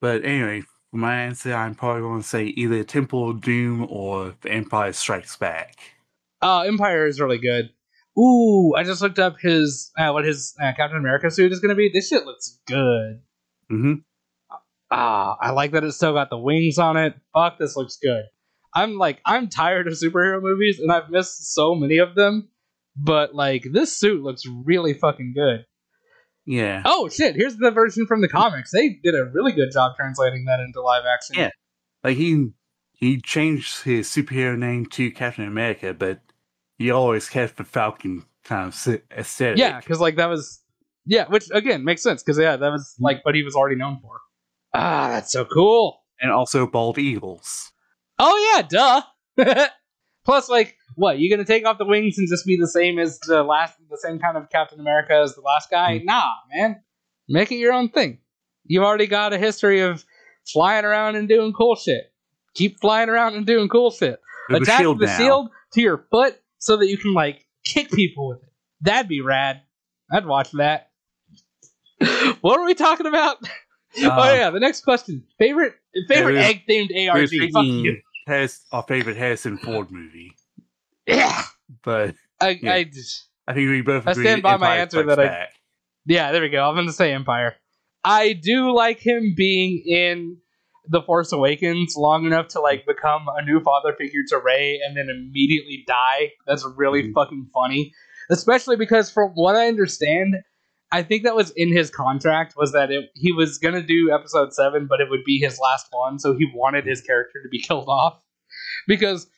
[0.00, 0.62] But anyway,
[0.92, 4.92] for my answer, I'm probably going to say either Temple of Doom or The Empire
[4.92, 5.78] Strikes Back.
[6.42, 7.70] Uh, Empire is really good.
[8.18, 11.70] Ooh, I just looked up his uh, what his uh, Captain America suit is going
[11.70, 11.90] to be.
[11.90, 13.22] This shit looks good.
[13.70, 13.94] hmm
[14.90, 17.14] Ah, I like that it's still got the wings on it.
[17.32, 18.24] Fuck, this looks good.
[18.74, 22.50] I'm like, I'm tired of superhero movies, and I've missed so many of them.
[22.94, 25.64] But like, this suit looks really fucking good.
[26.44, 26.82] Yeah.
[26.84, 27.36] Oh shit!
[27.36, 28.70] Here's the version from the comics.
[28.72, 31.36] They did a really good job translating that into live action.
[31.36, 31.50] Yeah.
[32.02, 32.50] Like he
[32.92, 36.20] he changed his superhero name to Captain America, but
[36.78, 39.58] he always kept the Falcon kind of aesthetic.
[39.58, 40.62] Yeah, because like that was
[41.06, 43.98] yeah, which again makes sense because yeah, that was like what he was already known
[44.02, 44.20] for.
[44.74, 46.02] Ah, that's so cool.
[46.20, 47.72] and also bald eagles.
[48.18, 49.68] Oh yeah, duh.
[50.24, 53.18] Plus, like, what you gonna take off the wings and just be the same as
[53.20, 56.00] the last, the same kind of Captain America as the last guy?
[56.04, 56.82] Nah, man,
[57.28, 58.18] make it your own thing.
[58.64, 60.04] You've already got a history of
[60.52, 62.12] flying around and doing cool shit.
[62.54, 64.20] Keep flying around and doing cool shit.
[64.50, 65.16] Attach shield the now.
[65.16, 68.52] shield to your foot so that you can like kick people with it.
[68.82, 69.62] That'd be rad.
[70.12, 70.90] I'd watch that.
[72.40, 73.38] what are we talking about?
[74.02, 75.24] oh Uh, yeah, the next question.
[75.38, 75.74] Favorite
[76.08, 77.28] favorite egg themed ARG.
[77.52, 78.00] Fuck you.
[78.26, 80.32] Harris, our favorite Harrison Ford movie,
[81.06, 81.42] Yeah.
[81.84, 82.74] but I, Yeah.
[82.74, 85.48] I just I think we both I stand by my answer that I-
[86.06, 86.68] yeah, there we go.
[86.68, 87.56] I'm gonna say Empire.
[88.04, 90.36] I do like him being in
[90.88, 94.96] The Force Awakens long enough to like become a new father figure to Rey and
[94.96, 96.32] then immediately die.
[96.46, 97.12] That's really Mhm.
[97.14, 97.92] fucking funny.
[98.30, 100.34] Especially because from what I understand,
[100.90, 104.52] I think that was in his contract was that it, he was gonna do episode
[104.52, 107.60] seven, but it would be his last one, so he wanted his character to be
[107.68, 108.20] killed off.
[108.86, 109.28] Because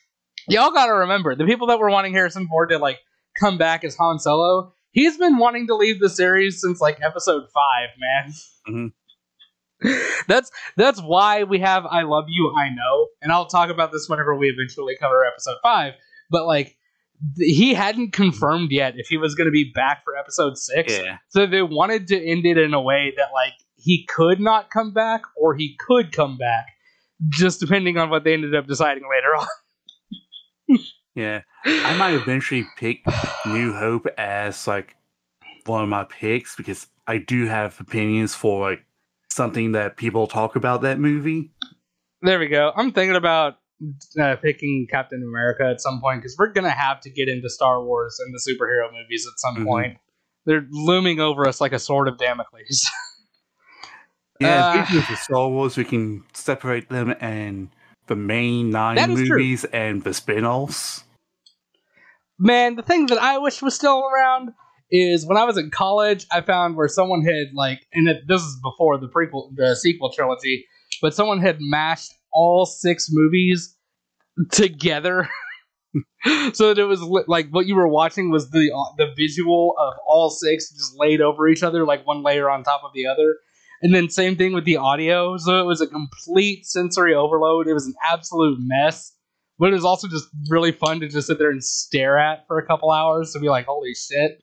[0.47, 2.99] y'all gotta remember, the people that were wanting Harrison Ford to like
[3.39, 7.43] come back as Han Solo, he's been wanting to leave the series since like episode
[7.53, 8.33] five, man.
[8.67, 8.91] Mhm.
[10.27, 14.07] that's that's why we have I Love You, I Know, and I'll talk about this
[14.07, 15.93] whenever we eventually cover episode five.
[16.31, 16.77] But like,
[17.37, 20.97] th- he hadn't confirmed yet if he was going to be back for episode six,
[20.97, 24.71] Yeah, so they wanted to end it in a way that like he could not
[24.71, 26.67] come back or he could come back,
[27.29, 29.45] just depending on what they ended up deciding later on.
[31.15, 31.41] Yeah.
[31.65, 33.03] I might eventually pick
[33.45, 34.95] New Hope as like
[35.65, 38.85] one of my picks because I do have opinions for like
[39.31, 41.51] something that people talk about that movie.
[42.21, 42.71] There we go.
[42.75, 43.55] I'm thinking about
[44.19, 47.83] uh, picking Captain America at some point because we're gonna have to get into Star
[47.83, 49.65] Wars and the superhero movies at some Mhm.
[49.65, 49.97] point.
[50.45, 52.89] They're looming over us like a sword of Damocles.
[54.39, 57.69] Yeah, Uh, speaking of the Star Wars, we can separate them and
[58.07, 59.37] the main nine is true.
[59.37, 61.03] movies and the spin-offs.
[62.37, 64.51] Man, the thing that I wish was still around
[64.91, 68.41] is when I was in college, I found where someone had like, and it, this
[68.41, 70.65] is before the prequel, the sequel trilogy,
[71.01, 73.75] but someone had mashed all six movies
[74.51, 75.29] together.
[76.53, 79.73] so that it was li- like what you were watching was the uh, the visual
[79.79, 83.05] of all six just laid over each other like one layer on top of the
[83.05, 83.37] other
[83.81, 85.37] and then same thing with the audio.
[85.37, 87.67] So it was a complete sensory overload.
[87.67, 89.11] It was an absolute mess.
[89.57, 92.57] But it was also just really fun to just sit there and stare at for
[92.57, 94.41] a couple hours to be like holy shit.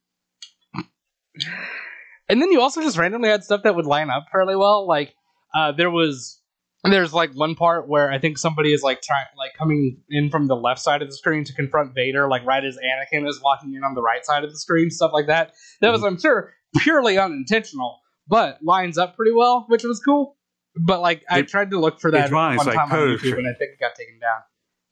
[2.30, 4.86] And then you also just randomly had stuff that would line up fairly well.
[4.88, 5.14] Like
[5.54, 6.40] uh, there was
[6.84, 10.48] there's like one part where I think somebody is like trying like coming in from
[10.48, 13.74] the left side of the screen to confront Vader, like right as Anakin is walking
[13.74, 15.52] in on the right side of the screen, stuff like that.
[15.80, 20.36] That was, I'm sure, purely unintentional, but lines up pretty well, which was cool.
[20.76, 23.46] But like I It- tried to look for that one like time on YouTube, and
[23.46, 24.40] I think it got taken down.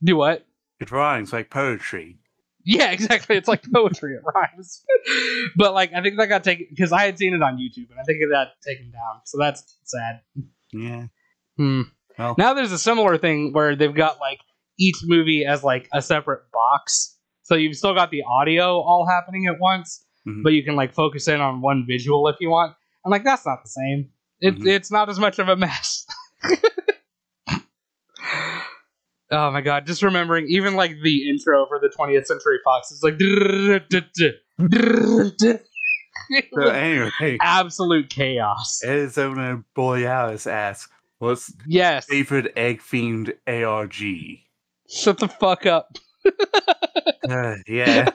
[0.03, 0.47] Do what?
[0.81, 2.19] It rhymes like poetry.
[2.65, 3.37] Yeah, exactly.
[3.37, 4.15] It's like poetry.
[4.15, 4.85] It rhymes.
[5.57, 7.99] but like I think that got taken because I had seen it on YouTube, and
[7.99, 9.21] I think it got taken down.
[9.25, 10.21] So that's sad.
[10.73, 11.07] Yeah.
[11.57, 11.83] Hmm.
[12.19, 14.41] Well- Now there's a similar thing where they've got like
[14.79, 17.17] each movie as like a separate box.
[17.43, 20.43] So you've still got the audio all happening at once, Mhm.
[20.45, 22.77] but you can like focus in on one visual if you want.
[23.05, 24.11] I'm like, that's not the same.
[24.41, 24.67] It, Mhm.
[24.67, 26.07] It's not as much of a mess.
[29.31, 29.87] oh my god!
[29.87, 33.19] Just remembering, even like the intro for the 20th Century Fox is like.
[36.55, 38.81] So anyway, absolute chaos.
[38.85, 42.07] Arizona Borealis asks, "What's Yes.
[42.07, 44.39] favorite egg themed ARG?"
[44.89, 45.97] Shut the fuck up.
[47.29, 48.11] Uh, yeah.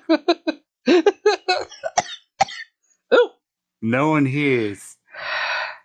[3.86, 4.98] No one here is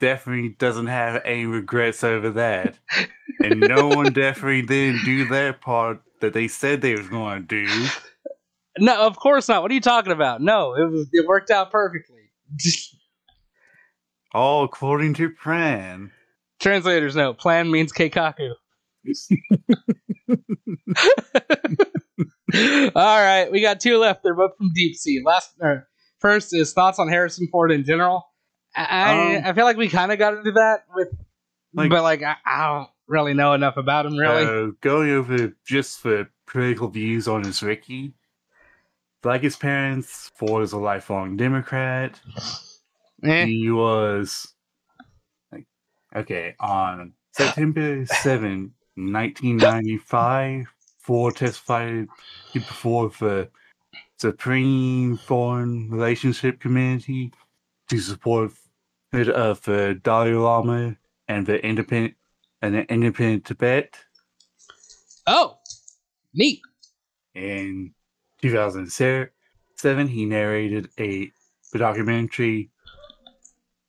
[0.00, 2.78] definitely doesn't have any regrets over that,
[3.42, 7.66] and no one definitely didn't do their part that they said they was going to
[7.66, 7.86] do.
[8.78, 9.62] No, of course not.
[9.62, 10.40] What are you talking about?
[10.40, 12.30] No, it was it worked out perfectly.
[14.32, 16.12] All according to plan.
[16.60, 18.52] Translator's note: Plan means keikaku.
[22.94, 24.22] All right, we got two left.
[24.22, 25.22] They're both from Deep Sea.
[25.24, 25.52] Last,
[26.20, 28.26] first is thoughts on Harrison Ford in general.
[28.76, 31.08] I I, Um, I feel like we kind of got into that with,
[31.74, 34.16] Like- but like I, I don't really know enough about him.
[34.16, 38.14] Really, Uh, going over just the critical views on his Ricky.
[39.24, 42.18] Like his parents, Ford is a lifelong Democrat.
[43.22, 43.44] Eh.
[43.44, 44.54] He was
[45.52, 45.66] like
[46.16, 50.66] okay on September 7, 1995.
[51.00, 52.08] Ford testified
[52.52, 53.48] before the
[54.20, 57.32] Supreme Foreign Relationship Committee
[57.88, 58.52] to support
[59.14, 62.16] uh, of the Dalai Lama and the independent
[62.60, 63.96] and the independent Tibet.
[65.26, 65.56] Oh,
[66.34, 66.60] neat.
[67.34, 67.94] In
[68.42, 71.32] 2007, he narrated a
[71.74, 72.68] documentary,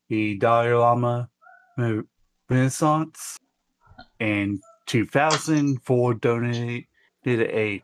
[0.08, 1.30] The Dalai Lama
[2.50, 3.38] Renaissance.
[4.22, 6.88] In 2004, donated
[7.26, 7.84] a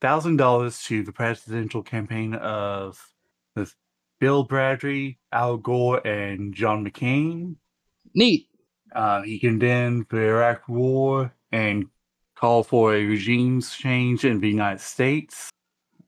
[0.00, 3.12] thousand dollars to the presidential campaign of
[4.20, 7.56] Bill Bradley, Al Gore, and John McCain.
[8.14, 8.48] Neat.
[8.94, 11.86] Uh, he condemned the Iraq War and
[12.34, 15.50] called for a regime change in the United States.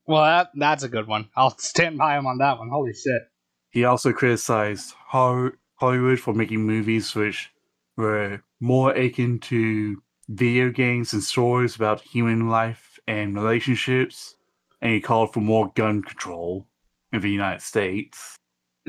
[0.06, 1.28] Well, that that's a good one.
[1.36, 2.68] I'll stand by him on that one.
[2.68, 3.22] Holy shit.
[3.70, 7.50] He also criticized Hollywood for making movies which
[7.96, 14.34] were more akin to video games and stories about human life and relationships,
[14.80, 16.66] and he called for more gun control
[17.12, 18.36] in the United States.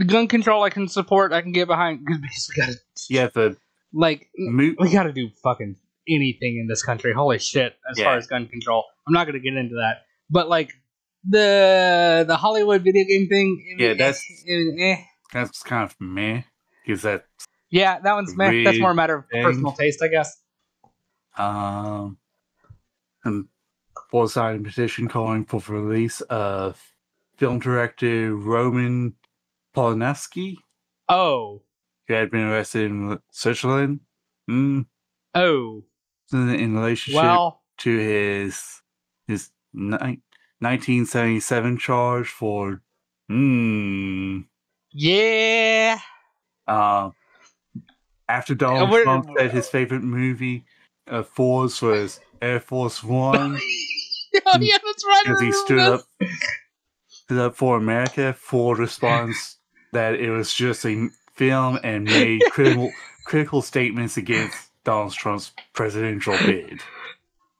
[0.06, 1.34] Gun control, I can support.
[1.34, 2.76] I can get behind because we gotta
[3.10, 3.58] Yeah, the
[3.94, 5.76] like mo- we gotta do fucking
[6.08, 7.14] anything in this country.
[7.14, 7.76] Holy shit!
[7.90, 8.06] As Yeah.
[8.06, 10.04] far as gun control, I'm not gonna get into that.
[10.30, 10.72] But like
[11.28, 13.76] the the Hollywood video game thing.
[13.78, 14.96] Yeah, eh, that's- eh, eh.
[15.34, 16.44] that's kind of meh
[16.86, 17.26] because that
[17.70, 18.64] yeah, that one's meh.
[18.64, 19.44] That's more a matter of thing.
[19.44, 20.38] personal taste, I guess.
[21.38, 22.18] um
[23.24, 23.46] and
[24.12, 26.94] full signed petition calling for the release of
[27.38, 29.16] film director Roman
[29.76, 30.58] Polanski,
[31.08, 31.62] Oh,
[32.08, 34.02] who had been arrested in Switzerland.
[34.50, 34.86] Mm,
[35.34, 35.84] oh,
[36.34, 38.82] in in relationship well, to his
[39.28, 40.22] his ni-
[40.60, 42.82] 1977 charge for
[43.32, 44.46] mm,
[44.92, 46.00] yeah.
[46.68, 47.10] uh,
[48.28, 50.66] after Donald Trump said his favorite movie
[51.08, 53.60] of Force was Air Force One
[54.46, 55.24] oh yeah, that's right.
[55.26, 55.88] Because he stood this.
[55.88, 56.06] up
[57.08, 58.34] stood up for America.
[58.34, 59.58] Ford responds
[59.94, 62.92] that it was just a film and made critical
[63.26, 66.82] critical statements against Donald Trump's presidential bid.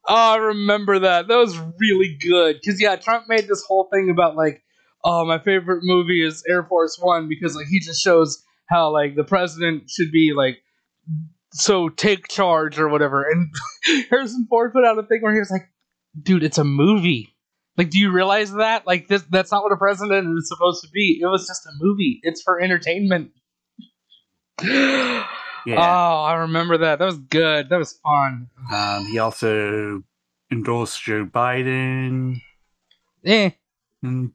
[0.08, 1.28] Oh, I remember that.
[1.28, 2.60] That was really good.
[2.62, 4.64] Because, yeah, Trump made this whole thing about, like,
[5.06, 9.16] oh, my favorite movie is Air Force One because, like, he just shows how, like,
[9.16, 10.58] the president should be, like,
[11.54, 13.24] so take charge or whatever.
[13.24, 13.54] And
[14.10, 15.70] Harrison Ford put out a thing where he was like,
[16.20, 17.36] dude, it's a movie.
[17.78, 18.86] Like, do you realize that?
[18.86, 21.20] Like, this that's not what a president is supposed to be.
[21.22, 22.20] It was just a movie.
[22.24, 23.32] It's for entertainment.
[25.64, 25.76] Yeah.
[25.78, 26.98] Oh, I remember that.
[26.98, 27.70] That was good.
[27.70, 28.50] That was fun.
[28.74, 30.02] Um, he also
[30.52, 32.42] endorsed Joe Biden,
[33.24, 33.52] Eh.
[34.02, 34.32] and,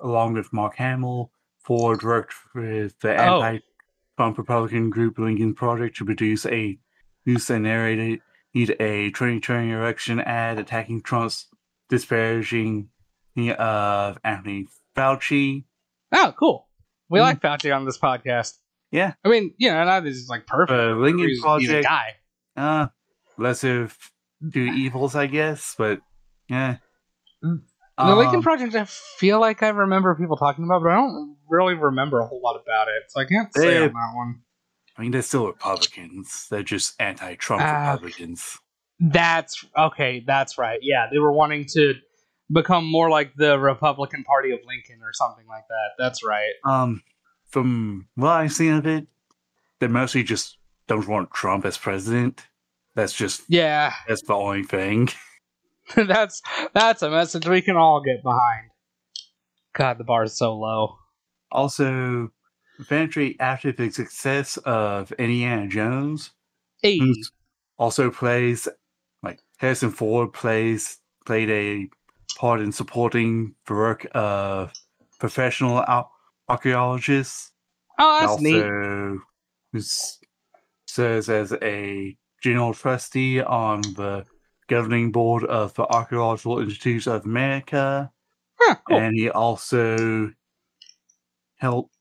[0.00, 1.30] along with Mark Hamill.
[1.60, 3.40] Ford worked with the Oh.
[3.40, 6.76] anti-Trump Republican group Lincoln Project to produce a
[7.24, 8.20] news and narrated
[8.80, 11.46] a 2020 election ad attacking Trump's
[11.88, 12.88] disparaging
[13.58, 15.64] of Anthony Fauci.
[16.12, 16.68] Oh, cool.
[17.08, 17.22] We Mm.
[17.22, 18.54] like Fauci on this podcast.
[18.90, 19.12] Yeah.
[19.24, 20.78] I mean, you know, not that he's like perfect.
[20.78, 22.14] Uh, Lincoln he's, he's a Project, guy.
[22.56, 22.86] uh,
[23.36, 23.98] lesser of
[24.52, 26.00] two evils, I guess, but
[26.48, 26.76] yeah.
[27.44, 27.62] Mm.
[27.98, 31.36] The Lincoln Um, Project, I feel like I remember people talking about, but I don't
[31.48, 34.40] really remember a whole lot about it, so I can't say They- on that one.
[34.96, 36.46] I mean, they're still Republicans.
[36.50, 38.58] They're just anti-Trump Ah, Republicans.
[38.98, 40.24] That's okay.
[40.26, 40.78] That's right.
[40.82, 41.94] Yeah, they were wanting to
[42.50, 45.90] become more like the Republican Party of Lincoln or something like that.
[45.98, 46.52] That's right.
[46.64, 47.02] Um,
[47.48, 49.06] from what I've seen of it,
[49.80, 52.46] they mostly just don't want Trump as president.
[52.94, 55.10] That's just Yeah, that's the only thing.
[55.94, 56.42] that's
[56.74, 58.70] that's a message we can all get behind.
[59.74, 60.96] God, the bar is so low.
[61.52, 62.30] Also,
[62.78, 66.30] eventually after the success of Indiana Jones,
[66.82, 67.00] Hey,
[67.78, 68.68] also plays
[69.22, 71.88] like Harrison Ford plays played a
[72.38, 74.72] part in supporting the work of
[75.18, 76.08] professional ar-
[76.48, 77.52] archaeologists.
[77.98, 78.62] oh, that's neat.
[78.62, 79.18] also
[79.72, 80.18] who's-
[80.86, 84.24] serves as a general trustee on the
[84.68, 88.10] governing board of the Archaeological Institute of America,
[88.60, 88.98] Huh, cool.
[88.98, 90.32] and he also
[91.56, 91.95] helped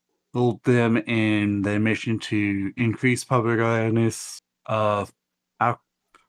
[0.64, 5.14] them in their mission to increase public awareness of
[5.60, 5.80] ar-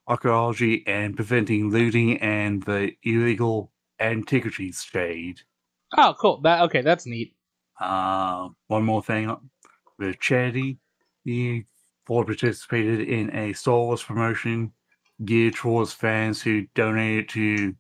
[0.07, 5.41] archaeology and preventing looting and the illegal antiquities trade.
[5.97, 6.41] Oh, cool.
[6.43, 6.83] That okay.
[6.83, 7.35] That's neat.
[7.81, 9.35] Uh, one more thing
[9.99, 10.79] with charity,
[11.25, 11.65] the
[12.07, 14.73] Ford participated in a Star Wars promotion
[15.25, 17.75] geared towards fans who donated to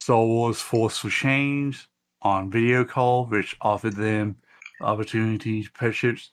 [0.00, 1.86] Star Wars Force for Change
[2.22, 4.49] on video call, which offered them the
[4.80, 6.30] opportunity to purchase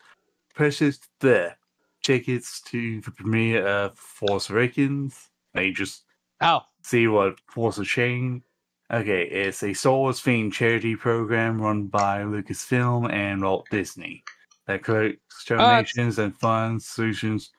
[0.55, 1.55] purchase the
[2.03, 5.29] tickets to the premiere of Force Awakens.
[5.53, 6.03] They just
[6.41, 8.43] Oh, see what Force of Change.
[8.91, 14.23] Okay, it's a Star Wars themed charity program run by Lucasfilm and Walt Disney
[14.67, 17.51] that collects that's- donations and funds solutions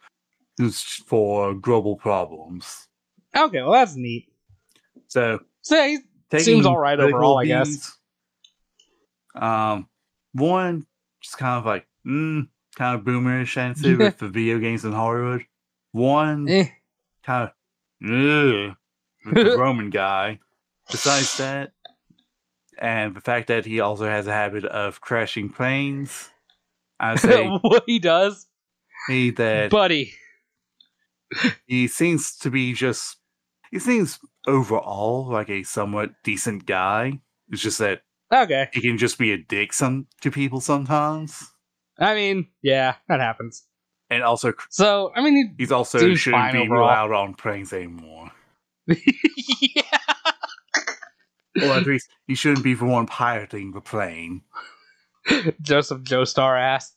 [1.06, 2.88] for global problems.
[3.36, 3.62] okay.
[3.62, 4.28] Well, that's neat.
[5.08, 5.98] So, So yeah,
[6.38, 7.96] Seems all right overall, I guess.
[9.34, 9.88] Um,
[10.32, 10.86] one
[11.20, 15.44] just kind of like mm, kind of boomerish answer with the video games in Hollywood.
[15.92, 16.68] One eh.
[17.24, 17.50] kind of
[18.04, 18.76] ugh,
[19.32, 20.40] the Roman guy.
[20.90, 21.72] Besides that,
[22.78, 26.30] and the fact that he also has a habit of crashing planes,
[26.98, 28.46] I say what he does,
[29.08, 30.12] he that buddy.
[31.66, 33.16] he seems to be just
[33.70, 37.20] he seems overall like a somewhat decent guy.
[37.50, 38.68] It's just that Okay.
[38.72, 41.50] he can just be a dick some to people sometimes,
[41.98, 43.64] I mean, yeah, that happens.
[44.10, 46.84] and also So, I mean, he's also shouldn't be overall.
[46.84, 48.30] allowed on planes anymore.
[48.86, 49.82] yeah.
[51.62, 54.42] Or at least he shouldn't be the one piloting the plane.
[55.60, 56.94] Joseph Joestar ass.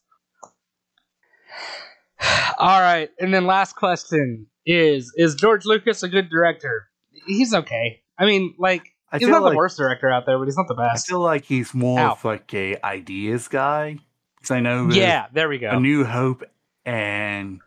[2.60, 6.88] All right, and then last question is: Is George Lucas a good director?
[7.26, 8.02] He's okay.
[8.20, 10.56] I mean, like I he's feel not like the worst director out there, but he's
[10.58, 11.08] not the best.
[11.08, 12.12] I feel like he's more Ow.
[12.14, 13.98] of like a ideas guy.
[14.38, 15.70] Because I know Yeah, there we go.
[15.72, 15.80] A.
[15.80, 16.44] New Hope
[16.86, 17.60] and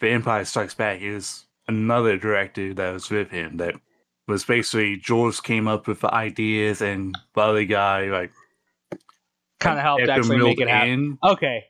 [0.00, 3.74] The Empire Strikes Back is another director that was with him that
[4.26, 8.30] was basically George came up with the ideas and the other guy like
[9.60, 11.18] Kind of helped actually make it happen.
[11.22, 11.64] Okay.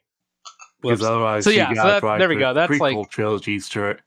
[0.83, 2.53] Because otherwise, So yeah, so that- there we go.
[2.55, 4.01] That's prequel like- trilogies to it.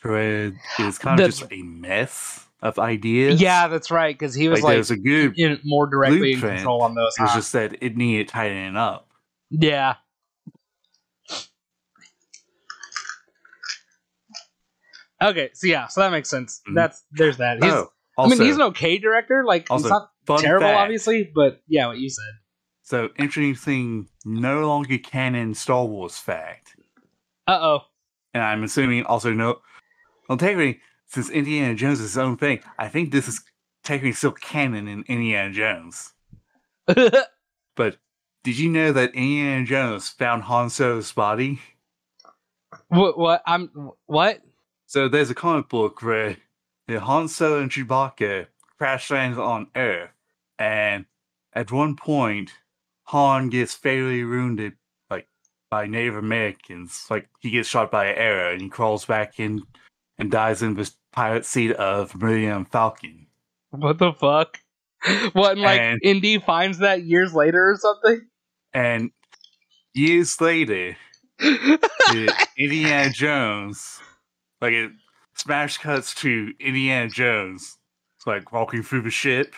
[0.00, 3.40] Thread is kind of The- just a mess of ideas.
[3.40, 4.16] Yeah, that's right.
[4.16, 5.38] Because he was like, like, there's a good.
[5.38, 7.12] in, more directly in control on those.
[7.18, 9.08] It's just that it needed tightening up.
[9.50, 9.96] Yeah.
[15.20, 16.60] Okay, so yeah, so that makes sense.
[16.68, 16.74] Mhm.
[16.74, 17.62] That's there's that.
[17.62, 19.44] He's, oh, I mean, he's an okay director.
[19.44, 20.78] Like also, he's not terrible, fact.
[20.78, 22.24] obviously, but yeah, what you said.
[22.82, 26.74] So interesting, thing, no longer canon Star Wars fact,
[27.46, 27.78] Uh oh.
[28.34, 29.60] and I'm assuming also no.
[30.28, 30.80] Well, technically,
[31.12, 33.42] since Indiana Jones is his own thing, I think this is
[33.84, 36.12] technically still canon in Indiana Jones.
[37.74, 37.96] But
[38.44, 41.60] did you know that Indiana Jones found Han Solo's body?
[42.88, 43.18] what?
[43.18, 43.42] What?
[43.46, 44.40] I'm what?
[44.86, 46.36] So there's a comic book where
[46.86, 50.10] the Han Solo and Chewbacca crash lands on Earth,
[50.58, 51.06] and
[51.54, 52.50] at one point,
[53.04, 54.74] Han gets fatally wounded,
[55.10, 55.28] like
[55.70, 57.06] by Native Americans.
[57.08, 59.62] Like he gets shot by an arrow, and he crawls back in
[60.18, 63.26] and dies in the pilot seat of Millennium Falcon.
[63.70, 64.58] What the fuck?
[65.32, 65.58] What?
[65.58, 68.26] Like And- Indy finds that years later or something?
[68.74, 69.10] And
[69.94, 70.96] years later,
[72.58, 74.00] Indiana Jones,
[74.60, 74.92] like it
[75.34, 77.78] smash cuts to Indiana Jones,
[78.16, 79.54] it's like walking through the ship,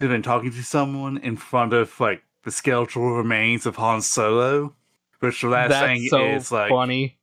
[0.00, 4.74] and then talking to someone in front of like the skeletal remains of Han Solo.
[5.20, 7.17] Which the last That's thing so is like, funny.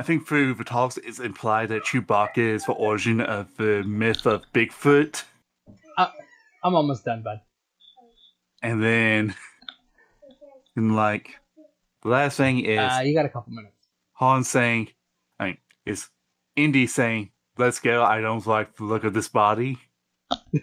[0.00, 4.24] I think through the talks it's implied that Chewbacca is the origin of the myth
[4.24, 5.24] of Bigfoot,
[5.98, 7.42] I'm almost done, bud.
[8.62, 9.34] and then
[10.74, 11.38] and like
[12.00, 13.76] the last thing is Uh, you got a couple minutes.
[14.12, 14.88] Han saying,
[15.38, 16.08] I mean, is
[16.56, 19.76] Indy saying, let's go, I don't like the look of this body.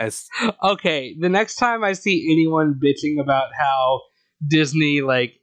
[0.00, 0.26] As
[0.64, 4.00] okay, the next time I see anyone bitching about how
[4.44, 5.34] Disney like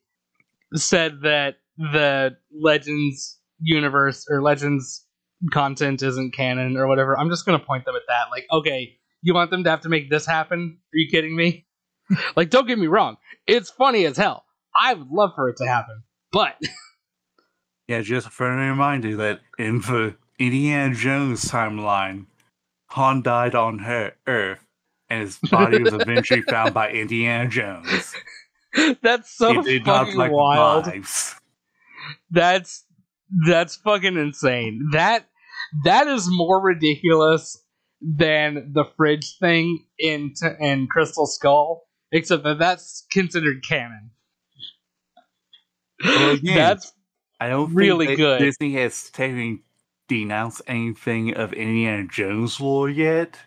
[0.76, 5.06] said that the Legends universe or Legends
[5.52, 8.26] content isn't canon or whatever, I'm just gonna point them at that.
[8.32, 10.77] Like, okay, you want them to have to make this happen?
[10.93, 11.66] Are you kidding me?
[12.35, 14.45] like, don't get me wrong, it's funny as hell.
[14.76, 16.56] I would love for it to happen, but
[17.88, 22.26] yeah, just for a friendly reminder that in the Indiana Jones timeline,
[22.88, 24.66] Han died on her Earth,
[25.10, 28.16] and his body was eventually found by Indiana Jones.
[29.02, 30.85] that's so he did not fucking like wild.
[30.85, 31.35] vibes.
[32.32, 32.86] That's
[33.48, 34.90] that's fucking insane.
[34.92, 35.28] That
[35.84, 37.64] that is more ridiculous
[38.02, 44.12] than the fridge thing in t- in Crystal Skull, except that that's considered canon.
[46.04, 46.94] Well, again, That's
[47.40, 48.40] I don't really good.
[48.40, 49.64] Disney has technically
[50.08, 53.38] denounced anything of Indiana Jones lore yet.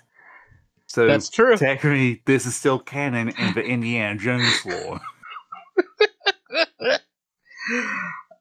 [0.86, 1.56] So that's true.
[1.56, 5.00] technically, this is still canon in the Indiana Jones lore.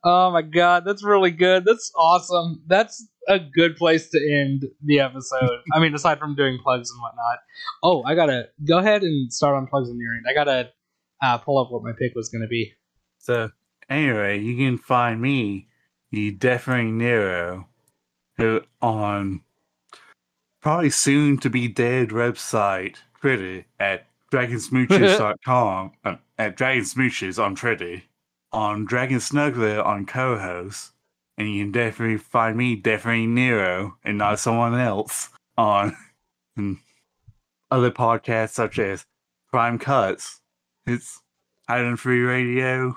[0.04, 1.64] oh my god, that's really good.
[1.64, 2.62] That's awesome.
[2.66, 5.60] That's a good place to end the episode.
[5.74, 7.38] I mean, aside from doing plugs and whatnot.
[7.82, 10.24] Oh, I gotta go ahead and start on plugs on your end.
[10.28, 10.70] I gotta
[11.22, 12.72] uh, pull up what my pick was gonna be.
[13.18, 13.50] So
[13.90, 15.68] anyway, you can find me,
[16.12, 17.68] the Definitely Nero,
[18.36, 19.42] who- on
[20.60, 28.02] probably soon to be dead website Twitter at dragonsmooches.com uh, at dragonsmooches on Twitter,
[28.56, 30.92] on Dragon Snuggler on co-host,
[31.36, 35.28] and you can definitely find me Definitely Nero and not someone else
[35.58, 35.94] on
[37.70, 39.04] other podcasts such as
[39.50, 40.40] Prime Cuts.
[40.86, 41.20] It's
[41.68, 42.96] Island Free Radio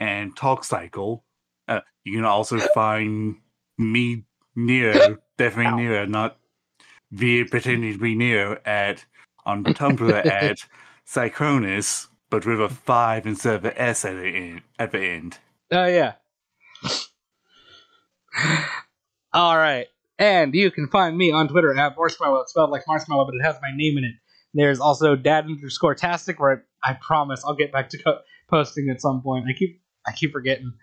[0.00, 1.22] and Talk Cycle.
[1.68, 3.36] Uh, you can also find
[3.76, 5.76] me Nero, definitely Ow.
[5.76, 6.38] Nero, not
[7.10, 9.04] via pretending to be Nero at
[9.44, 10.56] on Tumblr at
[11.06, 14.60] Cycronus, but with a five instead of an S at the end.
[14.78, 15.38] At the end.
[15.72, 16.12] Oh yeah.
[19.32, 19.86] All right,
[20.18, 22.40] and you can find me on Twitter at Marshmallow.
[22.40, 24.14] It's spelled like marshmallow, but it has my name in it.
[24.52, 28.18] There's also Dad underscore Tastic, where I promise I'll get back to co-
[28.50, 29.46] posting at some point.
[29.48, 30.74] I keep I keep forgetting.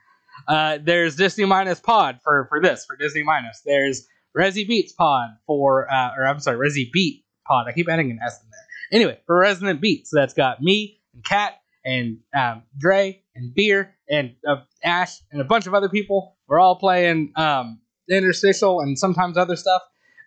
[0.48, 3.61] Uh, there's Disney minus Pod for for this for Disney minus.
[3.64, 7.67] There's Resi Beats Pod for uh, or I'm sorry Resi Beat Pod.
[7.67, 8.99] I keep adding an S in there.
[8.99, 14.35] Anyway, for Resonant Beats, that's got me and Kat and um, Dre and Vir and
[14.48, 16.38] uh, Ash and a bunch of other people.
[16.48, 19.82] We're all playing um, interstitial and sometimes other stuff.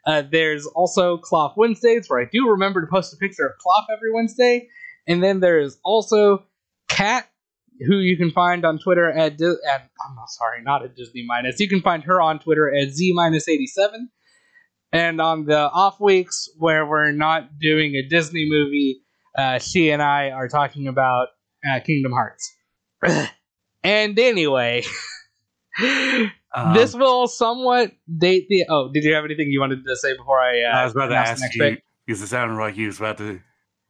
[0.07, 3.87] Uh, there's also Cloth Wednesdays, where I do remember to post a picture of Cloth
[3.93, 4.69] every Wednesday.
[5.09, 6.45] And then there's also
[6.89, 7.29] Kat,
[7.87, 11.59] who you can find on Twitter at, Di- at I'm sorry, not at Disney minus.
[11.59, 14.09] You can find her on Twitter at Z minus 87.
[14.93, 19.03] And on the off weeks where we're not doing a Disney movie,
[19.37, 21.29] uh, she and I are talking about
[21.69, 22.55] uh, Kingdom Hearts.
[23.85, 24.85] and anyway,
[26.57, 28.65] Um, this will somewhat date the.
[28.71, 30.63] Oh, did you have anything you wanted to say before I?
[30.63, 31.83] Uh, I was about to ask you pick?
[32.07, 33.41] because it sounded like you was about to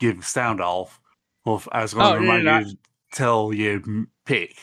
[0.00, 0.98] give sound off.
[1.44, 2.58] Well, I was going Oh, to no, no, remind no.
[2.58, 2.78] you to
[3.12, 3.80] tell your
[4.24, 4.56] pick.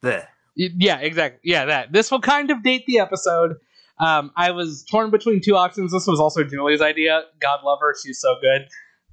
[0.00, 0.28] There.
[0.54, 1.40] Yeah, exactly.
[1.42, 1.92] Yeah, that.
[1.92, 3.56] This will kind of date the episode.
[3.98, 5.90] Um, I was torn between two options.
[5.90, 7.24] This was also Julie's idea.
[7.40, 8.68] God love her; she's so good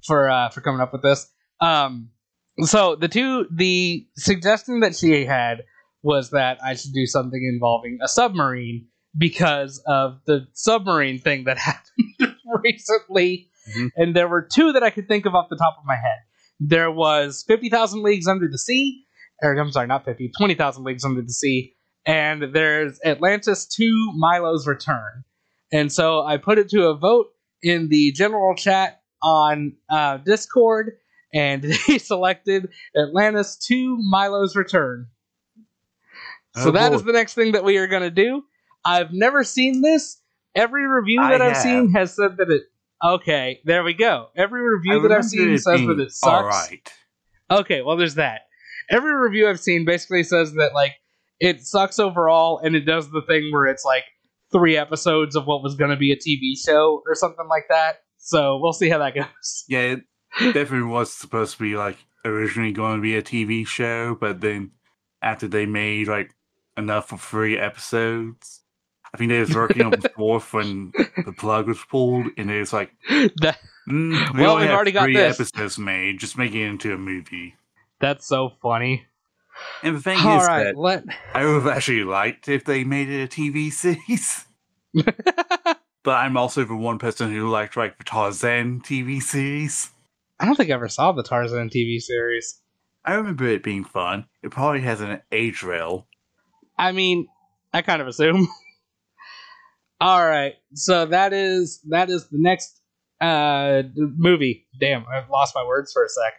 [0.06, 1.30] for uh, for coming up with this.
[1.60, 2.10] Um,
[2.62, 5.62] so the two, the suggestion that she had
[6.02, 8.86] was that I should do something involving a submarine
[9.16, 13.50] because of the submarine thing that happened recently.
[13.76, 13.90] Mhm.
[13.96, 16.18] And there were two that I could think of off the top of my head.
[16.60, 19.04] There was Fifty Thousand Leagues Under the Sea,
[19.42, 21.74] or I'm sorry, not 50, 20,000 Leagues Under the Sea,
[22.06, 25.24] and there's Atlantis 2 Milo's Return.
[25.72, 27.26] And so I put it to a vote
[27.62, 30.92] in the general chat on uh, Discord,
[31.34, 35.08] and they selected Atlantis 2 Milo's Return.
[36.56, 36.96] So Oh, that boy.
[36.96, 38.42] is the next thing that we are going to do.
[38.84, 40.20] I've never seen this.
[40.54, 41.62] Every review that I've have.
[41.62, 42.62] seen has said that it.
[43.04, 44.28] Okay, there we go.
[44.36, 46.32] Every review I that I've seen says that it sucks.
[46.32, 46.92] All right.
[47.50, 48.42] Okay, well, there's that.
[48.90, 50.94] Every review I've seen basically says that like
[51.38, 54.04] it sucks overall, and it does the thing where it's like
[54.50, 58.00] three episodes of what was going to be a TV show or something like that.
[58.18, 59.64] So we'll see how that goes.
[59.68, 60.00] Yeah, it
[60.52, 64.72] definitely was supposed to be like originally going to be a TV show, but then
[65.22, 66.34] after they made like
[66.76, 68.60] enough for three episodes,
[69.12, 70.92] I think they was working on the fourth when
[71.24, 74.92] the plug was pulled, and it was like, That, mm, we Well, only we've already
[74.92, 75.40] got three this.
[75.40, 76.18] episodes made.
[76.20, 77.54] Just making it into a movie.
[78.00, 79.06] that's so funny.
[79.82, 81.04] And the thing All is right, that let.
[81.34, 84.44] I would have actually liked if they made it a TV series.
[86.04, 89.90] But I'm also the one person who liked like the Tarzan TV series.
[90.40, 92.60] I don't think I ever saw the Tarzan TV series.
[93.04, 94.26] I remember it being fun.
[94.42, 96.06] It probably has an age rail.
[96.78, 97.26] I mean,
[97.72, 98.46] I kind of assume.
[100.00, 102.80] All right, so that is that is the next
[103.20, 104.66] uh movie.
[104.80, 106.34] Damn, I've lost my words for a sec.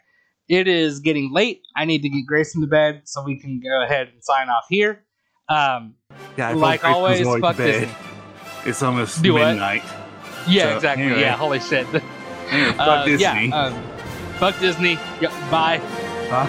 [0.47, 1.61] It is getting late.
[1.75, 4.65] I need to get Grayson to bed so we can go ahead and sign off
[4.69, 5.03] here.
[5.49, 5.95] Um,
[6.37, 7.57] Yeah, Like thought Chris was always, fuck.
[7.57, 7.93] Disney.
[8.65, 9.47] It's almost Do what?
[9.47, 9.83] midnight.
[10.47, 11.03] yeah, So, exactly.
[11.05, 11.21] anyway.
[11.21, 11.87] Yeah, holy shit.
[12.51, 13.47] Anyway, fuck Uh, Disney.
[13.49, 13.83] Yeah, um,
[14.39, 14.97] fuck Disney.
[15.21, 15.79] Yep, bye.
[16.29, 16.47] Huh?